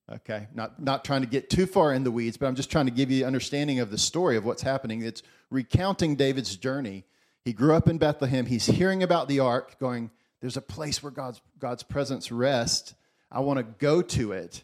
Okay, 0.09 0.47
not, 0.55 0.81
not 0.81 1.05
trying 1.05 1.23
to 1.23 1.27
get 1.27 1.51
too 1.51 1.67
far 1.67 1.93
in 1.93 2.05
the 2.05 2.13
weeds, 2.13 2.37
but 2.37 2.47
I'm 2.47 2.55
just 2.55 2.71
trying 2.71 2.87
to 2.87 2.93
give 2.93 3.11
you 3.11 3.27
understanding 3.27 3.81
of 3.81 3.91
the 3.91 3.99
story 3.99 4.37
of 4.37 4.45
what's 4.45 4.63
happening. 4.63 5.03
It's 5.03 5.25
recounting 5.51 6.15
David's 6.15 6.55
journey. 6.55 7.07
He 7.45 7.53
grew 7.53 7.75
up 7.75 7.89
in 7.89 7.99
Bethlehem. 7.99 8.47
He's 8.47 8.67
hearing 8.67 9.03
about 9.03 9.27
the 9.27 9.41
ark, 9.41 9.81
going, 9.81 10.13
there's 10.41 10.57
a 10.57 10.63
place 10.63 11.03
where 11.03 11.11
God's, 11.11 11.41
God's 11.59 11.83
presence 11.83 12.31
rests. 12.31 12.95
I 13.33 13.41
want 13.41 13.59
to 13.59 13.65
go 13.65 14.01
to 14.01 14.31
it. 14.31 14.63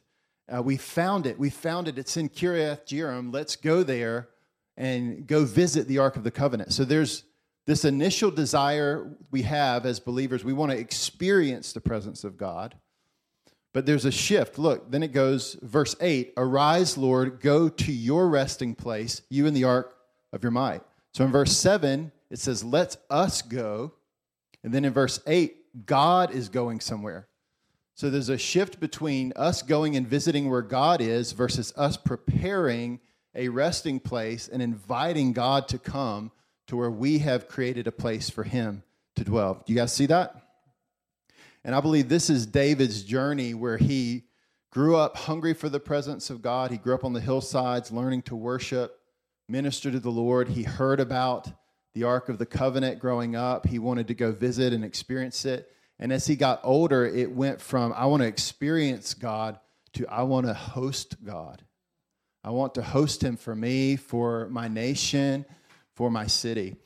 Uh, 0.48 0.62
we 0.62 0.76
found 0.76 1.26
it. 1.26 1.40
We 1.40 1.50
found 1.50 1.88
it. 1.88 1.98
It's 1.98 2.16
in 2.16 2.28
Kiriath 2.28 2.86
Jearim. 2.86 3.34
Let's 3.34 3.56
go 3.56 3.82
there 3.82 4.28
and 4.76 5.26
go 5.26 5.44
visit 5.44 5.88
the 5.88 5.98
Ark 5.98 6.14
of 6.14 6.22
the 6.22 6.30
Covenant. 6.30 6.72
So 6.72 6.84
there's 6.84 7.24
this 7.66 7.84
initial 7.84 8.30
desire 8.30 9.16
we 9.30 9.42
have 9.42 9.86
as 9.86 9.98
believers, 9.98 10.44
we 10.44 10.52
want 10.52 10.72
to 10.72 10.78
experience 10.78 11.72
the 11.72 11.80
presence 11.80 12.22
of 12.22 12.36
God. 12.36 12.76
But 13.72 13.84
there's 13.84 14.04
a 14.04 14.12
shift. 14.12 14.58
Look, 14.58 14.90
then 14.90 15.02
it 15.02 15.12
goes, 15.12 15.58
verse 15.60 15.94
8 16.00 16.32
Arise, 16.36 16.96
Lord, 16.96 17.40
go 17.40 17.68
to 17.68 17.92
your 17.92 18.28
resting 18.28 18.74
place, 18.74 19.20
you 19.28 19.46
in 19.46 19.54
the 19.54 19.64
ark 19.64 19.94
of 20.32 20.42
your 20.42 20.52
might. 20.52 20.82
So 21.12 21.24
in 21.24 21.32
verse 21.32 21.56
7, 21.56 22.12
it 22.30 22.38
says, 22.38 22.64
Let 22.64 22.96
us 23.10 23.42
go. 23.42 23.92
And 24.62 24.72
then 24.72 24.84
in 24.84 24.92
verse 24.92 25.20
8, 25.26 25.86
God 25.86 26.30
is 26.30 26.48
going 26.48 26.80
somewhere. 26.80 27.28
So 27.94 28.10
there's 28.10 28.28
a 28.28 28.38
shift 28.38 28.78
between 28.78 29.32
us 29.36 29.62
going 29.62 29.96
and 29.96 30.06
visiting 30.06 30.50
where 30.50 30.62
God 30.62 31.00
is 31.00 31.32
versus 31.32 31.72
us 31.76 31.96
preparing 31.96 33.00
a 33.34 33.48
resting 33.48 34.00
place 34.00 34.48
and 34.48 34.62
inviting 34.62 35.32
God 35.32 35.68
to 35.68 35.78
come 35.78 36.30
to 36.66 36.76
where 36.76 36.90
we 36.90 37.18
have 37.18 37.48
created 37.48 37.86
a 37.86 37.92
place 37.92 38.28
for 38.28 38.44
him 38.44 38.82
to 39.14 39.24
dwell. 39.24 39.62
Do 39.66 39.72
you 39.72 39.78
guys 39.78 39.92
see 39.92 40.06
that? 40.06 40.34
And 41.64 41.74
I 41.74 41.80
believe 41.80 42.08
this 42.08 42.30
is 42.30 42.46
David's 42.46 43.02
journey 43.02 43.54
where 43.54 43.76
he 43.76 44.24
grew 44.70 44.96
up 44.96 45.16
hungry 45.16 45.54
for 45.54 45.68
the 45.68 45.80
presence 45.80 46.30
of 46.30 46.42
God. 46.42 46.70
He 46.70 46.76
grew 46.76 46.94
up 46.94 47.04
on 47.04 47.12
the 47.12 47.20
hillsides 47.20 47.90
learning 47.90 48.22
to 48.22 48.36
worship, 48.36 49.00
minister 49.48 49.90
to 49.90 49.98
the 49.98 50.10
Lord. 50.10 50.48
He 50.48 50.62
heard 50.62 51.00
about 51.00 51.50
the 51.94 52.04
Ark 52.04 52.28
of 52.28 52.38
the 52.38 52.46
Covenant 52.46 53.00
growing 53.00 53.34
up. 53.34 53.66
He 53.66 53.78
wanted 53.78 54.08
to 54.08 54.14
go 54.14 54.30
visit 54.30 54.72
and 54.72 54.84
experience 54.84 55.44
it. 55.44 55.70
And 55.98 56.12
as 56.12 56.26
he 56.26 56.36
got 56.36 56.60
older, 56.62 57.06
it 57.06 57.32
went 57.32 57.60
from 57.60 57.92
I 57.94 58.06
want 58.06 58.22
to 58.22 58.28
experience 58.28 59.14
God 59.14 59.58
to 59.94 60.06
I 60.08 60.22
want 60.24 60.46
to 60.46 60.54
host 60.54 61.24
God. 61.24 61.62
I 62.44 62.50
want 62.50 62.74
to 62.74 62.82
host 62.82 63.24
him 63.24 63.36
for 63.36 63.56
me, 63.56 63.96
for 63.96 64.48
my 64.50 64.68
nation, 64.68 65.46
for 65.96 66.10
my 66.10 66.26
city. 66.26 66.76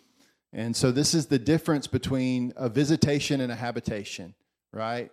And 0.53 0.75
so 0.75 0.91
this 0.91 1.15
is 1.15 1.27
the 1.27 1.39
difference 1.39 1.87
between 1.87 2.53
a 2.57 2.69
visitation 2.69 3.41
and 3.41 3.53
a 3.53 3.57
habitation, 3.57 4.35
right? 4.73 5.11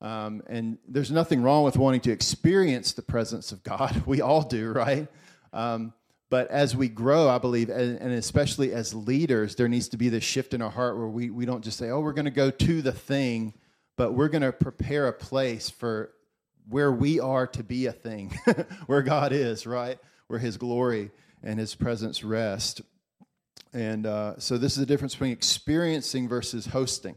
Um, 0.00 0.42
and 0.46 0.78
there's 0.86 1.10
nothing 1.10 1.42
wrong 1.42 1.64
with 1.64 1.76
wanting 1.76 2.00
to 2.02 2.12
experience 2.12 2.92
the 2.92 3.02
presence 3.02 3.50
of 3.50 3.64
God. 3.64 4.04
We 4.06 4.20
all 4.20 4.42
do, 4.42 4.70
right? 4.70 5.08
Um, 5.52 5.92
but 6.30 6.50
as 6.50 6.76
we 6.76 6.88
grow, 6.88 7.28
I 7.28 7.38
believe, 7.38 7.70
and, 7.70 7.98
and, 7.98 8.12
especially 8.12 8.72
as 8.72 8.94
leaders, 8.94 9.56
there 9.56 9.68
needs 9.68 9.88
to 9.88 9.96
be 9.96 10.10
this 10.10 10.24
shift 10.24 10.52
in 10.52 10.60
our 10.60 10.70
heart 10.70 10.98
where 10.98 11.08
we, 11.08 11.30
we 11.30 11.46
don't 11.46 11.64
just 11.64 11.78
say, 11.78 11.88
oh, 11.88 12.00
we're 12.00 12.12
going 12.12 12.26
to 12.26 12.30
go 12.30 12.50
to 12.50 12.82
the 12.82 12.92
thing, 12.92 13.54
but 13.96 14.12
we're 14.12 14.28
going 14.28 14.42
to 14.42 14.52
prepare 14.52 15.08
a 15.08 15.12
place 15.12 15.70
for 15.70 16.12
where 16.68 16.92
we 16.92 17.18
are 17.18 17.46
to 17.46 17.64
be 17.64 17.86
a 17.86 17.92
thing, 17.92 18.38
where 18.86 19.00
God 19.00 19.32
is, 19.32 19.66
right? 19.66 19.98
Where 20.26 20.38
his 20.38 20.58
glory 20.58 21.10
and 21.42 21.58
his 21.58 21.74
presence 21.74 22.22
rest. 22.22 22.82
And 23.72 24.06
uh, 24.06 24.38
so 24.38 24.56
this 24.56 24.72
is 24.72 24.78
the 24.78 24.86
difference 24.86 25.14
between 25.14 25.32
experiencing 25.32 26.28
versus 26.28 26.66
hosting. 26.66 27.16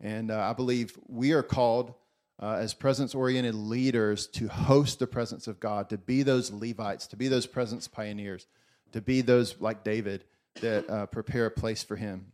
And 0.00 0.30
uh, 0.30 0.40
I 0.40 0.52
believe 0.52 0.98
we 1.06 1.32
are 1.32 1.42
called 1.42 1.94
uh, 2.40 2.56
as 2.58 2.74
presence 2.74 3.14
oriented 3.14 3.54
leaders 3.54 4.26
to 4.26 4.48
host 4.48 4.98
the 4.98 5.06
presence 5.06 5.46
of 5.46 5.60
God, 5.60 5.88
to 5.90 5.98
be 5.98 6.24
those 6.24 6.50
Levites, 6.50 7.06
to 7.08 7.16
be 7.16 7.28
those 7.28 7.46
presence 7.46 7.86
pioneers, 7.86 8.46
to 8.92 9.00
be 9.00 9.20
those 9.20 9.60
like 9.60 9.84
David 9.84 10.24
that 10.60 10.88
uh, 10.90 11.06
prepare 11.06 11.46
a 11.46 11.50
place 11.50 11.84
for 11.84 11.94
him. 11.94 12.26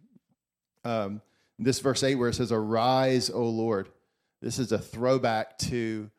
Um, 0.84 1.20
this 1.58 1.80
verse 1.80 2.02
8, 2.02 2.14
where 2.14 2.30
it 2.30 2.34
says, 2.34 2.52
Arise, 2.52 3.28
O 3.28 3.44
Lord, 3.44 3.90
this 4.40 4.58
is 4.58 4.72
a 4.72 4.78
throwback 4.78 5.58
to 5.58 6.10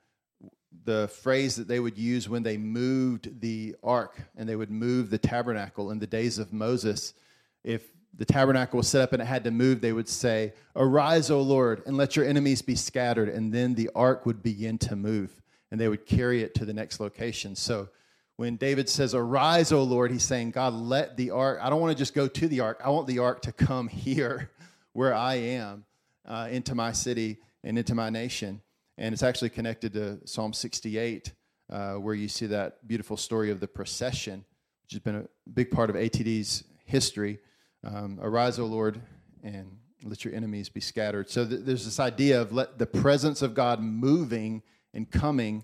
the 0.85 1.07
phrase 1.07 1.55
that 1.55 1.67
they 1.67 1.79
would 1.79 1.97
use 1.97 2.29
when 2.29 2.43
they 2.43 2.57
moved 2.57 3.41
the 3.41 3.75
ark 3.83 4.21
and 4.35 4.47
they 4.47 4.55
would 4.55 4.69
move 4.69 5.09
the 5.09 5.17
tabernacle 5.17 5.89
in 5.89 5.99
the 5.99 6.07
days 6.07 6.37
of 6.37 6.53
Moses 6.53 7.13
if 7.63 7.89
the 8.17 8.25
tabernacle 8.25 8.77
was 8.77 8.87
set 8.87 9.01
up 9.01 9.13
and 9.13 9.21
it 9.21 9.25
had 9.25 9.43
to 9.45 9.51
move, 9.51 9.81
they 9.81 9.93
would 9.93 10.09
say, 10.09 10.53
Arise, 10.75 11.31
O 11.31 11.41
Lord, 11.41 11.83
and 11.85 11.95
let 11.95 12.15
your 12.15 12.25
enemies 12.25 12.61
be 12.61 12.75
scattered. 12.75 13.29
And 13.29 13.53
then 13.53 13.75
the 13.75 13.89
ark 13.95 14.25
would 14.25 14.43
begin 14.43 14.77
to 14.79 14.95
move 14.95 15.41
and 15.71 15.79
they 15.79 15.87
would 15.87 16.05
carry 16.05 16.43
it 16.43 16.55
to 16.55 16.65
the 16.65 16.73
next 16.73 16.99
location. 16.99 17.55
So 17.55 17.89
when 18.35 18.55
David 18.55 18.89
says, 18.89 19.13
Arise, 19.13 19.71
O 19.71 19.83
Lord, 19.83 20.11
he's 20.11 20.23
saying, 20.23 20.51
God, 20.51 20.73
let 20.73 21.17
the 21.17 21.31
ark, 21.31 21.59
I 21.61 21.69
don't 21.69 21.81
want 21.81 21.91
to 21.91 21.97
just 21.97 22.13
go 22.13 22.27
to 22.27 22.47
the 22.47 22.61
ark. 22.61 22.81
I 22.83 22.89
want 22.89 23.07
the 23.07 23.19
ark 23.19 23.41
to 23.43 23.51
come 23.51 23.87
here 23.89 24.51
where 24.93 25.13
I 25.13 25.35
am 25.35 25.85
uh, 26.27 26.47
into 26.51 26.75
my 26.75 26.91
city 26.91 27.37
and 27.63 27.77
into 27.77 27.95
my 27.95 28.09
nation. 28.09 28.61
And 28.97 29.13
it's 29.13 29.23
actually 29.23 29.49
connected 29.49 29.93
to 29.93 30.19
Psalm 30.25 30.53
68, 30.53 31.31
uh, 31.69 31.93
where 31.95 32.15
you 32.15 32.27
see 32.27 32.47
that 32.47 32.85
beautiful 32.87 33.15
story 33.15 33.51
of 33.51 33.59
the 33.59 33.67
procession, 33.67 34.43
which 34.83 34.93
has 34.93 34.99
been 34.99 35.15
a 35.15 35.25
big 35.49 35.71
part 35.71 35.89
of 35.89 35.95
ATD's 35.95 36.63
history. 36.85 37.39
Um, 37.83 38.19
Arise, 38.21 38.59
O 38.59 38.65
Lord, 38.65 39.01
and 39.43 39.77
let 40.03 40.25
your 40.25 40.33
enemies 40.33 40.69
be 40.69 40.81
scattered. 40.81 41.29
So 41.29 41.45
th- 41.45 41.61
there's 41.63 41.85
this 41.85 41.99
idea 41.99 42.41
of 42.41 42.51
let 42.51 42.77
the 42.77 42.85
presence 42.85 43.41
of 43.41 43.53
God 43.53 43.81
moving 43.81 44.63
and 44.93 45.09
coming 45.09 45.63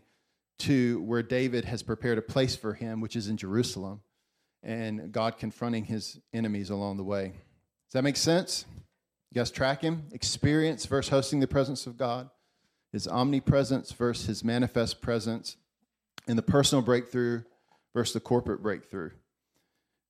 to 0.59 1.01
where 1.01 1.23
David 1.23 1.65
has 1.65 1.83
prepared 1.83 2.17
a 2.17 2.21
place 2.21 2.55
for 2.55 2.73
him, 2.73 3.01
which 3.01 3.15
is 3.15 3.27
in 3.27 3.37
Jerusalem, 3.37 4.01
and 4.63 5.11
God 5.11 5.37
confronting 5.37 5.85
his 5.85 6.19
enemies 6.33 6.69
along 6.69 6.97
the 6.97 7.03
way. 7.03 7.33
Does 7.87 7.93
that 7.93 8.03
make 8.03 8.17
sense? 8.17 8.65
You 9.31 9.39
guys 9.39 9.51
track 9.51 9.81
him? 9.81 10.03
Experience 10.11 10.85
versus 10.85 11.09
hosting 11.09 11.41
the 11.41 11.47
presence 11.47 11.85
of 11.87 11.97
God, 11.97 12.29
his 12.93 13.07
omnipresence 13.07 13.91
versus 13.91 14.25
his 14.27 14.43
manifest 14.43 15.01
presence, 15.01 15.57
and 16.27 16.37
the 16.37 16.43
personal 16.43 16.81
breakthrough 16.81 17.43
versus 17.93 18.13
the 18.13 18.21
corporate 18.21 18.63
breakthrough. 18.63 19.11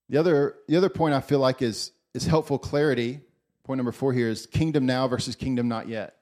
The 0.09 0.17
other, 0.17 0.55
the 0.67 0.77
other 0.77 0.89
point 0.89 1.15
I 1.15 1.21
feel 1.21 1.39
like 1.39 1.63
is, 1.63 1.91
is 2.15 2.25
helpful 2.25 2.57
clarity. 2.57 3.19
Point 3.65 3.77
number 3.77 3.91
four 3.91 4.13
here 4.13 4.29
is 4.29 4.45
kingdom 4.45 4.85
now 4.85 5.05
versus 5.05 5.35
kingdom 5.35 5.67
not 5.67 5.89
yet. 5.89 6.15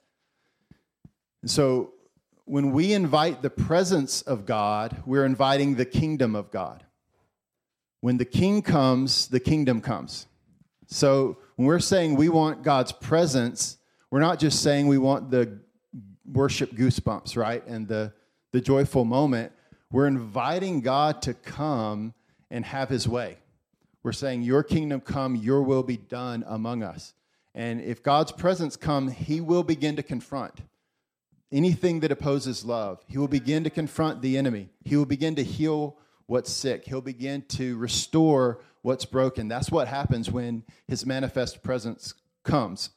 And 1.43 1.51
so 1.51 1.93
when 2.45 2.71
we 2.71 2.93
invite 2.93 3.43
the 3.43 3.51
presence 3.51 4.23
of 4.23 4.47
God, 4.47 5.03
we're 5.05 5.23
inviting 5.23 5.75
the 5.75 5.85
kingdom 5.85 6.35
of 6.35 6.49
God. 6.49 6.83
When 8.01 8.17
the 8.17 8.25
king 8.25 8.63
comes, 8.63 9.27
the 9.27 9.39
kingdom 9.39 9.81
comes. 9.81 10.25
So 10.87 11.37
when 11.57 11.67
we're 11.67 11.79
saying 11.79 12.15
we 12.15 12.27
want 12.27 12.63
God's 12.63 12.91
presence, 12.91 13.77
we're 14.09 14.19
not 14.19 14.39
just 14.39 14.63
saying 14.63 14.87
we 14.87 14.97
want 14.97 15.29
the 15.29 15.59
worship 16.25 16.71
goosebumps, 16.71 17.37
right? 17.37 17.65
And 17.67 17.87
the, 17.87 18.13
the 18.51 18.61
joyful 18.61 19.05
moment. 19.05 19.51
We're 19.91 20.07
inviting 20.07 20.81
God 20.81 21.21
to 21.23 21.35
come 21.35 22.15
and 22.49 22.65
have 22.65 22.89
his 22.89 23.07
way. 23.07 23.37
We're 24.03 24.11
saying, 24.11 24.43
Your 24.43 24.63
kingdom 24.63 25.01
come, 25.01 25.35
your 25.35 25.63
will 25.63 25.83
be 25.83 25.97
done 25.97 26.43
among 26.47 26.83
us. 26.83 27.13
And 27.55 27.81
if 27.81 28.03
God's 28.03 28.31
presence 28.31 28.75
come, 28.75 29.09
he 29.09 29.39
will 29.39 29.63
begin 29.63 29.95
to 29.95 30.03
confront 30.03 30.61
anything 31.51 31.99
that 32.01 32.11
opposes 32.11 32.65
love. 32.65 33.03
He 33.07 33.17
will 33.17 33.27
begin 33.27 33.63
to 33.63 33.69
confront 33.69 34.21
the 34.21 34.37
enemy. 34.37 34.69
He 34.83 34.97
will 34.97 35.05
begin 35.05 35.35
to 35.35 35.43
heal 35.43 35.97
what's 36.25 36.51
sick. 36.51 36.85
He'll 36.85 37.01
begin 37.01 37.43
to 37.49 37.77
restore 37.77 38.59
what's 38.81 39.05
broken. 39.05 39.47
That's 39.47 39.71
what 39.71 39.87
happens 39.87 40.31
when 40.31 40.63
his 40.87 41.05
manifest 41.05 41.63
presence 41.63 42.15
comes. 42.43 42.89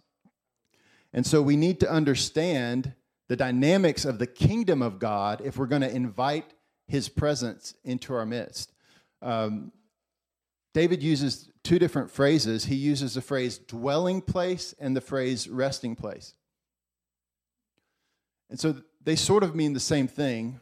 And 1.12 1.26
so 1.26 1.42
we 1.42 1.56
need 1.56 1.80
to 1.80 1.90
understand 1.90 2.94
the 3.28 3.36
dynamics 3.36 4.04
of 4.04 4.18
the 4.18 4.26
kingdom 4.26 4.82
of 4.82 4.98
God 4.98 5.42
if 5.44 5.56
we're 5.56 5.66
going 5.66 5.82
to 5.82 5.94
invite 5.94 6.54
his 6.86 7.08
presence 7.08 7.74
into 7.84 8.14
our 8.14 8.26
midst. 8.26 8.72
Um, 9.20 9.72
David 10.76 11.02
uses 11.02 11.48
two 11.62 11.78
different 11.78 12.10
phrases. 12.10 12.66
He 12.66 12.74
uses 12.74 13.14
the 13.14 13.22
phrase 13.22 13.56
dwelling 13.56 14.20
place 14.20 14.74
and 14.78 14.94
the 14.94 15.00
phrase 15.00 15.48
resting 15.48 15.96
place. 15.96 16.34
And 18.50 18.60
so 18.60 18.82
they 19.02 19.16
sort 19.16 19.42
of 19.42 19.54
mean 19.54 19.72
the 19.72 19.80
same 19.80 20.06
thing, 20.06 20.60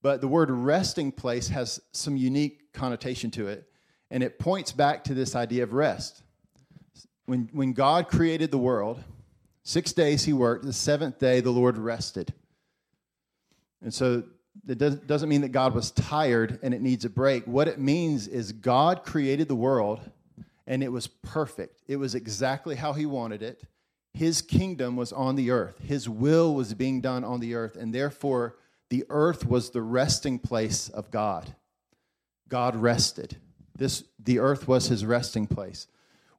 but 0.00 0.22
the 0.22 0.28
word 0.28 0.50
resting 0.50 1.12
place 1.12 1.48
has 1.48 1.78
some 1.92 2.16
unique 2.16 2.72
connotation 2.72 3.30
to 3.32 3.48
it, 3.48 3.68
and 4.10 4.22
it 4.22 4.38
points 4.38 4.72
back 4.72 5.04
to 5.04 5.12
this 5.12 5.36
idea 5.36 5.62
of 5.62 5.74
rest. 5.74 6.22
When, 7.26 7.50
when 7.52 7.74
God 7.74 8.08
created 8.08 8.50
the 8.50 8.56
world, 8.56 9.04
six 9.62 9.92
days 9.92 10.24
he 10.24 10.32
worked, 10.32 10.64
the 10.64 10.72
seventh 10.72 11.18
day 11.18 11.42
the 11.42 11.50
Lord 11.50 11.76
rested. 11.76 12.32
And 13.82 13.92
so 13.92 14.22
it 14.68 15.06
doesn't 15.06 15.28
mean 15.28 15.40
that 15.40 15.52
God 15.52 15.74
was 15.74 15.90
tired 15.90 16.58
and 16.62 16.74
it 16.74 16.80
needs 16.80 17.04
a 17.04 17.10
break. 17.10 17.46
What 17.46 17.68
it 17.68 17.78
means 17.78 18.28
is 18.28 18.52
God 18.52 19.04
created 19.04 19.48
the 19.48 19.54
world 19.54 20.00
and 20.66 20.82
it 20.82 20.92
was 20.92 21.06
perfect. 21.06 21.82
It 21.88 21.96
was 21.96 22.14
exactly 22.14 22.76
how 22.76 22.92
He 22.92 23.06
wanted 23.06 23.42
it. 23.42 23.62
His 24.12 24.42
kingdom 24.42 24.96
was 24.96 25.12
on 25.12 25.36
the 25.36 25.50
earth, 25.50 25.78
His 25.80 26.08
will 26.08 26.54
was 26.54 26.74
being 26.74 27.00
done 27.00 27.24
on 27.24 27.40
the 27.40 27.54
earth, 27.54 27.76
and 27.76 27.94
therefore 27.94 28.56
the 28.88 29.04
earth 29.08 29.46
was 29.46 29.70
the 29.70 29.82
resting 29.82 30.38
place 30.38 30.88
of 30.88 31.10
God. 31.10 31.54
God 32.48 32.76
rested. 32.76 33.36
This, 33.76 34.04
the 34.18 34.40
earth 34.40 34.68
was 34.68 34.88
His 34.88 35.04
resting 35.04 35.46
place. 35.46 35.86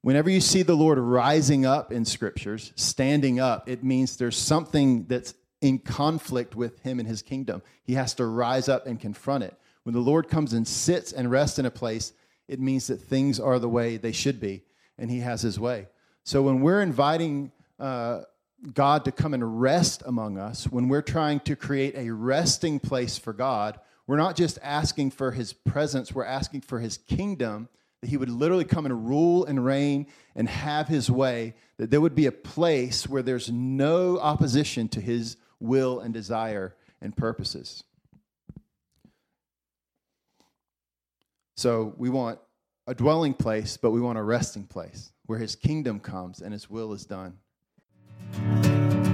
Whenever 0.01 0.29
you 0.29 0.41
see 0.41 0.63
the 0.63 0.75
Lord 0.75 0.97
rising 0.97 1.65
up 1.65 1.91
in 1.91 2.05
scriptures, 2.05 2.73
standing 2.75 3.39
up, 3.39 3.69
it 3.69 3.83
means 3.83 4.17
there's 4.17 4.37
something 4.37 5.05
that's 5.05 5.33
in 5.61 5.79
conflict 5.79 6.55
with 6.55 6.79
him 6.81 6.99
and 6.99 7.07
his 7.07 7.21
kingdom. 7.21 7.61
He 7.83 7.93
has 7.93 8.13
to 8.15 8.25
rise 8.25 8.67
up 8.67 8.87
and 8.87 8.99
confront 8.99 9.43
it. 9.43 9.55
When 9.83 9.93
the 9.93 10.01
Lord 10.01 10.27
comes 10.27 10.53
and 10.53 10.67
sits 10.67 11.11
and 11.13 11.31
rests 11.31 11.59
in 11.59 11.65
a 11.65 11.71
place, 11.71 12.13
it 12.47 12.59
means 12.59 12.87
that 12.87 12.97
things 12.97 13.39
are 13.39 13.59
the 13.59 13.69
way 13.69 13.97
they 13.97 14.11
should 14.11 14.39
be, 14.39 14.63
and 14.97 15.09
he 15.09 15.19
has 15.19 15.41
his 15.41 15.59
way. 15.59 15.87
So 16.23 16.41
when 16.41 16.61
we're 16.61 16.81
inviting 16.81 17.51
uh, 17.79 18.21
God 18.73 19.05
to 19.05 19.11
come 19.11 19.33
and 19.33 19.61
rest 19.61 20.03
among 20.05 20.37
us, 20.37 20.65
when 20.65 20.87
we're 20.87 21.01
trying 21.01 21.39
to 21.41 21.55
create 21.55 21.95
a 21.95 22.11
resting 22.11 22.79
place 22.79 23.17
for 23.17 23.33
God, 23.33 23.79
we're 24.05 24.17
not 24.17 24.35
just 24.35 24.59
asking 24.61 25.11
for 25.11 25.31
his 25.31 25.53
presence, 25.53 26.13
we're 26.13 26.25
asking 26.25 26.61
for 26.61 26.79
his 26.79 26.97
kingdom, 26.97 27.69
that 28.01 28.09
he 28.09 28.17
would 28.17 28.29
literally 28.29 28.65
come 28.65 28.85
and 28.85 29.07
rule 29.07 29.45
and 29.45 29.63
reign 29.63 30.07
and 30.35 30.49
have 30.49 30.87
his 30.87 31.09
way, 31.09 31.53
that 31.77 31.91
there 31.91 32.01
would 32.01 32.15
be 32.15 32.25
a 32.25 32.31
place 32.31 33.07
where 33.07 33.21
there's 33.21 33.51
no 33.51 34.19
opposition 34.19 34.87
to 34.89 35.01
his 35.01 35.37
will 35.61 35.99
and 35.99 36.13
desire 36.13 36.75
and 37.01 37.15
purposes. 37.15 37.83
So 41.55 41.93
we 41.97 42.09
want 42.09 42.39
a 42.87 42.95
dwelling 42.95 43.33
place, 43.33 43.77
but 43.77 43.91
we 43.91 44.01
want 44.01 44.17
a 44.17 44.23
resting 44.23 44.65
place 44.65 45.11
where 45.27 45.39
his 45.39 45.55
kingdom 45.55 45.99
comes 45.99 46.41
and 46.41 46.51
his 46.51 46.69
will 46.69 46.91
is 46.93 47.05
done. 47.05 47.37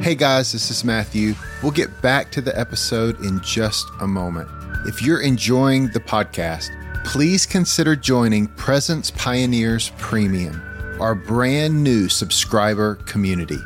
Hey 0.02 0.16
guys, 0.16 0.54
this 0.54 0.72
is 0.72 0.86
Matthew. 0.86 1.34
We'll 1.62 1.74
get 1.74 2.02
back 2.02 2.32
to 2.32 2.42
the 2.42 2.58
episode 2.58 3.20
in 3.26 3.42
just 3.42 3.86
a 4.00 4.08
moment. 4.08 4.48
If 4.88 5.02
you're 5.02 5.22
enjoying 5.22 5.90
the 5.90 6.00
podcast, 6.00 6.70
please 7.04 7.46
consider 7.46 7.96
joining 7.96 8.48
Presence 8.48 9.12
Pioneers 9.12 9.92
Premium, 9.98 10.62
our 11.02 11.14
brand 11.14 11.84
new 11.84 12.08
subscriber 12.08 12.96
community. 12.96 13.60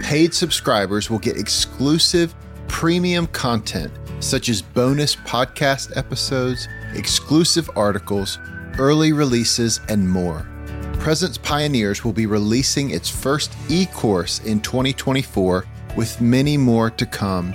Paid 0.00 0.34
subscribers 0.34 1.10
will 1.10 1.18
get 1.18 1.36
exclusive 1.36 2.34
premium 2.68 3.26
content 3.28 3.92
such 4.20 4.48
as 4.48 4.60
bonus 4.60 5.16
podcast 5.16 5.96
episodes, 5.96 6.68
exclusive 6.94 7.70
articles, 7.76 8.38
early 8.78 9.12
releases, 9.12 9.80
and 9.88 10.08
more. 10.08 10.46
Presence 10.94 11.38
Pioneers 11.38 12.04
will 12.04 12.12
be 12.12 12.26
releasing 12.26 12.90
its 12.90 13.08
first 13.08 13.54
e 13.68 13.86
course 13.86 14.40
in 14.40 14.60
2024 14.60 15.64
with 15.96 16.20
many 16.20 16.56
more 16.56 16.90
to 16.90 17.06
come. 17.06 17.52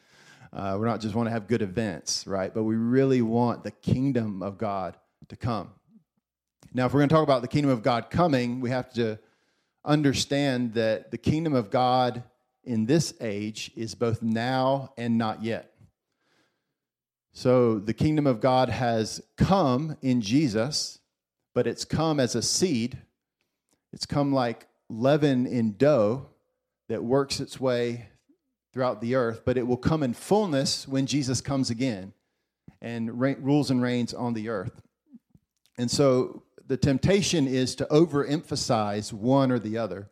Uh, 0.53 0.77
we're 0.79 0.87
not 0.87 1.01
just 1.01 1.17
wanting 1.17 1.33
to 1.33 1.35
have 1.35 1.49
good 1.49 1.63
events, 1.63 2.29
right? 2.29 2.55
But 2.55 2.63
we 2.63 2.77
really 2.77 3.23
want 3.23 3.65
the 3.65 3.73
kingdom 3.73 4.41
of 4.41 4.57
God 4.57 4.97
to 5.27 5.35
come. 5.35 5.71
Now, 6.73 6.87
if 6.87 6.95
we're 6.95 7.01
going 7.01 7.09
to 7.09 7.15
talk 7.17 7.25
about 7.25 7.43
the 7.43 7.49
kingdom 7.49 7.73
of 7.73 7.83
God 7.83 8.09
coming, 8.09 8.61
we 8.61 8.71
have 8.71 8.93
to 8.93 9.19
understand 9.85 10.75
that 10.75 11.11
the 11.11 11.19
kingdom 11.19 11.55
of 11.55 11.71
God 11.71 12.23
in 12.63 12.87
this 12.87 13.13
age 13.21 13.73
is 13.75 13.97
both 13.97 14.23
now 14.23 14.93
and 14.97 15.19
not 15.19 15.43
yet. 15.43 15.73
So 17.33 17.81
the 17.81 17.95
kingdom 17.95 18.29
of 18.29 18.41
God 18.41 18.69
has 18.69 19.21
come 19.37 19.97
in 20.03 20.21
Jesus, 20.21 21.01
but 21.53 21.67
it's 21.67 21.85
come 21.85 22.21
as 22.21 22.37
a 22.37 22.43
seed. 22.43 22.97
It's 23.93 24.07
come 24.07 24.33
like 24.33 24.69
leaven 24.89 25.47
in 25.47 25.77
dough 25.77 26.27
that 26.89 27.03
works 27.03 27.41
its 27.41 27.61
way 27.61 28.09
throughout 28.73 29.01
the 29.01 29.15
earth, 29.15 29.43
but 29.45 29.57
it 29.57 29.67
will 29.67 29.77
come 29.77 30.03
in 30.03 30.13
fullness 30.13 30.87
when 30.87 31.07
Jesus 31.07 31.41
comes 31.41 31.71
again 31.71 32.13
and 32.81 33.19
rules 33.19 33.71
and 33.71 33.83
reigns 33.83 34.13
on 34.13 34.35
the 34.35 34.49
earth. 34.49 34.83
And 35.79 35.91
so 35.91 36.43
the 36.67 36.77
temptation 36.77 37.47
is 37.47 37.75
to 37.77 37.85
overemphasize 37.87 39.13
one 39.13 39.51
or 39.51 39.59
the 39.59 39.79
other. 39.79 40.11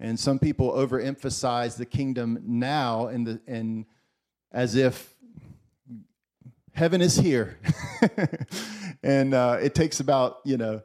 And 0.00 0.18
some 0.18 0.38
people 0.38 0.72
overemphasize 0.72 1.76
the 1.76 1.86
kingdom 1.86 2.42
now 2.44 3.08
in 3.08 3.24
the 3.24 3.40
and 3.46 3.84
as 4.50 4.74
if 4.74 5.14
heaven 6.72 7.00
is 7.00 7.16
here. 7.16 7.58
and 9.02 9.32
uh, 9.32 9.58
it 9.62 9.74
takes 9.74 10.00
about, 10.00 10.40
you 10.44 10.56
know, 10.56 10.82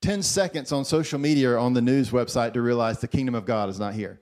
10 0.00 0.22
seconds 0.22 0.72
on 0.72 0.84
social 0.84 1.18
media 1.18 1.50
or 1.50 1.58
on 1.58 1.72
the 1.72 1.80
news 1.80 2.10
website 2.10 2.52
to 2.54 2.62
realize 2.62 3.00
the 3.00 3.08
kingdom 3.08 3.34
of 3.34 3.44
God 3.44 3.68
is 3.68 3.78
not 3.78 3.94
here. 3.94 4.20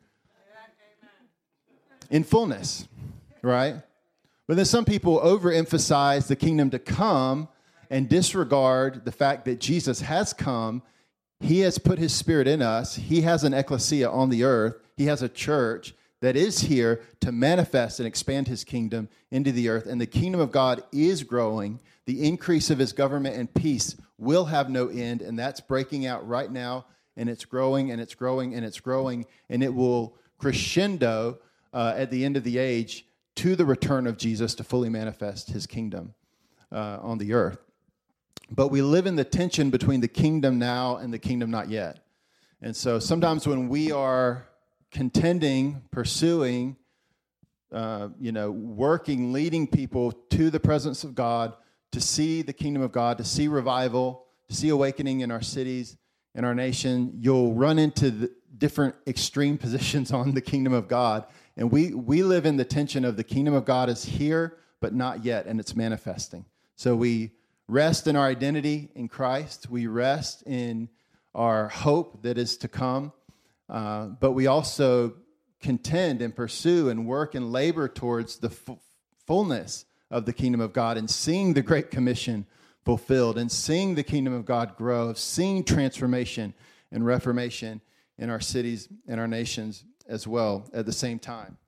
In 2.11 2.25
fullness, 2.25 2.89
right? 3.43 3.77
But 4.47 4.57
then 4.57 4.65
some 4.65 4.85
people 4.85 5.21
overemphasize 5.21 6.27
the 6.27 6.37
kingdom 6.37 6.71
to 6.71 6.79
come 6.79 7.49
and 7.91 8.09
disregard 8.09 9.05
the 9.05 9.13
fact 9.13 9.45
that 9.45 9.61
Jesus 9.61 10.01
has 10.01 10.33
come. 10.33 10.83
He 11.41 11.61
has 11.61 11.79
put 11.79 11.99
his 11.99 12.15
spirit 12.15 12.49
in 12.49 12.63
us. 12.63 12.97
He 12.97 13.23
has 13.23 13.45
an 13.45 13.55
ecclesia 13.55 14.11
on 14.11 14.31
the 14.31 14.45
earth. 14.45 14.77
He 14.97 15.07
has 15.07 15.23
a 15.23 15.29
church 15.29 15.95
that 16.21 16.35
is 16.35 16.61
here 16.61 17.03
to 17.21 17.31
manifest 17.31 18.01
and 18.01 18.07
expand 18.07 18.49
his 18.49 18.65
kingdom 18.65 19.09
into 19.31 19.53
the 19.53 19.69
earth. 19.69 19.87
And 19.87 20.01
the 20.01 20.07
kingdom 20.07 20.41
of 20.41 20.51
God 20.51 20.83
is 20.93 21.23
growing. 21.23 21.79
The 22.07 22.27
increase 22.27 22.71
of 22.71 22.79
his 22.79 22.93
government 22.93 23.37
and 23.37 23.53
peace 23.53 23.97
will 24.19 24.47
have 24.47 24.69
no 24.69 24.89
end. 24.89 25.23
And 25.23 25.39
that's 25.39 25.61
breaking 25.61 26.07
out 26.07 26.27
right 26.27 26.51
now. 26.51 26.87
And 27.17 27.29
it's 27.29 27.45
growing 27.45 27.91
and 27.91 28.01
it's 28.01 28.15
growing 28.15 28.55
and 28.55 28.65
it's 28.65 28.81
growing. 28.81 29.27
And 29.49 29.63
it 29.63 29.75
will 29.75 30.17
crescendo 30.39 31.39
uh, 31.73 31.95
at 31.97 32.11
the 32.11 32.25
end 32.25 32.37
of 32.37 32.45
the 32.45 32.59
age 32.59 33.07
to 33.37 33.57
the 33.57 33.65
return 33.65 34.07
of 34.07 34.17
Jesus 34.17 34.55
to 34.57 34.65
fully 34.65 34.89
manifest 34.89 35.51
his 35.51 35.67
kingdom 35.67 36.15
uh, 36.73 36.99
on 37.01 37.19
the 37.19 37.33
earth. 37.33 37.59
But 38.51 38.69
we 38.69 38.83
live 38.83 39.07
in 39.07 39.17
the 39.17 39.25
tension 39.25 39.71
between 39.71 40.01
the 40.01 40.09
kingdom 40.09 40.59
now 40.59 40.97
and 40.97 41.13
the 41.13 41.19
kingdom 41.19 41.51
not 41.51 41.69
yet. 41.69 42.01
And 42.61 42.75
so 42.75 42.99
sometimes 42.99 43.47
when 43.47 43.69
we 43.69 43.93
are 43.93 44.49
contending, 44.91 45.83
pursuing, 45.91 46.77
uh, 47.71 48.09
you 48.19 48.33
know, 48.33 48.51
working, 48.51 49.33
leading 49.33 49.67
people 49.67 50.13
to 50.31 50.51
the 50.51 50.59
presence 50.59 51.05
of 51.05 51.15
God, 51.15 51.55
to 51.93 52.01
see 52.01 52.43
the 52.43 52.53
kingdom 52.53 52.83
of 52.83 52.93
God, 52.93 53.19
to 53.19 53.25
see 53.25 53.49
revival, 53.49 54.27
to 54.49 54.55
see 54.55 54.69
awakening 54.69 55.21
in 55.21 55.31
our 55.31 55.43
cities, 55.43 55.97
in 56.35 56.45
our 56.45 56.55
nation, 56.55 57.15
you'll 57.21 57.55
run 57.55 57.79
into 57.79 58.31
different 58.57 58.95
extreme 59.07 59.59
positions 59.59 60.13
on 60.13 60.35
the 60.35 60.41
kingdom 60.41 60.73
of 60.73 60.89
God. 60.89 61.27
And 61.57 61.71
we, 61.71 61.93
we 61.93 62.23
live 62.23 62.47
in 62.47 62.57
the 62.57 62.65
tension 62.65 63.05
of 63.05 63.17
the 63.17 63.25
kingdom 63.25 63.55
of 63.55 63.65
God 63.65 63.89
is 63.89 64.05
here, 64.05 64.59
but 64.81 64.95
not 64.95 65.25
yet, 65.25 65.47
and 65.47 65.59
it's 65.59 65.75
manifesting. 65.75 66.45
So 66.77 66.95
we 66.95 67.33
rest 67.67 68.07
in 68.07 68.15
our 68.17 68.27
identity 68.27 68.91
in 68.95 69.09
Christ. 69.09 69.69
We 69.69 69.87
rest 69.87 70.43
in 70.47 70.89
our 71.35 71.69
hope 71.69 72.23
that 72.23 72.39
is 72.39 72.57
to 72.59 72.69
come. 72.69 73.13
Uh, 73.69 74.07
but 74.07 74.33
we 74.33 74.47
also 74.47 75.15
contend 75.61 76.23
and 76.23 76.35
pursue 76.35 76.89
and 76.89 77.07
work 77.07 77.35
and 77.35 77.53
labor 77.53 77.89
towards 77.89 78.39
the 78.39 78.49
f- 78.49 78.79
fullness 79.27 79.85
of 80.11 80.25
the 80.25 80.33
kingdom 80.33 80.61
of 80.61 80.73
God 80.73 80.97
and 80.97 81.09
seeing 81.09 81.55
the 81.55 81.63
Great 81.63 81.91
Commission 81.91 82.47
fulfilled 82.85 83.37
and 83.37 83.51
seeing 83.53 83.95
the 83.95 84.03
kingdom 84.03 84.33
of 84.33 84.45
God 84.45 84.77
grow, 84.77 85.13
seeing 85.13 85.65
transformation 85.65 86.55
and 86.91 87.05
reformation 87.05 87.81
in 88.17 88.31
our 88.31 88.41
cities 88.41 88.89
and 89.07 89.21
our 89.21 89.29
nations 89.29 89.85
as 90.09 90.27
well 90.27 90.69
at 90.73 90.87
the 90.87 90.93
same 90.93 91.19
time. 91.19 91.59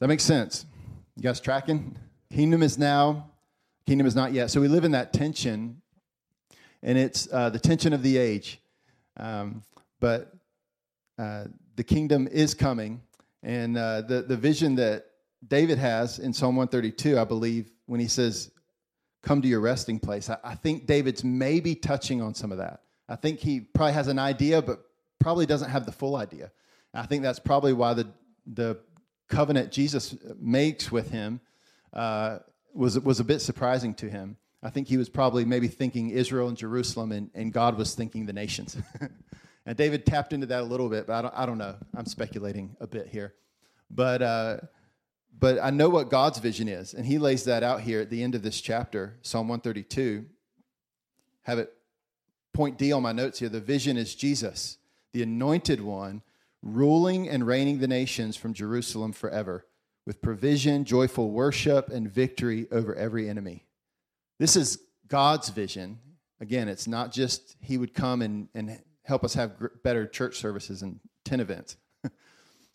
That 0.00 0.08
make 0.08 0.20
sense? 0.20 0.66
You 1.16 1.22
guys 1.22 1.40
tracking? 1.40 1.96
Kingdom 2.30 2.62
is 2.62 2.76
now, 2.78 3.30
Kingdom 3.88 4.06
is 4.06 4.14
not 4.14 4.34
yet. 4.34 4.50
So 4.50 4.60
we 4.60 4.68
live 4.68 4.84
in 4.84 4.90
that 4.90 5.14
tension, 5.14 5.80
and 6.82 6.98
it's 6.98 7.26
uh, 7.32 7.48
the 7.48 7.58
tension 7.58 7.94
of 7.94 8.02
the 8.02 8.18
age. 8.18 8.60
Um, 9.16 9.62
but 9.98 10.30
uh, 11.18 11.44
the 11.74 11.84
kingdom 11.84 12.28
is 12.30 12.52
coming, 12.52 13.00
and 13.42 13.78
uh, 13.78 14.02
the 14.02 14.20
the 14.20 14.36
vision 14.36 14.74
that 14.74 15.06
David 15.46 15.78
has 15.78 16.18
in 16.18 16.32
Psalm 16.32 16.56
132, 16.56 17.18
I 17.18 17.24
believe, 17.24 17.70
when 17.86 18.00
he 18.00 18.08
says, 18.08 18.50
"Come 19.22 19.42
to 19.42 19.48
your 19.48 19.60
resting 19.60 19.98
place," 19.98 20.30
I, 20.30 20.38
I 20.42 20.54
think 20.54 20.86
David's 20.86 21.24
maybe 21.24 21.74
touching 21.74 22.20
on 22.20 22.34
some 22.34 22.52
of 22.52 22.58
that. 22.58 22.82
I 23.08 23.16
think 23.16 23.40
he 23.40 23.60
probably 23.60 23.94
has 23.94 24.08
an 24.08 24.18
idea, 24.18 24.60
but 24.60 24.80
probably 25.18 25.46
doesn't 25.46 25.70
have 25.70 25.86
the 25.86 25.92
full 25.92 26.16
idea. 26.16 26.50
I 26.92 27.06
think 27.06 27.22
that's 27.22 27.38
probably 27.38 27.72
why 27.72 27.94
the 27.94 28.08
the 28.46 28.78
covenant 29.28 29.70
Jesus 29.72 30.16
makes 30.40 30.90
with 30.90 31.10
him 31.10 31.40
uh, 31.92 32.38
was 32.74 32.98
was 32.98 33.20
a 33.20 33.24
bit 33.24 33.40
surprising 33.40 33.94
to 33.94 34.08
him. 34.08 34.36
I 34.62 34.70
think 34.70 34.88
he 34.88 34.96
was 34.96 35.08
probably 35.08 35.44
maybe 35.44 35.68
thinking 35.68 36.10
Israel 36.10 36.48
and 36.48 36.56
Jerusalem, 36.56 37.12
and, 37.12 37.30
and 37.34 37.52
God 37.52 37.78
was 37.78 37.94
thinking 37.94 38.26
the 38.26 38.32
nations. 38.32 38.76
and 39.66 39.76
David 39.76 40.04
tapped 40.04 40.32
into 40.32 40.46
that 40.46 40.62
a 40.62 40.64
little 40.64 40.88
bit, 40.88 41.06
but 41.06 41.14
I 41.14 41.22
don't, 41.22 41.34
I 41.36 41.46
don't 41.46 41.58
know. 41.58 41.76
I'm 41.94 42.06
speculating 42.06 42.76
a 42.80 42.86
bit 42.86 43.06
here. 43.06 43.34
But, 43.88 44.20
uh, 44.20 44.56
but 45.38 45.58
I 45.62 45.70
know 45.70 45.88
what 45.88 46.10
God's 46.10 46.38
vision 46.38 46.68
is, 46.68 46.94
and 46.94 47.06
he 47.06 47.18
lays 47.18 47.44
that 47.44 47.62
out 47.62 47.82
here 47.82 48.00
at 48.00 48.10
the 48.10 48.22
end 48.22 48.34
of 48.34 48.42
this 48.42 48.60
chapter, 48.60 49.16
Psalm 49.22 49.48
132. 49.48 50.26
Have 51.42 51.58
it 51.58 51.72
point 52.52 52.76
D 52.76 52.92
on 52.92 53.02
my 53.02 53.12
notes 53.12 53.38
here. 53.38 53.48
The 53.48 53.60
vision 53.60 53.96
is 53.96 54.14
Jesus, 54.14 54.78
the 55.12 55.22
anointed 55.22 55.80
one, 55.80 56.22
ruling 56.62 57.28
and 57.28 57.46
reigning 57.46 57.78
the 57.78 57.86
nations 57.86 58.36
from 58.36 58.52
Jerusalem 58.52 59.12
forever, 59.12 59.64
with 60.06 60.20
provision, 60.20 60.84
joyful 60.84 61.30
worship, 61.30 61.88
and 61.88 62.10
victory 62.10 62.66
over 62.72 62.94
every 62.96 63.28
enemy. 63.28 63.64
This 64.38 64.56
is 64.56 64.78
God's 65.06 65.50
vision. 65.50 66.00
Again, 66.40 66.68
it's 66.68 66.88
not 66.88 67.12
just 67.12 67.56
He 67.60 67.78
would 67.78 67.94
come 67.94 68.22
and, 68.22 68.48
and 68.54 68.80
help 69.04 69.22
us 69.22 69.34
have 69.34 69.52
better 69.84 70.06
church 70.06 70.36
services 70.36 70.82
and 70.82 70.98
10 71.24 71.40
events, 71.40 71.76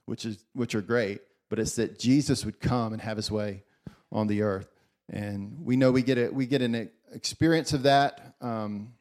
which, 0.05 0.25
is, 0.25 0.45
which 0.53 0.75
are 0.75 0.81
great, 0.81 1.21
but 1.53 1.59
it's 1.59 1.75
that 1.75 1.99
Jesus 1.99 2.45
would 2.45 2.59
come 2.59 2.93
and 2.93 3.01
have 3.03 3.15
His 3.15 3.29
way 3.29 3.61
on 4.11 4.25
the 4.25 4.41
earth. 4.41 4.73
And 5.07 5.63
we 5.63 5.75
know 5.75 5.91
we 5.91 6.01
get, 6.01 6.17
a, 6.17 6.31
we 6.31 6.47
get 6.47 6.63
an 6.63 6.89
experience 7.13 7.73
of 7.73 7.83
that 7.83 8.33
um, 8.41 8.93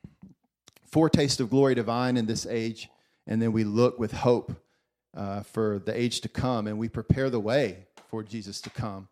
foretaste 0.85 1.41
of 1.41 1.49
glory 1.49 1.75
divine 1.75 2.19
in 2.19 2.27
this 2.27 2.45
age, 2.45 2.91
and 3.27 3.41
then 3.41 3.53
we 3.53 3.65
look 3.65 3.99
with 3.99 4.12
hope 4.12 4.53
uh, 5.17 5.45
for 5.45 5.79
the 5.79 5.99
age 5.99 6.21
to 6.21 6.29
come, 6.29 6.67
and 6.67 6.79
we 6.79 6.91
prepare 6.91 7.31
the 7.31 7.41
way 7.41 7.87
for 8.11 8.23
Jesus 8.23 8.61
to 8.61 8.69
come. 8.69 9.09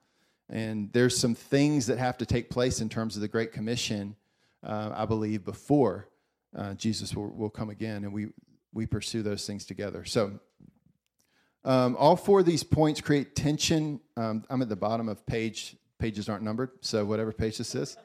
And 0.50 0.92
there's 0.92 1.16
some 1.16 1.34
things 1.34 1.86
that 1.86 1.96
have 1.96 2.18
to 2.18 2.26
take 2.26 2.50
place 2.50 2.82
in 2.82 2.90
terms 2.90 3.16
of 3.16 3.22
the 3.22 3.28
Great 3.28 3.52
Commission, 3.52 4.16
uh, 4.62 4.90
I 4.94 5.06
believe, 5.06 5.46
before 5.46 6.10
uh, 6.54 6.74
Jesus 6.74 7.16
will, 7.16 7.30
will 7.30 7.48
come 7.48 7.70
again, 7.70 8.04
and 8.04 8.12
we, 8.12 8.26
we 8.74 8.84
pursue 8.84 9.22
those 9.22 9.46
things 9.46 9.64
together. 9.64 10.04
So, 10.04 10.40
um, 11.64 11.96
all 11.98 12.16
four 12.16 12.40
of 12.40 12.46
these 12.46 12.62
points 12.62 13.00
create 13.00 13.34
tension. 13.34 14.00
Um, 14.16 14.44
I'm 14.48 14.62
at 14.62 14.68
the 14.68 14.76
bottom 14.76 15.08
of 15.08 15.24
page, 15.26 15.76
pages 15.98 16.28
aren't 16.28 16.42
numbered, 16.42 16.70
so 16.80 17.04
whatever 17.04 17.32
page 17.32 17.58
this 17.58 17.74
is. 17.74 17.96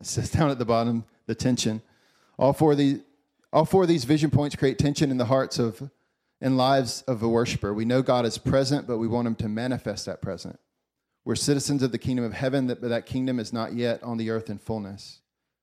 It 0.00 0.06
says 0.06 0.30
down 0.30 0.50
at 0.50 0.58
the 0.58 0.64
bottom, 0.64 1.04
the 1.26 1.34
tension. 1.34 1.82
All 2.38 2.52
four 2.52 2.72
of 2.72 2.78
these, 2.78 3.00
all 3.52 3.64
four 3.64 3.82
of 3.82 3.88
these 3.88 4.04
vision 4.04 4.30
points 4.30 4.56
create 4.56 4.78
tension 4.78 5.10
in 5.10 5.18
the 5.18 5.26
hearts 5.26 5.58
of 5.58 5.90
and 6.40 6.56
lives 6.56 7.02
of 7.02 7.22
a 7.22 7.28
worshiper. 7.28 7.72
We 7.72 7.84
know 7.84 8.02
God 8.02 8.26
is 8.26 8.36
present, 8.36 8.88
but 8.88 8.98
we 8.98 9.06
want 9.06 9.28
Him 9.28 9.36
to 9.36 9.48
manifest 9.48 10.06
that 10.06 10.20
present. 10.20 10.58
We're 11.24 11.36
citizens 11.36 11.84
of 11.84 11.92
the 11.92 11.98
kingdom 11.98 12.24
of 12.24 12.32
heaven, 12.32 12.66
but 12.66 12.80
that 12.80 13.06
kingdom 13.06 13.38
is 13.38 13.52
not 13.52 13.74
yet 13.74 14.02
on 14.02 14.18
the 14.18 14.30
earth 14.30 14.50
in 14.50 14.58
fullness. 14.58 15.20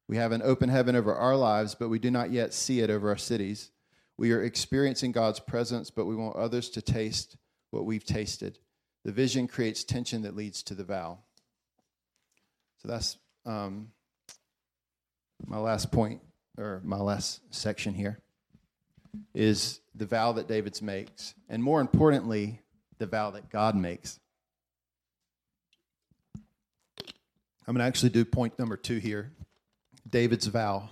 We 0.07 0.15
have 0.15 0.31
an 0.31 0.41
open 0.41 0.69
heaven 0.69 0.95
over 0.95 1.13
our 1.13 1.35
lives, 1.35 1.75
but 1.75 1.89
we 1.89 1.99
do 1.99 2.09
not 2.09 2.31
yet 2.31 2.53
see 2.53 2.79
it 2.79 2.89
over 2.89 3.09
our 3.09 3.17
cities. 3.17 3.71
We 4.19 4.33
are 4.33 4.43
experiencing 4.43 5.13
God's 5.13 5.39
presence, 5.39 5.89
but 5.89 6.03
we 6.03 6.13
want 6.13 6.35
others 6.35 6.69
to 6.71 6.81
taste 6.81 7.37
what 7.71 7.85
we've 7.85 8.03
tasted. 8.03 8.59
The 9.05 9.13
vision 9.13 9.47
creates 9.47 9.85
tension 9.85 10.23
that 10.23 10.35
leads 10.35 10.61
to 10.63 10.75
the 10.75 10.83
vow. 10.83 11.19
So 12.79 12.89
that's 12.89 13.17
um, 13.45 13.93
my 15.47 15.57
last 15.57 15.93
point, 15.93 16.19
or 16.57 16.81
my 16.83 16.97
last 16.97 17.39
section 17.55 17.93
here, 17.93 18.19
is 19.33 19.79
the 19.95 20.05
vow 20.05 20.33
that 20.33 20.49
David 20.49 20.81
makes, 20.81 21.33
and 21.47 21.63
more 21.63 21.79
importantly, 21.79 22.59
the 22.97 23.07
vow 23.07 23.31
that 23.31 23.49
God 23.49 23.73
makes. 23.73 24.19
I'm 27.07 27.73
going 27.73 27.77
to 27.77 27.83
actually 27.85 28.09
do 28.09 28.25
point 28.25 28.59
number 28.59 28.75
two 28.75 28.97
here 28.97 29.31
David's 30.09 30.47
vow. 30.47 30.89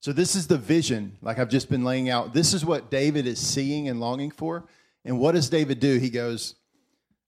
So, 0.00 0.12
this 0.12 0.36
is 0.36 0.46
the 0.46 0.58
vision, 0.58 1.16
like 1.22 1.38
I've 1.38 1.48
just 1.48 1.68
been 1.68 1.84
laying 1.84 2.08
out. 2.08 2.32
This 2.32 2.54
is 2.54 2.64
what 2.64 2.90
David 2.90 3.26
is 3.26 3.40
seeing 3.40 3.88
and 3.88 3.98
longing 3.98 4.30
for. 4.30 4.64
And 5.04 5.18
what 5.18 5.32
does 5.32 5.50
David 5.50 5.80
do? 5.80 5.98
He 5.98 6.10
goes, 6.10 6.54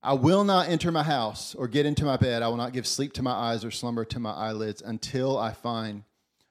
I 0.02 0.14
will 0.14 0.44
not 0.44 0.68
enter 0.68 0.90
my 0.90 1.02
house 1.02 1.54
or 1.54 1.68
get 1.68 1.84
into 1.84 2.04
my 2.04 2.16
bed. 2.16 2.42
I 2.42 2.48
will 2.48 2.56
not 2.56 2.72
give 2.72 2.86
sleep 2.86 3.12
to 3.14 3.22
my 3.22 3.32
eyes 3.32 3.64
or 3.64 3.70
slumber 3.70 4.04
to 4.06 4.20
my 4.20 4.32
eyelids 4.32 4.82
until 4.82 5.36
I 5.36 5.52
find 5.52 6.04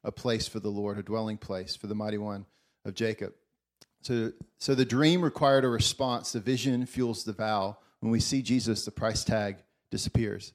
a 0.04 0.12
place 0.12 0.48
for 0.48 0.60
the 0.60 0.70
Lord, 0.70 0.98
a 0.98 1.04
dwelling 1.04 1.38
place 1.38 1.76
for 1.76 1.88
the 1.88 1.96
mighty 1.96 2.18
one 2.18 2.46
of 2.86 2.94
Jacob. 2.94 3.34
So, 4.02 4.32
so 4.60 4.76
the 4.76 4.86
dream 4.86 5.22
required 5.22 5.66
a 5.66 5.70
response. 5.70 6.32
The 6.32 6.40
vision 6.40 6.86
fuels 6.86 7.24
the 7.24 7.34
vow. 7.34 7.78
When 8.00 8.12
we 8.12 8.20
see 8.20 8.42
Jesus, 8.42 8.86
the 8.86 8.92
price 8.92 9.24
tag 9.24 9.58
disappears. 9.92 10.54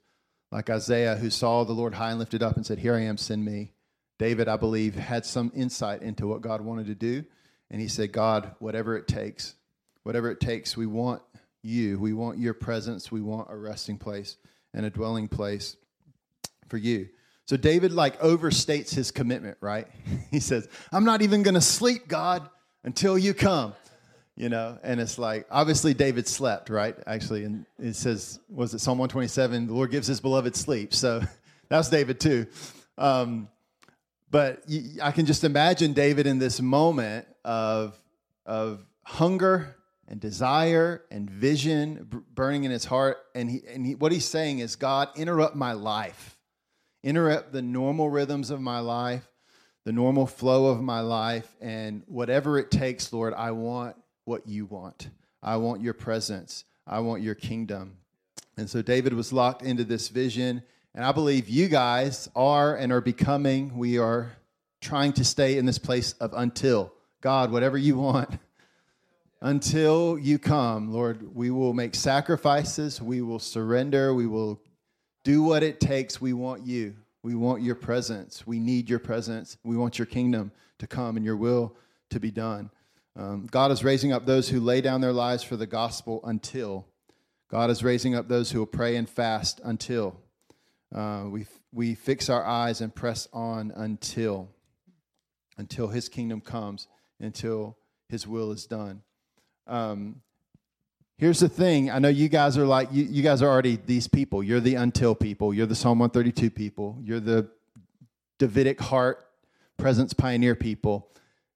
Like 0.51 0.71
Isaiah, 0.71 1.17
who 1.17 1.31
saw 1.31 1.65
the 1.65 1.73
Lord 1.73 1.95
high 1.95 2.11
and 2.11 2.19
lifted 2.19 2.43
up 2.43 2.57
and 2.57 2.65
said, 2.65 2.79
Here 2.79 2.95
I 2.95 3.01
am, 3.01 3.17
send 3.17 3.45
me. 3.45 3.73
David, 4.19 4.49
I 4.49 4.57
believe, 4.57 4.95
had 4.95 5.27
some 5.27 5.51
insight 5.55 6.03
into 6.03 6.27
what 6.27 6.41
God 6.41 6.61
wanted 6.61 6.87
to 6.87 6.95
do. 6.95 7.25
And 7.71 7.81
he 7.81 7.89
said, 7.89 8.13
God, 8.13 8.55
whatever 8.59 8.97
it 8.97 9.09
takes, 9.09 9.55
whatever 10.05 10.31
it 10.31 10.41
takes, 10.41 10.77
we 10.77 10.87
want 10.87 11.23
you. 11.63 11.99
We 11.99 12.13
want 12.13 12.39
your 12.39 12.55
presence. 12.55 13.11
We 13.11 13.21
want 13.21 13.49
a 13.51 13.57
resting 13.57 13.99
place 13.99 14.37
and 14.73 14.87
a 14.87 14.91
dwelling 14.91 15.29
place 15.29 15.77
for 16.69 16.77
you. 16.77 17.09
So 17.47 17.57
David 17.57 17.93
like 17.93 18.21
overstates 18.21 18.95
his 18.95 19.11
commitment, 19.11 19.59
right? 19.61 19.89
he 20.31 20.41
says, 20.41 20.69
I'm 20.93 21.05
not 21.05 21.23
even 21.23 21.43
going 21.43 21.55
to 21.55 21.61
sleep, 21.61 22.09
God, 22.09 22.49
until 22.85 23.19
you 23.19 23.35
come. 23.35 23.75
You 24.37 24.49
know, 24.49 24.79
and 24.83 25.01
it's 25.01 25.17
like 25.17 25.47
obviously 25.49 25.95
David 25.95 26.27
slept, 26.27 26.69
right? 26.69 26.97
Actually, 27.07 27.45
and 27.45 27.67
it 27.79 27.95
says, 27.95 28.41
was 28.49 28.75
it 28.75 28.81
Psalm 28.81 28.99
127? 28.99 29.69
The 29.69 29.73
Lord 29.73 29.93
gives 29.93 30.09
his 30.09 30.21
beloved 30.21 30.57
sleep. 30.57 30.93
So 30.93 31.23
that's 31.69 31.89
David 31.89 32.19
too. 32.19 32.47
Um, 32.99 33.49
but 34.35 34.63
I 35.01 35.13
can 35.13 35.27
just 35.27 35.45
imagine 35.45 35.93
David 35.93 36.27
in 36.27 36.39
this 36.39 36.61
moment 36.61 37.27
of 37.45 37.97
of 38.45 38.85
hunger 39.05 39.77
and 40.09 40.21
desire 40.21 41.05
and 41.11 41.31
vision 41.31 42.25
burning 42.35 42.65
in 42.65 42.71
his 42.71 42.85
heart, 42.85 43.19
and 43.35 43.51
he 43.51 43.63
and 43.69 43.87
he, 43.87 43.95
what 43.95 44.13
he's 44.13 44.25
saying 44.27 44.59
is, 44.59 44.77
God, 44.77 45.09
interrupt 45.17 45.57
my 45.57 45.73
life 45.73 46.35
interrupt 47.05 47.53
the 47.53 47.63
normal 47.63 48.09
rhythms 48.09 48.51
of 48.51 48.61
my 48.61 48.81
life, 48.81 49.29
the 49.85 49.93
normal 49.93 50.27
flow 50.27 50.67
of 50.67 50.83
my 50.83 51.01
life, 51.01 51.55
and 51.61 52.03
whatever 52.07 52.59
it 52.59 52.71
takes, 52.71 53.13
Lord, 53.13 53.35
I 53.35 53.51
want 53.51 53.95
what 54.25 54.49
you 54.49 54.65
want. 54.65 55.11
I 55.43 55.59
want 55.59 55.83
your 55.83 55.93
presence. 55.93 56.65
I 56.87 57.01
want 57.01 57.23
your 57.23 57.35
kingdom. 57.35 57.99
And 58.57 58.71
so 58.71 58.81
David 58.81 59.13
was 59.13 59.33
locked 59.33 59.63
into 59.63 59.85
this 59.85 60.09
vision. 60.09 60.63
And 60.95 61.05
I 61.05 61.13
believe 61.13 61.49
you 61.49 61.69
guys 61.69 62.29
are 62.37 62.77
and 62.77 62.93
are 62.93 63.01
becoming, 63.01 63.77
we 63.77 63.99
are 63.99 64.33
trying 64.81 65.13
to 65.15 65.25
stay 65.25 65.59
in 65.59 65.67
this 65.67 65.79
place 65.79 66.13
of 66.15 66.33
until. 66.35 66.93
God, 67.21 67.51
whatever 67.51 67.77
you 67.77 67.97
want, 67.97 68.39
until 69.41 70.19
you 70.19 70.39
come, 70.39 70.93
Lord, 70.93 71.35
we 71.35 71.51
will 71.51 71.73
make 71.73 71.95
sacrifices, 71.95 73.03
we 73.03 73.23
will 73.23 73.39
surrender, 73.39 74.15
we 74.15 74.27
will 74.27 74.61
do 75.25 75.43
what 75.43 75.63
it 75.63 75.81
takes. 75.81 76.21
We 76.21 76.35
want 76.35 76.67
you. 76.67 76.95
We 77.23 77.35
want 77.35 77.63
your 77.63 77.75
presence. 77.75 78.47
We 78.47 78.61
need 78.61 78.91
your 78.91 78.99
presence. 78.99 79.57
We 79.65 79.77
want 79.77 79.99
your 79.99 80.07
kingdom 80.07 80.53
to 80.79 80.87
come 80.87 81.17
and 81.17 81.25
your 81.25 81.37
will 81.37 81.75
to 82.11 82.21
be 82.21 82.31
done. 82.31 82.71
Um, 83.17 83.47
God 83.51 83.71
is 83.71 83.83
raising 83.83 84.13
up 84.13 84.27
those 84.27 84.51
who 84.51 84.61
lay 84.61 84.83
down 84.83 85.01
their 85.01 85.13
lives 85.13 85.43
for 85.43 85.57
the 85.57 85.67
gospel 85.67 86.21
until. 86.25 86.87
God 87.49 87.71
is 87.71 87.83
raising 87.83 88.15
up 88.15 88.29
those 88.29 88.51
who 88.51 88.59
will 88.59 88.67
pray 88.67 88.97
and 88.97 89.09
fast 89.09 89.61
until. 89.65 90.21
Uh, 90.95 91.25
we, 91.29 91.47
we 91.73 91.95
fix 91.95 92.31
our 92.31 92.45
eyes 92.45 92.81
and 92.81 92.95
press 92.95 93.29
on 93.33 93.73
until. 93.75 94.49
Until 95.57 95.89
his 95.89 96.09
kingdom 96.09 96.41
comes, 96.41 96.89
until 97.21 97.77
his 98.09 98.27
will 98.27 98.53
is 98.53 98.67
done. 98.67 99.03
Um, 99.67 100.23
Here's 101.17 101.39
the 101.39 101.49
thing. 101.49 101.91
I 101.91 102.01
know 102.01 102.09
you 102.09 102.29
guys 102.29 102.59
are 102.59 102.67
like, 102.67 102.89
you, 102.93 103.05
you 103.05 103.23
guys 103.23 103.41
are 103.41 103.49
already 103.49 103.79
these 103.87 104.09
people. 104.09 104.43
You're 104.43 104.61
the 104.61 104.75
until 104.75 105.15
people. 105.15 105.55
You're 105.55 105.67
the 105.67 105.77
Psalm 105.77 106.01
132 106.01 106.51
people. 106.51 106.99
You're 107.05 107.21
the 107.21 107.49
Davidic 108.39 108.81
heart 108.81 109.25
presence 109.77 110.13
pioneer 110.13 110.57
people. 110.57 111.09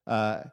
Uh, 0.07 0.45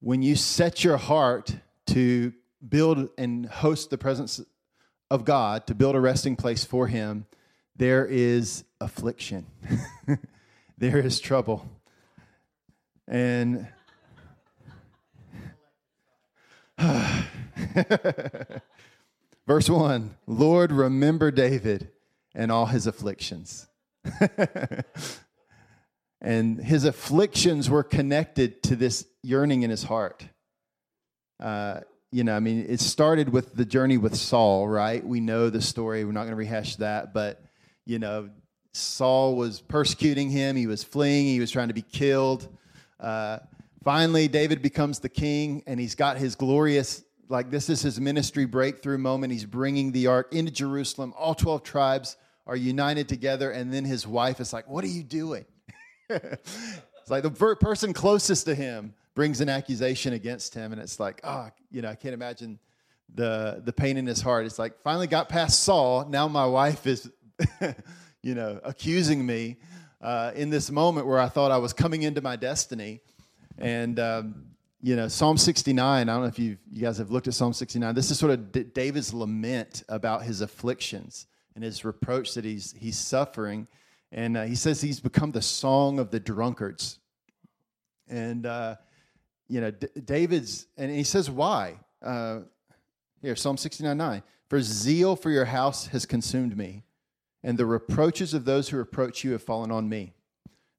when 0.00 0.22
you 0.22 0.36
set 0.36 0.82
your 0.82 0.96
heart 0.96 1.54
to 1.88 2.32
build 2.66 3.10
and 3.18 3.44
host 3.44 3.90
the 3.90 3.98
presence 3.98 4.40
of 5.10 5.26
God, 5.26 5.66
to 5.66 5.74
build 5.74 5.94
a 5.94 6.00
resting 6.00 6.34
place 6.34 6.64
for 6.64 6.86
Him, 6.86 7.26
there 7.76 8.06
is 8.06 8.64
affliction, 8.80 9.46
there 10.78 10.98
is 10.98 11.20
trouble. 11.20 11.68
And 13.06 13.68
Verse 19.46 19.68
1 19.68 20.16
Lord, 20.26 20.72
remember 20.72 21.30
David 21.30 21.90
and 22.34 22.50
all 22.50 22.66
his 22.66 22.86
afflictions. 22.86 23.68
and 26.20 26.58
his 26.62 26.84
afflictions 26.84 27.70
were 27.70 27.82
connected 27.82 28.62
to 28.64 28.76
this 28.76 29.06
yearning 29.22 29.62
in 29.62 29.70
his 29.70 29.84
heart. 29.84 30.26
Uh, 31.40 31.80
you 32.10 32.24
know, 32.24 32.36
I 32.36 32.40
mean, 32.40 32.66
it 32.68 32.80
started 32.80 33.30
with 33.30 33.54
the 33.54 33.64
journey 33.64 33.96
with 33.98 34.14
Saul, 34.14 34.68
right? 34.68 35.04
We 35.04 35.20
know 35.20 35.50
the 35.50 35.60
story. 35.60 36.04
We're 36.04 36.12
not 36.12 36.20
going 36.22 36.30
to 36.30 36.36
rehash 36.36 36.76
that, 36.76 37.12
but, 37.12 37.42
you 37.86 37.98
know, 37.98 38.30
Saul 38.72 39.36
was 39.36 39.60
persecuting 39.60 40.30
him. 40.30 40.56
He 40.56 40.66
was 40.66 40.82
fleeing. 40.82 41.26
He 41.26 41.40
was 41.40 41.50
trying 41.50 41.68
to 41.68 41.74
be 41.74 41.82
killed. 41.82 42.48
Uh, 42.98 43.38
finally, 43.84 44.28
David 44.28 44.62
becomes 44.62 44.98
the 44.98 45.08
king, 45.08 45.62
and 45.66 45.78
he's 45.78 45.94
got 45.94 46.16
his 46.16 46.34
glorious, 46.34 47.04
like, 47.28 47.50
this 47.50 47.68
is 47.68 47.82
his 47.82 48.00
ministry 48.00 48.46
breakthrough 48.46 48.98
moment. 48.98 49.32
He's 49.32 49.44
bringing 49.44 49.92
the 49.92 50.08
ark 50.08 50.32
into 50.32 50.50
Jerusalem. 50.50 51.14
All 51.16 51.34
12 51.34 51.62
tribes 51.62 52.16
are 52.46 52.56
united 52.56 53.08
together, 53.08 53.50
and 53.50 53.72
then 53.72 53.84
his 53.84 54.06
wife 54.06 54.40
is 54.40 54.52
like, 54.52 54.68
What 54.68 54.84
are 54.84 54.88
you 54.88 55.02
doing? 55.02 55.44
it's 56.10 57.10
like 57.10 57.22
the 57.22 57.30
person 57.30 57.92
closest 57.92 58.46
to 58.46 58.54
him 58.54 58.94
brings 59.14 59.40
an 59.40 59.48
accusation 59.48 60.12
against 60.12 60.54
him, 60.54 60.72
and 60.72 60.80
it's 60.80 60.98
like, 60.98 61.20
oh, 61.24 61.48
you 61.70 61.82
know, 61.82 61.88
I 61.88 61.94
can't 61.94 62.14
imagine 62.14 62.58
the 63.14 63.62
the 63.64 63.72
pain 63.72 63.96
in 63.96 64.06
his 64.06 64.20
heart. 64.20 64.46
It's 64.46 64.58
like 64.58 64.80
finally 64.82 65.06
got 65.06 65.28
past 65.28 65.62
Saul. 65.62 66.06
Now 66.08 66.26
my 66.28 66.46
wife 66.46 66.86
is, 66.86 67.10
you 68.22 68.34
know, 68.34 68.60
accusing 68.64 69.24
me 69.24 69.56
uh, 70.00 70.32
in 70.34 70.50
this 70.50 70.70
moment 70.70 71.06
where 71.06 71.18
I 71.18 71.28
thought 71.28 71.50
I 71.50 71.58
was 71.58 71.72
coming 71.72 72.02
into 72.02 72.20
my 72.20 72.36
destiny, 72.36 73.00
and. 73.58 73.98
Um, 73.98 74.46
you 74.84 74.96
know, 74.96 75.08
Psalm 75.08 75.38
69, 75.38 75.80
I 75.82 76.12
don't 76.12 76.20
know 76.20 76.28
if 76.28 76.38
you 76.38 76.58
you 76.70 76.82
guys 76.82 76.98
have 76.98 77.10
looked 77.10 77.26
at 77.26 77.32
Psalm 77.32 77.54
69. 77.54 77.94
This 77.94 78.10
is 78.10 78.18
sort 78.18 78.32
of 78.32 78.52
D- 78.52 78.64
David's 78.64 79.14
lament 79.14 79.82
about 79.88 80.24
his 80.24 80.42
afflictions 80.42 81.26
and 81.54 81.64
his 81.64 81.84
reproach 81.86 82.34
that 82.34 82.44
he's, 82.44 82.74
he's 82.78 82.98
suffering. 82.98 83.66
And 84.12 84.36
uh, 84.36 84.42
he 84.42 84.54
says 84.54 84.80
he's 84.80 85.00
become 85.00 85.32
the 85.32 85.42
song 85.42 85.98
of 85.98 86.10
the 86.10 86.20
drunkards. 86.20 86.98
And, 88.08 88.44
uh, 88.44 88.76
you 89.48 89.60
know, 89.60 89.70
D- 89.70 89.88
David's, 90.04 90.66
and 90.76 90.90
he 90.90 91.04
says 91.04 91.30
why. 91.30 91.78
Uh, 92.02 92.40
here, 93.22 93.36
Psalm 93.36 93.56
69 93.56 93.96
9. 93.96 94.22
For 94.50 94.60
zeal 94.60 95.16
for 95.16 95.30
your 95.30 95.46
house 95.46 95.86
has 95.88 96.04
consumed 96.04 96.56
me, 96.56 96.83
and 97.44 97.56
the 97.56 97.66
reproaches 97.66 98.34
of 98.34 98.44
those 98.44 98.68
who 98.68 98.76
reproach 98.76 99.22
you 99.22 99.30
have 99.32 99.42
fallen 99.42 99.70
on 99.70 99.88
me. 99.88 100.14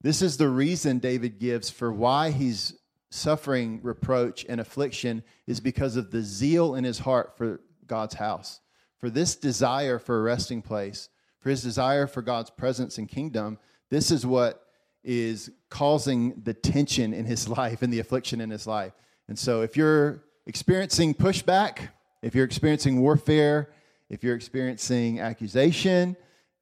This 0.01 0.22
is 0.22 0.36
the 0.36 0.49
reason 0.49 0.99
David 0.99 1.39
gives 1.39 1.70
for 1.70 1.93
why 1.93 2.32
he's 2.32 2.74
suffering 3.09 3.80
reproach 3.82 4.45
and 4.49 4.59
affliction 4.59 5.24
is 5.47 5.61
because 5.61 5.95
of 5.95 6.11
the 6.11 6.22
zeal 6.22 6.76
in 6.76 6.84
his 6.84 6.99
heart 6.99 7.38
for 7.38 7.61
God's 7.88 8.16
house, 8.16 8.59
for 8.99 9.09
this 9.09 9.38
desire 9.38 9.99
for 9.99 10.20
a 10.20 10.24
resting 10.24 10.61
place 10.61 11.07
for 11.45 11.51
his 11.51 11.61
desire 11.61 12.07
for 12.07 12.24
God's 12.24 12.49
presence 12.49 12.97
and 12.97 13.07
kingdom, 13.07 13.59
this 13.91 14.09
is 14.09 14.26
what 14.26 14.66
is 15.03 15.51
causing 15.70 16.41
the 16.43 16.55
tension 16.55 17.13
in 17.13 17.24
his 17.24 17.47
life 17.59 17.84
and 17.84 17.93
the 17.93 17.99
affliction 17.99 18.41
in 18.41 18.49
his 18.49 18.66
life. 18.66 18.93
And 19.28 19.38
so, 19.38 19.61
if 19.61 19.78
you're 19.78 20.24
experiencing 20.47 21.13
pushback, 21.13 21.89
if 22.24 22.34
you're 22.34 22.45
experiencing 22.45 22.99
warfare, 22.99 23.70
if 24.09 24.24
you're 24.24 24.36
experiencing 24.36 25.20
accusation, 25.20 26.18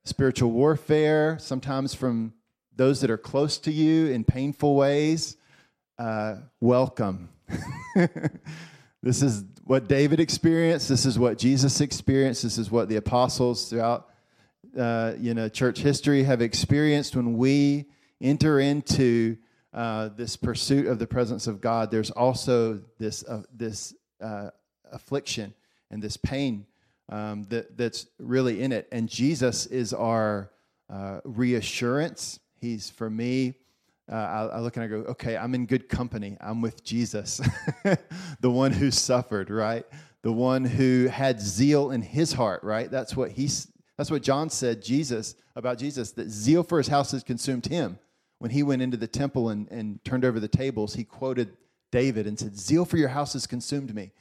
spiritual 0.06 0.52
warfare, 0.52 1.38
sometimes 1.40 1.94
from 1.94 2.34
those 2.76 3.02
that 3.02 3.10
are 3.10 3.18
close 3.18 3.58
to 3.60 3.72
you 3.72 4.08
in 4.08 4.24
painful 4.24 4.76
ways, 4.76 5.38
uh, 5.98 6.36
welcome. 6.60 7.30
this 9.02 9.22
is 9.22 9.44
what 9.64 9.88
David 9.88 10.20
experienced. 10.20 10.90
This 10.90 11.06
is 11.06 11.18
what 11.18 11.38
Jesus 11.38 11.82
experienced. 11.82 12.44
This 12.44 12.58
is 12.58 12.72
what 12.72 12.90
the 12.90 12.96
apostles 12.96 13.70
throughout 13.70 14.10
uh, 14.78 15.14
you 15.20 15.34
know, 15.34 15.50
church 15.50 15.80
history 15.80 16.24
have 16.24 16.42
experienced 16.42 17.16
when 17.16 17.38
we 17.38 17.86
enter 18.22 18.60
into 18.60 19.38
uh, 19.74 20.10
this 20.16 20.36
pursuit 20.36 20.88
of 20.88 21.00
the 21.00 21.08
presence 21.08 21.48
of 21.48 21.62
God, 21.62 21.92
there's 21.92 22.12
also 22.12 22.82
this, 23.00 23.24
uh, 23.26 23.44
this 23.54 23.94
uh, 24.22 24.50
affliction 24.92 25.54
and 25.90 26.02
this 26.02 26.18
pain 26.18 26.66
um, 27.10 27.44
that, 27.50 27.78
that's 27.78 28.08
really 28.20 28.62
in 28.62 28.72
it. 28.72 28.88
And 28.92 29.10
Jesus 29.10 29.66
is 29.66 29.94
our 29.94 30.52
uh, 30.90 31.20
reassurance. 31.24 32.40
He's, 32.60 32.90
for 32.90 33.10
me, 33.10 33.56
uh, 34.12 34.16
I, 34.16 34.46
I, 34.46 34.60
look 34.60 34.76
and 34.76 34.84
I 34.84 34.88
go, 34.88 34.98
okay, 35.12 35.38
I'm 35.38 35.56
in 35.56 35.66
good 35.66 35.88
company. 35.88 36.38
I'm 36.42 36.62
with 36.62 36.84
Jesus, 36.84 37.42
the 38.40 38.52
one 38.52 38.72
who 38.72 38.92
suffered, 38.92 39.50
right? 39.50 39.86
The 40.24 40.32
one 40.32 40.66
who 40.66 41.08
had 41.08 41.40
zeal 41.40 41.92
in 41.92 42.02
his 42.02 42.34
heart, 42.34 42.64
right? 42.64 42.90
That's 42.90 43.16
what 43.16 43.32
he's 43.32 43.68
that's 43.98 44.10
what 44.10 44.24
John 44.24 44.50
said 44.50 44.82
Jesus 44.82 45.36
about 45.56 45.78
Jesus, 45.78 46.12
that 46.14 46.30
zeal 46.30 46.64
for 46.64 46.78
his 46.78 46.88
house 46.88 47.12
has 47.12 47.24
consumed 47.24 47.68
him. 47.68 48.00
When 48.40 48.52
he 48.52 48.64
went 48.64 48.82
into 48.82 48.98
the 48.98 49.08
temple 49.08 49.50
and, 49.50 49.70
and 49.72 50.04
turned 50.04 50.26
over 50.26 50.40
the 50.40 50.48
tables, 50.48 50.96
he 50.96 51.04
quoted 51.04 51.56
David 51.92 52.26
and 52.26 52.38
said, 52.38 52.58
Zeal 52.58 52.86
for 52.86 52.98
your 52.98 53.10
house 53.10 53.34
has 53.34 53.46
consumed 53.46 53.94
me. 53.94 54.12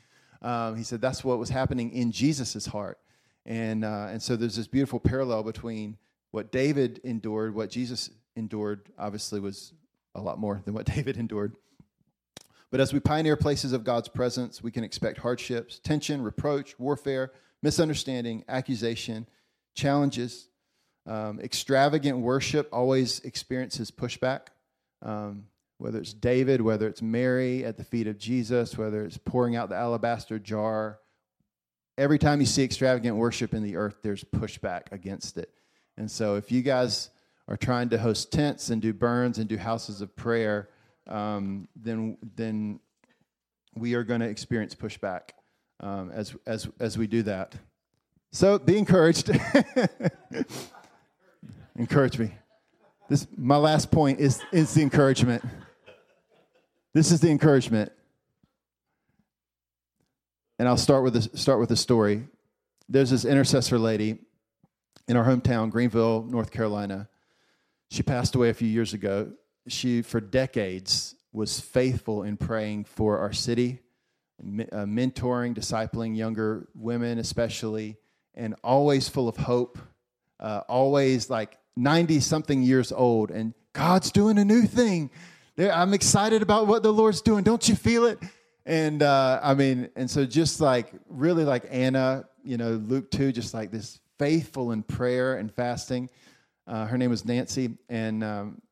Um, 0.42 0.76
he 0.76 0.82
said 0.82 1.00
that's 1.00 1.24
what 1.24 1.38
was 1.38 1.48
happening 1.48 1.92
in 1.92 2.12
Jesus' 2.12 2.66
heart. 2.66 2.98
And, 3.46 3.84
uh, 3.84 4.08
and 4.10 4.22
so 4.22 4.36
there's 4.36 4.56
this 4.56 4.66
beautiful 4.66 5.00
parallel 5.00 5.42
between 5.42 5.96
what 6.30 6.52
David 6.52 7.00
endured, 7.04 7.54
what 7.54 7.70
Jesus 7.70 8.10
endured, 8.36 8.88
obviously, 8.98 9.40
was 9.40 9.72
a 10.14 10.20
lot 10.20 10.38
more 10.38 10.60
than 10.64 10.74
what 10.74 10.86
David 10.94 11.16
endured. 11.16 11.54
But 12.70 12.80
as 12.80 12.92
we 12.92 13.00
pioneer 13.00 13.36
places 13.36 13.72
of 13.72 13.84
God's 13.84 14.08
presence, 14.08 14.62
we 14.62 14.70
can 14.70 14.82
expect 14.82 15.18
hardships, 15.18 15.78
tension, 15.78 16.22
reproach, 16.22 16.78
warfare, 16.78 17.32
misunderstanding, 17.62 18.44
accusation, 18.48 19.26
challenges. 19.74 20.48
Um, 21.06 21.38
extravagant 21.40 22.18
worship 22.18 22.68
always 22.72 23.20
experiences 23.20 23.90
pushback. 23.90 24.48
Um, 25.02 25.46
whether 25.82 25.98
it's 25.98 26.12
David, 26.12 26.60
whether 26.60 26.86
it's 26.86 27.02
Mary 27.02 27.64
at 27.64 27.76
the 27.76 27.82
feet 27.82 28.06
of 28.06 28.16
Jesus, 28.16 28.78
whether 28.78 29.04
it's 29.04 29.18
pouring 29.18 29.56
out 29.56 29.68
the 29.68 29.74
alabaster 29.74 30.38
jar. 30.38 31.00
Every 31.98 32.20
time 32.20 32.38
you 32.38 32.46
see 32.46 32.62
extravagant 32.62 33.16
worship 33.16 33.52
in 33.52 33.64
the 33.64 33.74
earth, 33.74 33.96
there's 34.00 34.22
pushback 34.22 34.92
against 34.92 35.36
it. 35.38 35.50
And 35.96 36.08
so, 36.08 36.36
if 36.36 36.52
you 36.52 36.62
guys 36.62 37.10
are 37.48 37.56
trying 37.56 37.88
to 37.88 37.98
host 37.98 38.30
tents 38.30 38.70
and 38.70 38.80
do 38.80 38.92
burns 38.92 39.38
and 39.38 39.48
do 39.48 39.56
houses 39.56 40.00
of 40.00 40.14
prayer, 40.14 40.68
um, 41.08 41.66
then 41.74 42.16
then 42.36 42.78
we 43.74 43.94
are 43.94 44.04
going 44.04 44.20
to 44.20 44.28
experience 44.28 44.76
pushback 44.76 45.30
um, 45.80 46.12
as 46.12 46.32
as 46.46 46.68
as 46.78 46.96
we 46.96 47.08
do 47.08 47.24
that. 47.24 47.56
So 48.30 48.56
be 48.56 48.78
encouraged. 48.78 49.30
Encourage 51.76 52.18
me. 52.18 52.32
This 53.08 53.26
my 53.36 53.56
last 53.56 53.90
point 53.90 54.20
is, 54.20 54.40
is 54.52 54.72
the 54.74 54.82
encouragement. 54.82 55.44
This 56.94 57.10
is 57.10 57.20
the 57.20 57.30
encouragement. 57.30 57.92
And 60.58 60.68
I'll 60.68 60.76
start 60.76 61.02
with 61.02 61.16
a, 61.16 61.36
start 61.36 61.58
with 61.58 61.70
a 61.70 61.76
story. 61.76 62.28
There's 62.88 63.10
this 63.10 63.24
intercessor 63.24 63.78
lady 63.78 64.18
in 65.08 65.16
our 65.16 65.24
hometown, 65.24 65.70
Greenville, 65.70 66.22
North 66.22 66.50
Carolina. 66.50 67.08
She 67.90 68.02
passed 68.02 68.34
away 68.34 68.50
a 68.50 68.54
few 68.54 68.68
years 68.68 68.92
ago. 68.92 69.32
She, 69.68 70.02
for 70.02 70.20
decades, 70.20 71.14
was 71.32 71.60
faithful 71.60 72.22
in 72.22 72.36
praying 72.36 72.84
for 72.84 73.18
our 73.18 73.32
city, 73.32 73.80
uh, 74.40 74.84
mentoring, 74.84 75.54
discipling 75.56 76.16
younger 76.16 76.68
women, 76.74 77.18
especially 77.18 77.96
and 78.34 78.54
always 78.62 79.08
full 79.08 79.28
of 79.28 79.36
hope, 79.36 79.78
uh, 80.40 80.62
always 80.68 81.30
like 81.30 81.58
90 81.76 82.20
something 82.20 82.62
years 82.62 82.92
old, 82.92 83.30
and 83.30 83.54
God's 83.72 84.10
doing 84.10 84.38
a 84.38 84.44
new 84.44 84.62
thing. 84.62 85.10
I'm 85.58 85.94
excited 85.94 86.42
about 86.42 86.66
what 86.66 86.82
the 86.82 86.92
Lord's 86.92 87.20
doing. 87.20 87.44
Don't 87.44 87.68
you 87.68 87.74
feel 87.74 88.06
it? 88.06 88.18
And 88.64 89.02
uh, 89.02 89.40
I 89.42 89.54
mean, 89.54 89.90
and 89.96 90.10
so 90.10 90.24
just 90.24 90.60
like 90.60 90.92
really 91.08 91.44
like 91.44 91.66
Anna, 91.70 92.24
you 92.44 92.56
know, 92.56 92.72
Luke 92.72 93.10
2, 93.10 93.32
just 93.32 93.54
like 93.54 93.70
this 93.70 94.00
faithful 94.18 94.72
in 94.72 94.82
prayer 94.82 95.36
and 95.36 95.52
fasting. 95.52 96.08
Uh, 96.66 96.86
her 96.86 96.96
name 96.96 97.10
was 97.10 97.24
Nancy, 97.24 97.76
and 97.88 98.22
um, 98.22 98.62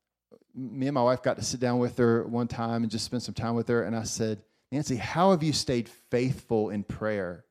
me 0.54 0.86
and 0.86 0.94
my 0.94 1.02
wife 1.02 1.22
got 1.22 1.36
to 1.38 1.42
sit 1.42 1.60
down 1.60 1.78
with 1.78 1.98
her 1.98 2.24
one 2.26 2.46
time 2.46 2.82
and 2.82 2.90
just 2.90 3.04
spend 3.04 3.22
some 3.22 3.34
time 3.34 3.56
with 3.56 3.66
her. 3.68 3.82
And 3.82 3.96
I 3.96 4.04
said, 4.04 4.42
Nancy, 4.70 4.96
how 4.96 5.32
have 5.32 5.42
you 5.42 5.52
stayed 5.52 5.88
faithful 5.88 6.70
in 6.70 6.84
prayer? 6.84 7.44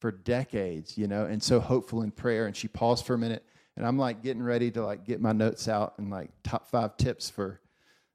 for 0.00 0.12
decades, 0.12 0.96
you 0.96 1.06
know, 1.06 1.24
and 1.24 1.42
so 1.42 1.60
hopeful 1.60 2.02
in 2.02 2.10
prayer. 2.10 2.46
And 2.46 2.56
she 2.56 2.68
paused 2.68 3.04
for 3.04 3.14
a 3.14 3.18
minute, 3.18 3.44
and 3.76 3.86
I'm 3.86 3.98
like 3.98 4.22
getting 4.22 4.42
ready 4.42 4.70
to 4.72 4.84
like 4.84 5.04
get 5.04 5.20
my 5.20 5.32
notes 5.32 5.68
out 5.68 5.94
and 5.98 6.10
like 6.10 6.30
top 6.42 6.70
five 6.70 6.96
tips 6.96 7.28
for 7.28 7.60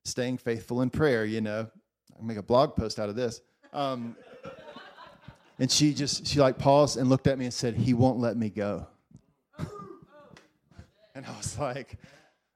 staying 0.06 0.38
faithful 0.38 0.82
in 0.82 0.90
prayer. 0.90 1.26
You 1.26 1.42
know, 1.42 1.68
I 2.14 2.18
can 2.18 2.28
make 2.28 2.38
a 2.38 2.44
blog 2.44 2.76
post 2.76 3.00
out 3.00 3.10
of 3.10 3.16
this. 3.16 3.42
Um, 3.72 4.16
and 5.60 5.72
she 5.72 5.94
just 5.94 6.28
she 6.28 6.40
like 6.40 6.58
paused 6.58 6.98
and 6.98 7.10
looked 7.10 7.28
at 7.28 7.38
me 7.38 7.46
and 7.46 7.54
said, 7.54 7.76
"He 7.76 7.94
won't 7.94 8.20
let 8.20 8.38
me 8.38 8.50
go." 8.50 8.88
and 11.16 11.26
I 11.26 11.38
was 11.38 11.58
like, 11.60 11.98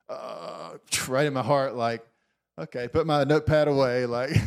uh, 0.10 0.74
right 1.08 1.26
in 1.26 1.34
my 1.34 1.44
heart, 1.44 1.76
like, 1.76 2.06
okay, 2.58 2.88
put 2.88 3.06
my 3.06 3.24
notepad 3.24 3.68
away, 3.68 4.06
like. 4.06 4.32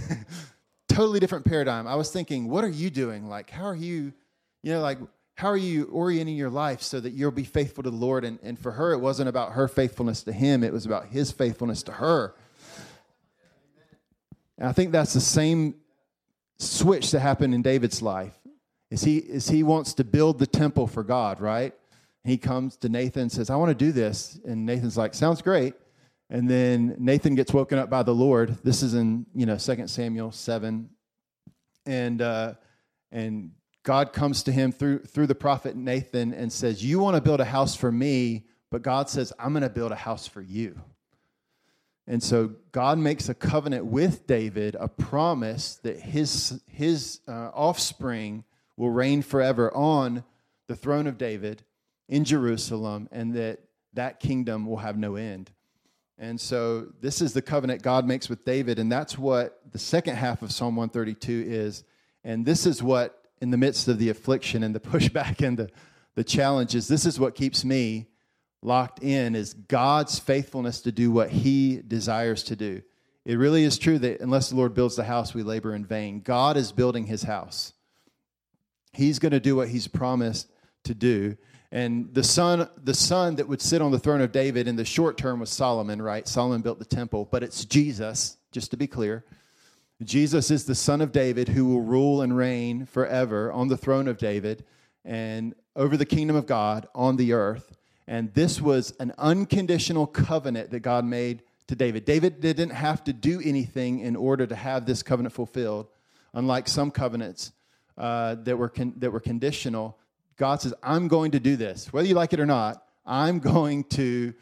totally 0.91 1.21
different 1.21 1.45
paradigm. 1.45 1.87
I 1.87 1.95
was 1.95 2.11
thinking, 2.11 2.49
what 2.49 2.65
are 2.65 2.69
you 2.69 2.91
doing? 2.91 3.29
Like, 3.29 3.51
how 3.51 3.65
are 3.65 3.75
you, 3.75 4.13
you 4.63 4.73
know, 4.73 4.81
like, 4.81 4.99
how 5.35 5.49
are 5.49 5.57
you 5.57 5.85
orienting 5.85 6.37
your 6.37 6.51
life 6.51 6.83
so 6.83 7.01
that 7.01 7.13
you'll 7.13 7.31
be 7.31 7.45
faithful 7.45 7.83
to 7.85 7.91
the 7.91 7.97
Lord? 7.97 8.25
And, 8.25 8.39
and 8.43 8.59
for 8.59 8.73
her, 8.73 8.93
it 8.93 8.99
wasn't 8.99 9.29
about 9.29 9.53
her 9.53 9.69
faithfulness 9.69 10.23
to 10.25 10.33
him, 10.33 10.63
it 10.63 10.73
was 10.73 10.85
about 10.85 11.07
his 11.07 11.33
faithfulness 11.33 11.83
to 11.85 11.93
her. 11.93 12.35
And 14.61 14.69
I 14.69 14.73
think 14.73 14.93
that's 14.93 15.15
the 15.15 15.21
same 15.21 15.75
switch 16.59 17.11
that 17.13 17.21
happened 17.21 17.55
in 17.55 17.63
David's 17.63 18.03
life. 18.03 18.39
Is 18.91 19.03
he, 19.03 19.19
is 19.19 19.49
he 19.49 19.63
wants 19.63 19.95
to 19.95 20.05
build 20.05 20.39
the 20.39 20.47
temple 20.47 20.87
for 20.87 21.03
God, 21.03 21.41
right? 21.41 21.73
He 22.25 22.37
comes 22.37 22.77
to 22.79 22.91
Nathan 22.91 23.23
and 23.23 23.33
says, 23.33 23.49
I 23.49 23.57
want 23.57 23.71
to 23.71 23.85
do 23.85 23.91
this. 23.91 24.39
And 24.45 24.67
Nathan's 24.67 24.99
like, 24.99 25.15
sounds 25.15 25.41
great. 25.41 25.75
And 26.29 26.49
then 26.49 26.95
Nathan 26.99 27.35
gets 27.35 27.55
woken 27.55 27.79
up 27.79 27.89
by 27.89 28.03
the 28.03 28.15
Lord. 28.15 28.59
This 28.63 28.83
is 28.83 28.95
in, 28.95 29.25
you 29.35 29.47
know, 29.47 29.57
2 29.57 29.87
Samuel 29.89 30.31
7. 30.31 30.91
And, 31.87 32.23
uh, 32.23 32.55
and 33.11 33.53
God 33.83 34.13
comes 34.13 34.43
to 34.43 34.53
him 34.53 34.73
through, 34.73 35.01
through 35.05 35.29
the 35.29 35.35
prophet 35.35 35.75
Nathan 35.75 36.35
and 36.35 36.53
says, 36.53 36.85
You 36.85 36.99
want 37.01 37.17
to 37.17 37.23
build 37.23 37.41
a 37.41 37.47
house 37.47 37.75
for 37.75 37.91
me, 37.91 38.45
but 38.71 38.83
God 38.83 39.09
says, 39.09 39.33
I'm 39.39 39.53
going 39.53 39.63
to 39.63 39.71
build 39.71 39.93
a 39.93 39.97
house 39.97 40.27
for 40.27 40.43
you. 40.43 40.79
And 42.11 42.21
so 42.21 42.57
God 42.73 42.99
makes 42.99 43.29
a 43.29 43.35
covenant 43.35 43.87
with 43.87 44.27
David, 44.27 44.77
a 44.81 44.89
promise 44.89 45.77
that 45.85 46.01
his, 46.01 46.61
his 46.67 47.21
uh, 47.29 47.53
offspring 47.55 48.43
will 48.77 48.91
reign 48.91 49.23
forever 49.23 49.73
on 49.73 50.25
the 50.67 50.75
throne 50.75 51.07
of 51.07 51.19
David 51.19 51.63
in 52.09 52.25
Jerusalem, 52.25 53.09
and 53.13 53.35
that 53.35 53.61
that 53.93 54.19
kingdom 54.19 54.67
will 54.67 54.79
have 54.79 54.99
no 54.99 55.15
end. 55.15 55.53
And 56.19 56.41
so 56.41 56.89
this 57.01 57.21
is 57.21 57.33
the 57.33 57.43
covenant 57.43 57.83
God 57.83 58.05
makes 58.05 58.29
with 58.29 58.45
David, 58.45 58.81
and 58.81 58.91
that's 58.91 59.17
what 59.17 59.61
the 59.71 59.79
second 59.79 60.17
half 60.17 60.43
of 60.43 60.51
Psalm 60.51 60.75
132 60.75 61.45
is. 61.47 61.85
And 62.25 62.45
this 62.45 62.67
is 62.67 62.83
what, 62.83 63.23
in 63.41 63.53
the 63.53 63.57
midst 63.57 63.87
of 63.87 63.99
the 63.99 64.09
affliction 64.09 64.65
and 64.65 64.75
the 64.75 64.81
pushback 64.91 65.47
and 65.47 65.57
the, 65.57 65.71
the 66.17 66.25
challenges, 66.25 66.89
this 66.89 67.07
is 67.07 67.21
what 67.21 67.37
keeps 67.37 67.65
me 67.65 68.09
locked 68.63 69.03
in 69.03 69.35
is 69.35 69.55
God's 69.55 70.19
faithfulness 70.19 70.83
to 70.83 70.93
do 70.93 71.11
what 71.11 71.31
he 71.31 71.83
desires 71.87 72.43
to 72.45 72.57
do. 72.57 72.83
It 73.25 73.37
really 73.37 73.65
is 73.65 73.79
true 73.79 73.99
that 73.99 74.21
unless 74.21 74.51
the 74.51 74.57
Lord 74.57 74.75
builds 74.75 74.97
the 74.97 75.05
house, 75.05 75.35
we 75.35 75.43
labor 75.43 75.75
in 75.75 75.85
vain. 75.85 76.21
God 76.21 76.57
is 76.57 76.73
building 76.73 77.07
his 77.07 77.23
house. 77.23 77.73
He's 78.93 79.19
going 79.19 79.33
to 79.33 79.41
do 79.41 79.57
what 79.57 79.69
he's 79.69 79.89
promised 79.89 80.51
to 80.85 80.95
do. 80.95 81.37
And 81.73 82.13
the 82.13 82.25
son, 82.25 82.69
the 82.83 82.95
son 82.95 83.37
that 83.37 83.47
would 83.47 83.63
sit 83.63 83.81
on 83.81 83.93
the 83.93 83.99
throne 83.99 84.21
of 84.21 84.33
David 84.33 84.67
in 84.67 84.77
the 84.77 84.85
short 84.85 85.17
term 85.17 85.41
was 85.41 85.51
Solomon, 85.51 86.03
right? 86.03 86.27
Solomon 86.27 86.63
built 86.63 86.81
the 86.81 86.85
temple, 86.85 87.29
but 87.31 87.43
it's 87.43 87.65
Jesus, 87.65 88.39
just 88.51 88.73
to 88.73 88.77
be 88.77 88.89
clear. 88.89 89.25
Jesus 90.03 90.51
is 90.51 90.65
the 90.65 90.75
son 90.75 91.01
of 91.01 91.13
David 91.13 91.49
who 91.49 91.67
will 91.67 91.83
rule 91.83 92.23
and 92.23 92.37
reign 92.37 92.87
forever 92.87 93.53
on 93.53 93.69
the 93.69 93.77
throne 93.77 94.09
of 94.09 94.19
David 94.19 94.65
and 95.05 95.55
over 95.77 95.97
the 95.97 96.07
kingdom 96.07 96.37
of 96.37 96.47
God 96.47 96.89
on 96.95 97.17
the 97.17 97.35
earth. 97.35 97.77
And 98.11 98.35
this 98.35 98.61
was 98.61 98.93
an 98.99 99.13
unconditional 99.19 100.05
covenant 100.05 100.73
that 100.73 100.81
God 100.81 101.05
made 101.05 101.45
to 101.69 101.77
David. 101.77 102.05
David 102.05 102.41
didn't 102.41 102.71
have 102.71 103.05
to 103.05 103.13
do 103.13 103.41
anything 103.41 104.01
in 104.01 104.17
order 104.17 104.49
to 104.49 104.57
have 104.57 104.85
this 104.85 105.05
covenant 105.05 105.33
fulfilled, 105.33 105.87
unlike 106.35 106.67
some 106.67 106.91
covenants 106.91 107.53
uh, 107.97 108.35
that, 108.43 108.59
were 108.59 108.69
con- 108.69 108.95
that 108.97 109.13
were 109.13 109.21
conditional. 109.21 109.97
God 110.37 110.61
says, 110.61 110.75
I'm 110.83 111.07
going 111.07 111.31
to 111.31 111.39
do 111.39 111.55
this. 111.55 111.93
Whether 111.93 112.09
you 112.09 112.17
like 112.17 112.33
it 112.33 112.41
or 112.41 112.47
not, 112.47 112.85
I'm 113.07 113.39
going 113.39 113.85
to 113.91 114.35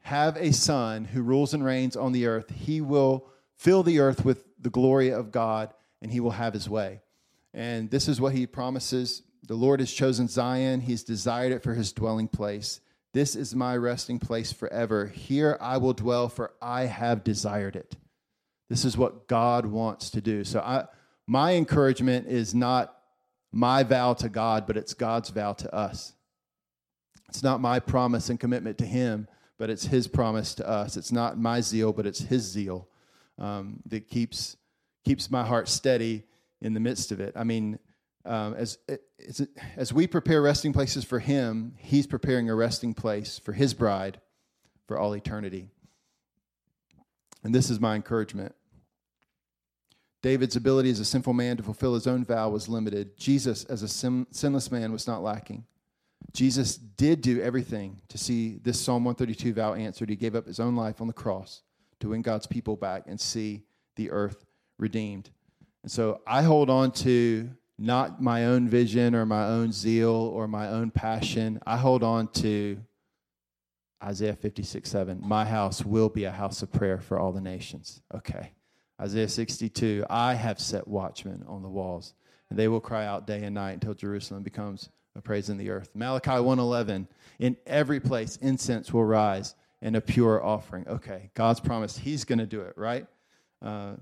have 0.00 0.36
a 0.36 0.52
son 0.52 1.04
who 1.04 1.22
rules 1.22 1.54
and 1.54 1.64
reigns 1.64 1.94
on 1.94 2.10
the 2.10 2.26
earth. 2.26 2.50
He 2.50 2.80
will 2.80 3.28
fill 3.54 3.84
the 3.84 4.00
earth 4.00 4.24
with 4.24 4.42
the 4.60 4.70
glory 4.70 5.12
of 5.12 5.30
God, 5.30 5.72
and 6.00 6.10
he 6.10 6.18
will 6.18 6.32
have 6.32 6.54
his 6.54 6.68
way. 6.68 7.02
And 7.54 7.88
this 7.88 8.08
is 8.08 8.20
what 8.20 8.32
he 8.32 8.48
promises. 8.48 9.22
The 9.46 9.54
Lord 9.54 9.78
has 9.78 9.92
chosen 9.92 10.26
Zion, 10.26 10.80
he's 10.80 11.04
desired 11.04 11.52
it 11.52 11.62
for 11.62 11.74
his 11.74 11.92
dwelling 11.92 12.26
place. 12.26 12.80
This 13.12 13.36
is 13.36 13.54
my 13.54 13.76
resting 13.76 14.18
place 14.18 14.52
forever. 14.52 15.06
Here 15.06 15.58
I 15.60 15.76
will 15.76 15.92
dwell, 15.92 16.28
for 16.28 16.52
I 16.62 16.86
have 16.86 17.24
desired 17.24 17.76
it. 17.76 17.96
This 18.70 18.84
is 18.84 18.96
what 18.96 19.28
God 19.28 19.66
wants 19.66 20.10
to 20.10 20.22
do. 20.22 20.44
So 20.44 20.60
I, 20.60 20.86
my 21.26 21.54
encouragement 21.54 22.26
is 22.26 22.54
not 22.54 22.96
my 23.52 23.82
vow 23.82 24.14
to 24.14 24.30
God, 24.30 24.66
but 24.66 24.78
it's 24.78 24.94
God's 24.94 25.28
vow 25.28 25.52
to 25.52 25.74
us. 25.74 26.14
It's 27.28 27.42
not 27.42 27.60
my 27.60 27.80
promise 27.80 28.30
and 28.30 28.40
commitment 28.40 28.78
to 28.78 28.86
Him, 28.86 29.28
but 29.58 29.68
it's 29.68 29.86
His 29.86 30.08
promise 30.08 30.54
to 30.54 30.68
us. 30.68 30.96
It's 30.96 31.12
not 31.12 31.38
my 31.38 31.60
zeal, 31.60 31.92
but 31.92 32.06
it's 32.06 32.20
His 32.20 32.42
zeal 32.42 32.88
um, 33.38 33.80
that 33.86 34.08
keeps 34.08 34.56
keeps 35.04 35.30
my 35.30 35.44
heart 35.44 35.68
steady 35.68 36.22
in 36.60 36.74
the 36.74 36.80
midst 36.80 37.10
of 37.10 37.20
it. 37.20 37.32
I 37.36 37.44
mean, 37.44 37.78
um, 38.24 38.54
as 38.54 38.78
as 39.76 39.92
we 39.92 40.06
prepare 40.06 40.42
resting 40.42 40.72
places 40.72 41.04
for 41.04 41.18
Him, 41.18 41.74
He's 41.78 42.06
preparing 42.06 42.48
a 42.48 42.54
resting 42.54 42.94
place 42.94 43.38
for 43.38 43.52
His 43.52 43.74
bride 43.74 44.20
for 44.86 44.98
all 44.98 45.14
eternity. 45.14 45.68
And 47.44 47.54
this 47.54 47.70
is 47.70 47.80
my 47.80 47.94
encouragement. 47.94 48.54
David's 50.22 50.54
ability 50.54 50.90
as 50.90 51.00
a 51.00 51.04
sinful 51.04 51.32
man 51.32 51.56
to 51.56 51.64
fulfill 51.64 51.94
his 51.94 52.06
own 52.06 52.24
vow 52.24 52.48
was 52.48 52.68
limited. 52.68 53.16
Jesus, 53.16 53.64
as 53.64 53.82
a 53.82 53.88
sin, 53.88 54.26
sinless 54.30 54.70
man, 54.70 54.92
was 54.92 55.08
not 55.08 55.22
lacking. 55.22 55.64
Jesus 56.32 56.76
did 56.76 57.20
do 57.20 57.42
everything 57.42 58.00
to 58.08 58.16
see 58.16 58.58
this 58.62 58.80
Psalm 58.80 59.04
132 59.04 59.52
vow 59.54 59.74
answered. 59.74 60.08
He 60.08 60.16
gave 60.16 60.36
up 60.36 60.46
his 60.46 60.60
own 60.60 60.76
life 60.76 61.00
on 61.00 61.08
the 61.08 61.12
cross 61.12 61.62
to 61.98 62.10
win 62.10 62.22
God's 62.22 62.46
people 62.46 62.76
back 62.76 63.04
and 63.06 63.20
see 63.20 63.64
the 63.96 64.12
earth 64.12 64.46
redeemed. 64.78 65.30
And 65.82 65.90
so 65.90 66.20
I 66.26 66.42
hold 66.42 66.70
on 66.70 66.92
to 66.92 67.50
not 67.78 68.22
my 68.22 68.46
own 68.46 68.68
vision 68.68 69.14
or 69.14 69.26
my 69.26 69.46
own 69.46 69.72
zeal 69.72 70.10
or 70.10 70.46
my 70.46 70.68
own 70.68 70.90
passion. 70.90 71.60
I 71.66 71.76
hold 71.76 72.02
on 72.02 72.28
to 72.28 72.78
Isaiah 74.02 74.34
56 74.34 74.88
7. 74.88 75.20
My 75.22 75.44
house 75.44 75.84
will 75.84 76.08
be 76.08 76.24
a 76.24 76.30
house 76.30 76.62
of 76.62 76.72
prayer 76.72 76.98
for 76.98 77.18
all 77.18 77.32
the 77.32 77.40
nations. 77.40 78.02
Okay. 78.14 78.52
Isaiah 79.00 79.28
62, 79.28 80.04
I 80.08 80.34
have 80.34 80.60
set 80.60 80.86
watchmen 80.86 81.44
on 81.48 81.62
the 81.62 81.68
walls, 81.68 82.14
and 82.50 82.58
they 82.58 82.68
will 82.68 82.80
cry 82.80 83.04
out 83.04 83.26
day 83.26 83.42
and 83.42 83.54
night 83.54 83.72
until 83.72 83.94
Jerusalem 83.94 84.42
becomes 84.44 84.90
a 85.16 85.20
praise 85.20 85.48
in 85.48 85.58
the 85.58 85.70
earth. 85.70 85.90
Malachi 85.94 86.30
111, 86.30 87.08
in 87.38 87.56
every 87.66 87.98
place 87.98 88.36
incense 88.36 88.92
will 88.92 89.04
rise 89.04 89.56
and 89.80 89.96
a 89.96 90.00
pure 90.00 90.44
offering. 90.44 90.86
Okay, 90.86 91.30
God's 91.34 91.58
promised 91.58 91.98
He's 91.98 92.24
going 92.24 92.38
to 92.38 92.46
do 92.46 92.60
it, 92.60 92.74
right? 92.76 93.06
Uh, 93.60 93.94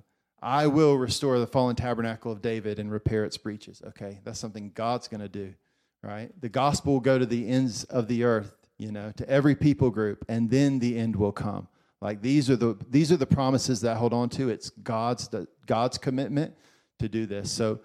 I 0.43 0.67
will 0.67 0.97
restore 0.97 1.39
the 1.39 1.47
fallen 1.47 1.77
tabernacle 1.77 2.33
of 2.33 2.41
David 2.41 2.79
and 2.79 2.91
repair 2.91 3.25
its 3.25 3.37
breaches. 3.37 3.83
Okay, 3.89 4.21
that's 4.25 4.39
something 4.39 4.73
God's 4.75 5.09
going 5.09 5.21
to 5.21 5.29
do, 5.29 5.55
right? 6.03 6.31
The 6.41 6.49
gospel 6.49 6.95
will 6.95 7.01
go 7.01 7.19
to 7.19 7.27
the 7.27 7.49
ends 7.49 7.85
of 7.85 8.09
the 8.09 8.25
earth, 8.25 8.55
you 8.79 8.91
know, 8.91 9.13
to 9.17 9.29
every 9.29 9.55
people 9.55 9.91
group, 9.91 10.25
and 10.29 10.51
then 10.51 10.79
the 10.79 10.99
end 10.99 11.17
will 11.17 11.33
come. 11.33 11.69
Like 12.01 12.23
these 12.23 12.49
are 12.49 12.57
the 12.57 12.79
these 12.89 13.13
are 13.13 13.17
the 13.17 13.27
promises 13.27 13.83
that 13.83 13.97
I 13.97 13.99
hold 13.99 14.15
on 14.15 14.31
to. 14.31 14.49
It's 14.49 14.71
God's 14.71 15.29
the, 15.29 15.47
God's 15.67 15.99
commitment 15.99 16.55
to 16.99 17.09
do 17.09 17.27
this. 17.27 17.51
So 17.51 17.81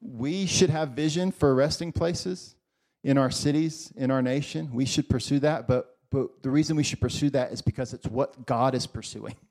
we 0.00 0.46
should 0.46 0.70
have 0.70 0.90
vision 0.90 1.30
for 1.30 1.54
resting 1.54 1.92
places 1.92 2.56
in 3.04 3.16
our 3.16 3.30
cities, 3.30 3.92
in 3.96 4.10
our 4.10 4.22
nation. 4.22 4.70
We 4.72 4.84
should 4.84 5.08
pursue 5.08 5.38
that, 5.40 5.68
but 5.68 5.96
but 6.10 6.42
the 6.42 6.50
reason 6.50 6.76
we 6.76 6.82
should 6.82 7.00
pursue 7.00 7.30
that 7.30 7.52
is 7.52 7.62
because 7.62 7.92
it's 7.94 8.08
what 8.08 8.46
God 8.46 8.74
is 8.74 8.86
pursuing. 8.86 9.36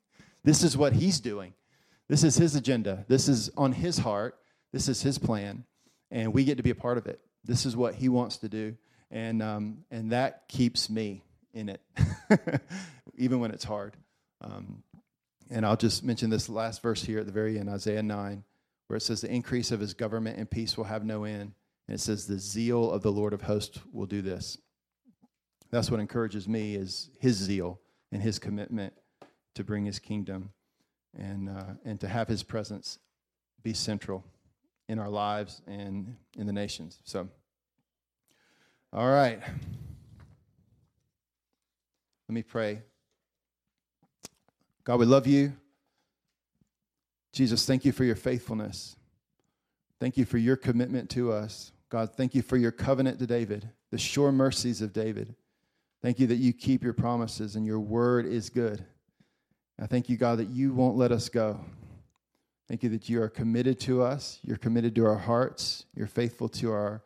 This 0.43 0.63
is 0.63 0.77
what 0.77 0.93
he's 0.93 1.19
doing. 1.19 1.53
This 2.09 2.23
is 2.23 2.35
his 2.35 2.55
agenda. 2.55 3.05
This 3.07 3.27
is 3.27 3.49
on 3.57 3.73
his 3.73 3.97
heart. 3.97 4.37
This 4.73 4.87
is 4.87 5.01
his 5.01 5.17
plan, 5.17 5.65
and 6.11 6.33
we 6.33 6.43
get 6.43 6.57
to 6.57 6.63
be 6.63 6.69
a 6.69 6.75
part 6.75 6.97
of 6.97 7.07
it. 7.07 7.19
This 7.43 7.65
is 7.65 7.75
what 7.75 7.95
he 7.95 8.09
wants 8.09 8.37
to 8.37 8.49
do, 8.49 8.75
and 9.09 9.41
um, 9.41 9.85
and 9.91 10.11
that 10.11 10.47
keeps 10.47 10.89
me 10.89 11.23
in 11.53 11.69
it, 11.69 11.81
even 13.15 13.39
when 13.39 13.51
it's 13.51 13.63
hard. 13.63 13.95
Um, 14.41 14.83
and 15.49 15.65
I'll 15.65 15.77
just 15.77 16.03
mention 16.03 16.29
this 16.29 16.49
last 16.49 16.81
verse 16.81 17.03
here 17.03 17.19
at 17.19 17.25
the 17.25 17.31
very 17.31 17.57
end, 17.57 17.69
Isaiah 17.69 18.03
9, 18.03 18.43
where 18.87 18.97
it 18.97 19.01
says, 19.01 19.21
The 19.21 19.31
increase 19.31 19.71
of 19.71 19.79
his 19.79 19.93
government 19.93 20.37
and 20.37 20.49
peace 20.49 20.77
will 20.77 20.85
have 20.85 21.05
no 21.05 21.23
end. 21.23 21.53
And 21.87 21.95
it 21.95 21.99
says, 21.99 22.27
The 22.27 22.39
zeal 22.39 22.91
of 22.91 23.01
the 23.01 23.11
Lord 23.11 23.33
of 23.33 23.41
hosts 23.41 23.79
will 23.91 24.05
do 24.05 24.21
this. 24.21 24.57
That's 25.71 25.91
what 25.91 25.99
encourages 25.99 26.47
me 26.47 26.75
is 26.75 27.09
his 27.19 27.35
zeal 27.35 27.79
and 28.11 28.21
his 28.21 28.39
commitment 28.39 28.93
to 29.55 29.63
bring 29.63 29.85
his 29.85 29.99
kingdom 29.99 30.51
and, 31.15 31.49
uh, 31.49 31.73
and 31.85 31.99
to 31.99 32.07
have 32.07 32.27
his 32.27 32.43
presence 32.43 32.99
be 33.63 33.73
central 33.73 34.23
in 34.87 34.99
our 34.99 35.09
lives 35.09 35.61
and 35.67 36.15
in 36.37 36.47
the 36.47 36.53
nations. 36.53 36.99
So, 37.03 37.27
all 38.93 39.09
right. 39.09 39.39
Let 42.27 42.33
me 42.33 42.43
pray. 42.43 42.81
God, 44.83 44.99
we 44.99 45.05
love 45.05 45.27
you. 45.27 45.53
Jesus, 47.33 47.65
thank 47.65 47.85
you 47.85 47.91
for 47.91 48.03
your 48.03 48.15
faithfulness. 48.15 48.95
Thank 49.99 50.17
you 50.17 50.25
for 50.25 50.37
your 50.37 50.55
commitment 50.55 51.09
to 51.11 51.31
us. 51.31 51.71
God, 51.89 52.13
thank 52.15 52.35
you 52.35 52.41
for 52.41 52.57
your 52.57 52.71
covenant 52.71 53.19
to 53.19 53.27
David, 53.27 53.69
the 53.91 53.97
sure 53.97 54.31
mercies 54.31 54.81
of 54.81 54.93
David. 54.93 55.35
Thank 56.01 56.19
you 56.19 56.27
that 56.27 56.35
you 56.35 56.53
keep 56.53 56.83
your 56.83 56.93
promises 56.93 57.55
and 57.55 57.65
your 57.65 57.79
word 57.79 58.25
is 58.25 58.49
good. 58.49 58.85
I 59.79 59.85
thank 59.85 60.09
you, 60.09 60.17
God, 60.17 60.39
that 60.39 60.49
you 60.49 60.73
won't 60.73 60.97
let 60.97 61.11
us 61.11 61.29
go. 61.29 61.59
Thank 62.67 62.81
you 62.81 62.89
that 62.89 63.09
you 63.09 63.21
are 63.21 63.29
committed 63.29 63.79
to 63.81 64.01
us. 64.01 64.39
You're 64.43 64.57
committed 64.57 64.95
to 64.95 65.05
our 65.05 65.17
hearts. 65.17 65.85
You're 65.95 66.07
faithful 66.07 66.49
to 66.49 66.71
our 66.71 67.03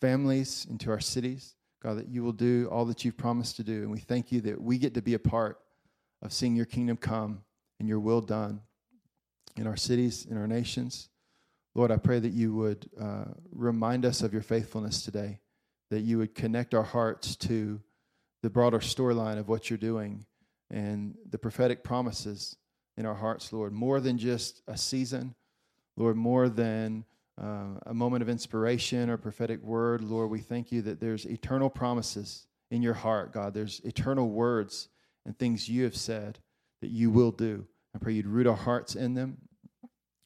families 0.00 0.66
and 0.68 0.80
to 0.80 0.90
our 0.90 1.00
cities. 1.00 1.54
God, 1.80 1.96
that 1.98 2.08
you 2.08 2.24
will 2.24 2.32
do 2.32 2.68
all 2.72 2.84
that 2.86 3.04
you've 3.04 3.16
promised 3.16 3.56
to 3.56 3.62
do. 3.62 3.82
And 3.82 3.90
we 3.92 4.00
thank 4.00 4.32
you 4.32 4.40
that 4.42 4.60
we 4.60 4.78
get 4.78 4.94
to 4.94 5.02
be 5.02 5.14
a 5.14 5.18
part 5.18 5.60
of 6.20 6.32
seeing 6.32 6.56
your 6.56 6.66
kingdom 6.66 6.96
come 6.96 7.42
and 7.78 7.88
your 7.88 8.00
will 8.00 8.20
done 8.20 8.62
in 9.56 9.68
our 9.68 9.76
cities, 9.76 10.26
in 10.28 10.36
our 10.36 10.48
nations. 10.48 11.08
Lord, 11.76 11.92
I 11.92 11.98
pray 11.98 12.18
that 12.18 12.32
you 12.32 12.52
would 12.54 12.90
uh, 13.00 13.26
remind 13.52 14.04
us 14.04 14.22
of 14.22 14.32
your 14.32 14.42
faithfulness 14.42 15.04
today, 15.04 15.38
that 15.90 16.00
you 16.00 16.18
would 16.18 16.34
connect 16.34 16.74
our 16.74 16.82
hearts 16.82 17.36
to 17.36 17.80
the 18.42 18.50
broader 18.50 18.80
storyline 18.80 19.38
of 19.38 19.48
what 19.48 19.70
you're 19.70 19.78
doing 19.78 20.26
and 20.70 21.14
the 21.28 21.38
prophetic 21.38 21.82
promises 21.82 22.56
in 22.96 23.06
our 23.06 23.14
hearts, 23.14 23.52
Lord, 23.52 23.72
more 23.72 24.00
than 24.00 24.18
just 24.18 24.62
a 24.66 24.76
season, 24.76 25.34
Lord, 25.96 26.16
more 26.16 26.48
than 26.48 27.04
uh, 27.40 27.78
a 27.86 27.94
moment 27.94 28.22
of 28.22 28.28
inspiration 28.28 29.08
or 29.08 29.16
prophetic 29.16 29.62
word, 29.62 30.02
Lord, 30.02 30.30
we 30.30 30.40
thank 30.40 30.72
you 30.72 30.82
that 30.82 31.00
there's 31.00 31.24
eternal 31.24 31.70
promises 31.70 32.46
in 32.70 32.82
your 32.82 32.94
heart, 32.94 33.32
God. 33.32 33.54
There's 33.54 33.80
eternal 33.80 34.28
words 34.28 34.88
and 35.24 35.38
things 35.38 35.68
you 35.68 35.84
have 35.84 35.96
said 35.96 36.38
that 36.80 36.90
you 36.90 37.10
will 37.10 37.30
do. 37.30 37.66
I 37.94 37.98
pray 37.98 38.12
you'd 38.12 38.26
root 38.26 38.46
our 38.46 38.56
hearts 38.56 38.96
in 38.96 39.14
them 39.14 39.38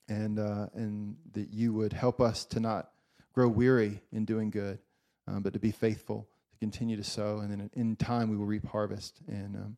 and, 0.08 0.38
uh, 0.38 0.66
and 0.74 1.16
that 1.32 1.52
you 1.52 1.72
would 1.72 1.92
help 1.92 2.20
us 2.20 2.44
to 2.46 2.60
not 2.60 2.90
grow 3.32 3.48
weary 3.48 4.00
in 4.12 4.24
doing 4.24 4.50
good, 4.50 4.78
um, 5.26 5.42
but 5.42 5.52
to 5.52 5.58
be 5.58 5.70
faithful, 5.70 6.28
to 6.50 6.58
continue 6.58 6.96
to 6.96 7.04
sow, 7.04 7.38
and 7.38 7.50
then 7.50 7.70
in 7.74 7.96
time 7.96 8.30
we 8.30 8.36
will 8.36 8.46
reap 8.46 8.66
harvest. 8.66 9.20
And 9.28 9.56
um, 9.56 9.76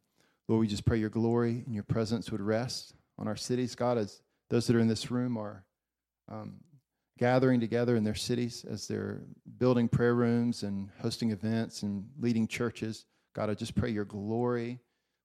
Lord, 0.48 0.60
we 0.60 0.66
just 0.66 0.84
pray 0.84 0.98
your 0.98 1.10
glory 1.10 1.62
and 1.66 1.74
your 1.74 1.84
presence 1.84 2.30
would 2.30 2.40
rest 2.40 2.94
on 3.18 3.26
our 3.28 3.36
cities, 3.36 3.74
God, 3.74 3.96
as 3.98 4.20
those 4.50 4.66
that 4.66 4.76
are 4.76 4.80
in 4.80 4.88
this 4.88 5.10
room 5.10 5.36
are 5.36 5.64
um, 6.30 6.56
gathering 7.18 7.60
together 7.60 7.96
in 7.96 8.04
their 8.04 8.14
cities, 8.14 8.64
as 8.68 8.86
they're 8.86 9.22
building 9.58 9.88
prayer 9.88 10.14
rooms 10.14 10.62
and 10.62 10.90
hosting 11.00 11.30
events 11.30 11.82
and 11.82 12.08
leading 12.18 12.46
churches. 12.46 13.06
God, 13.34 13.50
I 13.50 13.54
just 13.54 13.74
pray 13.74 13.90
your 13.90 14.04
glory 14.04 14.80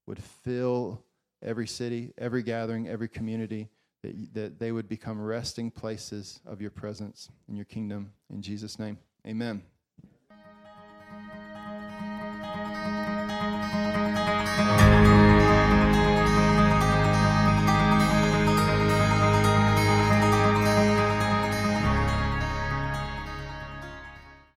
would 0.08 0.22
fill 0.24 1.04
every 1.44 1.68
city, 1.68 2.14
every 2.18 2.44
gathering, 2.44 2.88
every 2.88 3.08
community, 3.08 3.70
that, 4.04 4.34
that 4.34 4.60
they 4.60 4.72
would 4.72 4.88
become 4.88 5.22
resting 5.22 5.70
places 5.70 6.40
of 6.46 6.62
your 6.62 6.72
presence 6.72 7.30
in 7.48 7.56
your 7.56 7.66
kingdom. 7.66 8.14
In 8.30 8.42
Jesus' 8.42 8.80
name, 8.80 8.98
amen. 9.28 9.62